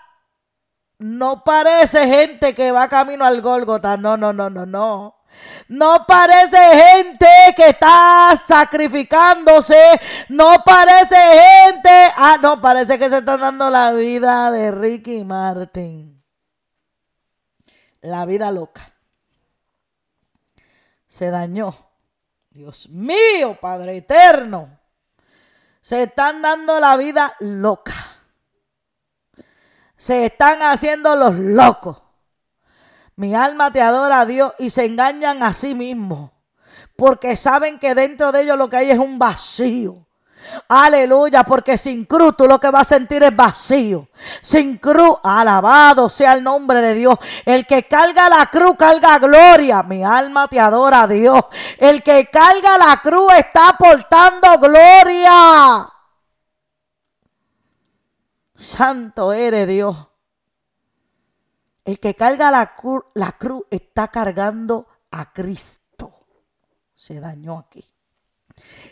no 1.00 1.44
parece 1.44 2.08
gente 2.08 2.56
que 2.56 2.72
va 2.72 2.88
camino 2.88 3.26
al 3.26 3.42
Gólgota. 3.42 3.98
No, 3.98 4.16
no, 4.16 4.32
no, 4.32 4.50
no, 4.50 4.66
no. 4.66 5.17
No 5.68 6.06
parece 6.08 6.58
gente 6.58 7.28
que 7.56 7.70
está 7.70 8.42
sacrificándose. 8.46 10.00
No 10.30 10.64
parece 10.66 11.16
gente. 11.16 11.90
Ah, 12.16 12.38
no, 12.42 12.62
parece 12.62 12.98
que 12.98 13.10
se 13.10 13.18
están 13.18 13.42
dando 13.42 13.70
la 13.70 13.92
vida 13.92 14.50
de 14.52 14.72
Ricky 14.72 15.24
Martin. 15.24 16.24
La 18.02 18.26
vida 18.26 18.52
loca. 18.52 18.94
Se 21.08 21.30
dañó. 21.30 21.76
Dios 22.50 22.90
mío, 22.90 23.58
Padre 23.60 23.98
eterno. 23.98 24.80
Se 25.82 26.04
están 26.04 26.42
dando 26.42 26.80
la 26.80 26.98
vida 26.98 27.36
loca. 27.40 27.94
Se 29.96 30.26
están 30.26 30.62
haciendo 30.62 31.16
los 31.16 31.36
locos. 31.36 32.07
Mi 33.18 33.34
alma 33.34 33.72
te 33.72 33.82
adora 33.82 34.22
a 34.22 34.26
Dios 34.26 34.54
y 34.60 34.70
se 34.70 34.86
engañan 34.86 35.42
a 35.42 35.52
sí 35.52 35.74
mismos. 35.74 36.32
Porque 36.96 37.36
saben 37.36 37.80
que 37.80 37.96
dentro 37.96 38.32
de 38.32 38.44
ellos 38.44 38.58
lo 38.58 38.70
que 38.70 38.78
hay 38.78 38.92
es 38.92 39.00
un 39.00 39.18
vacío. 39.18 40.06
Aleluya, 40.68 41.44
porque 41.44 41.78
sin 41.78 42.06
cruz 42.06 42.38
tú 42.38 42.46
lo 42.46 42.60
que 42.60 42.70
vas 42.70 42.84
a 42.92 42.96
sentir 42.96 43.24
es 43.24 43.36
vacío. 43.36 44.08
Sin 44.40 44.78
cruz, 44.78 45.18
alabado 45.24 46.10
sea 46.10 46.34
el 46.34 46.44
nombre 46.44 46.80
de 46.80 46.94
Dios. 46.94 47.18
El 47.44 47.66
que 47.66 47.88
carga 47.88 48.30
la 48.30 48.46
cruz, 48.46 48.76
carga 48.78 49.18
gloria. 49.18 49.82
Mi 49.82 50.04
alma 50.04 50.48
te 50.48 50.60
adora 50.60 51.02
a 51.02 51.08
Dios. 51.08 51.44
El 51.80 52.04
que 52.04 52.30
carga 52.30 52.78
la 52.78 53.02
cruz 53.02 53.34
está 53.36 53.70
aportando 53.70 54.60
gloria. 54.60 55.88
Santo 58.54 59.34
eres 59.34 59.68
Dios. 59.68 60.08
El 61.88 62.02
que 62.02 62.16
carga 62.16 62.52
la, 62.52 62.76
cruz 63.38 63.64
está 63.72 64.10
cargando 64.10 64.86
a 65.10 65.32
Cristo. 65.32 66.26
Se 66.94 67.18
dañó 67.18 67.60
aquí. 67.60 67.82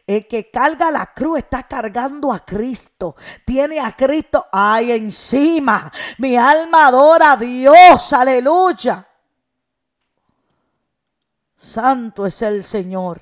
El 0.07 0.25
que 0.25 0.49
carga 0.49 0.89
la 0.91 1.07
cruz 1.07 1.39
está 1.39 1.63
cargando 1.63 2.31
a 2.31 2.39
Cristo. 2.45 3.17
Tiene 3.43 3.81
a 3.81 3.91
Cristo 3.91 4.47
ahí 4.49 4.93
encima. 4.93 5.91
Mi 6.19 6.37
alma 6.37 6.87
adora 6.87 7.33
a 7.33 7.35
Dios. 7.35 8.13
Aleluya. 8.13 9.05
Santo 11.57 12.25
es 12.25 12.41
el 12.43 12.63
Señor. 12.63 13.21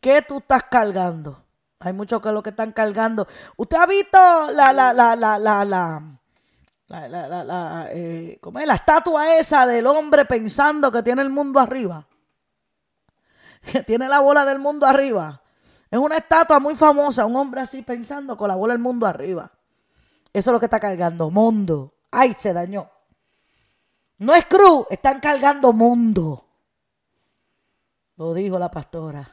¿Qué 0.00 0.22
tú 0.22 0.38
estás 0.38 0.62
cargando? 0.70 1.42
Hay 1.80 1.92
muchos 1.92 2.22
que 2.22 2.30
lo 2.30 2.40
que 2.40 2.50
están 2.50 2.70
cargando. 2.70 3.26
¿Usted 3.56 3.78
ha 3.78 3.86
visto 3.86 4.16
la, 4.52 4.72
la, 4.72 4.92
la, 4.92 5.16
la, 5.16 5.36
la, 5.40 5.64
la 5.64 6.20
la, 6.86 7.08
la, 7.08 7.44
la, 7.44 7.88
eh, 7.90 8.38
es? 8.42 8.66
la 8.66 8.74
estatua 8.74 9.36
esa 9.36 9.66
del 9.66 9.86
hombre 9.86 10.24
pensando 10.26 10.92
que 10.92 11.02
tiene 11.02 11.22
el 11.22 11.30
mundo 11.30 11.60
arriba. 11.60 12.06
Que 13.72 13.82
tiene 13.82 14.08
la 14.08 14.20
bola 14.20 14.44
del 14.44 14.58
mundo 14.58 14.84
arriba. 14.84 15.40
Es 15.90 15.98
una 15.98 16.18
estatua 16.18 16.58
muy 16.60 16.74
famosa, 16.74 17.24
un 17.24 17.34
hombre 17.36 17.62
así 17.62 17.80
pensando 17.80 18.36
con 18.36 18.48
la 18.48 18.56
bola 18.56 18.74
del 18.74 18.82
mundo 18.82 19.06
arriba. 19.06 19.50
Eso 20.34 20.50
es 20.50 20.52
lo 20.52 20.60
que 20.60 20.66
está 20.66 20.78
cargando, 20.78 21.30
mundo. 21.30 21.94
Ay, 22.10 22.34
se 22.34 22.52
dañó. 22.52 22.90
No 24.18 24.34
es 24.34 24.44
cruz, 24.44 24.86
están 24.90 25.20
cargando 25.20 25.72
mundo. 25.72 26.44
Lo 28.16 28.34
dijo 28.34 28.58
la 28.58 28.70
pastora. 28.70 29.28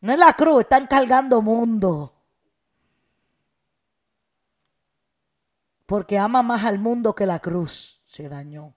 No 0.00 0.12
es 0.12 0.18
la 0.18 0.32
cruz, 0.32 0.60
están 0.60 0.86
cargando 0.86 1.42
mundo. 1.42 2.15
Porque 5.86 6.18
ama 6.18 6.42
más 6.42 6.64
al 6.64 6.78
mundo 6.78 7.14
que 7.14 7.26
la 7.26 7.38
cruz. 7.38 8.02
Se 8.06 8.28
dañó. 8.28 8.74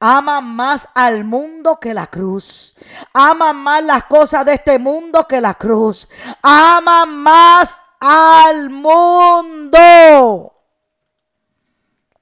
Ama 0.00 0.40
más 0.40 0.88
al 0.94 1.24
mundo 1.24 1.78
que 1.80 1.94
la 1.94 2.08
cruz. 2.08 2.74
Ama 3.14 3.52
más 3.52 3.84
las 3.84 4.04
cosas 4.04 4.44
de 4.44 4.54
este 4.54 4.78
mundo 4.78 5.26
que 5.28 5.40
la 5.40 5.54
cruz. 5.54 6.08
Ama 6.42 7.06
más 7.06 7.80
al 8.00 8.68
mundo. 8.68 10.52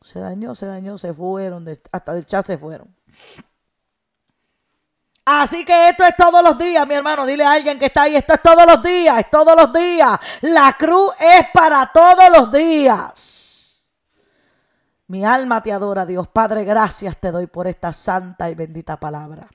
Se 0.03 0.19
dañó, 0.19 0.55
se 0.55 0.67
dañó, 0.67 0.99
se 0.99 1.15
fueron, 1.15 1.67
hasta 1.91 2.13
del 2.13 2.27
chat 2.27 2.45
se 2.45 2.59
fueron. 2.59 2.95
Así 5.33 5.65
que 5.65 5.91
esto 5.91 6.05
es 6.05 6.17
todos 6.17 6.43
los 6.43 6.59
días, 6.59 6.85
mi 6.89 6.95
hermano. 6.97 7.25
Dile 7.25 7.45
a 7.45 7.53
alguien 7.53 7.79
que 7.79 7.87
está 7.87 8.03
ahí, 8.03 8.17
esto 8.17 8.35
es 8.35 8.43
todos 8.43 8.67
los 8.67 8.83
días, 8.83 9.17
es 9.17 9.31
todos 9.31 9.55
los 9.57 9.73
días. 9.73 10.19
La 10.41 10.75
cruz 10.77 11.15
es 11.21 11.47
para 11.53 11.87
todos 11.87 12.29
los 12.37 12.51
días. 12.51 13.89
Mi 15.07 15.25
alma 15.25 15.63
te 15.63 15.73
adora, 15.73 16.05
Dios. 16.05 16.27
Padre, 16.27 16.65
gracias 16.65 17.17
te 17.19 17.31
doy 17.31 17.47
por 17.47 17.69
esta 17.69 17.93
santa 17.93 18.51
y 18.51 18.57
bendita 18.57 18.99
palabra. 18.99 19.47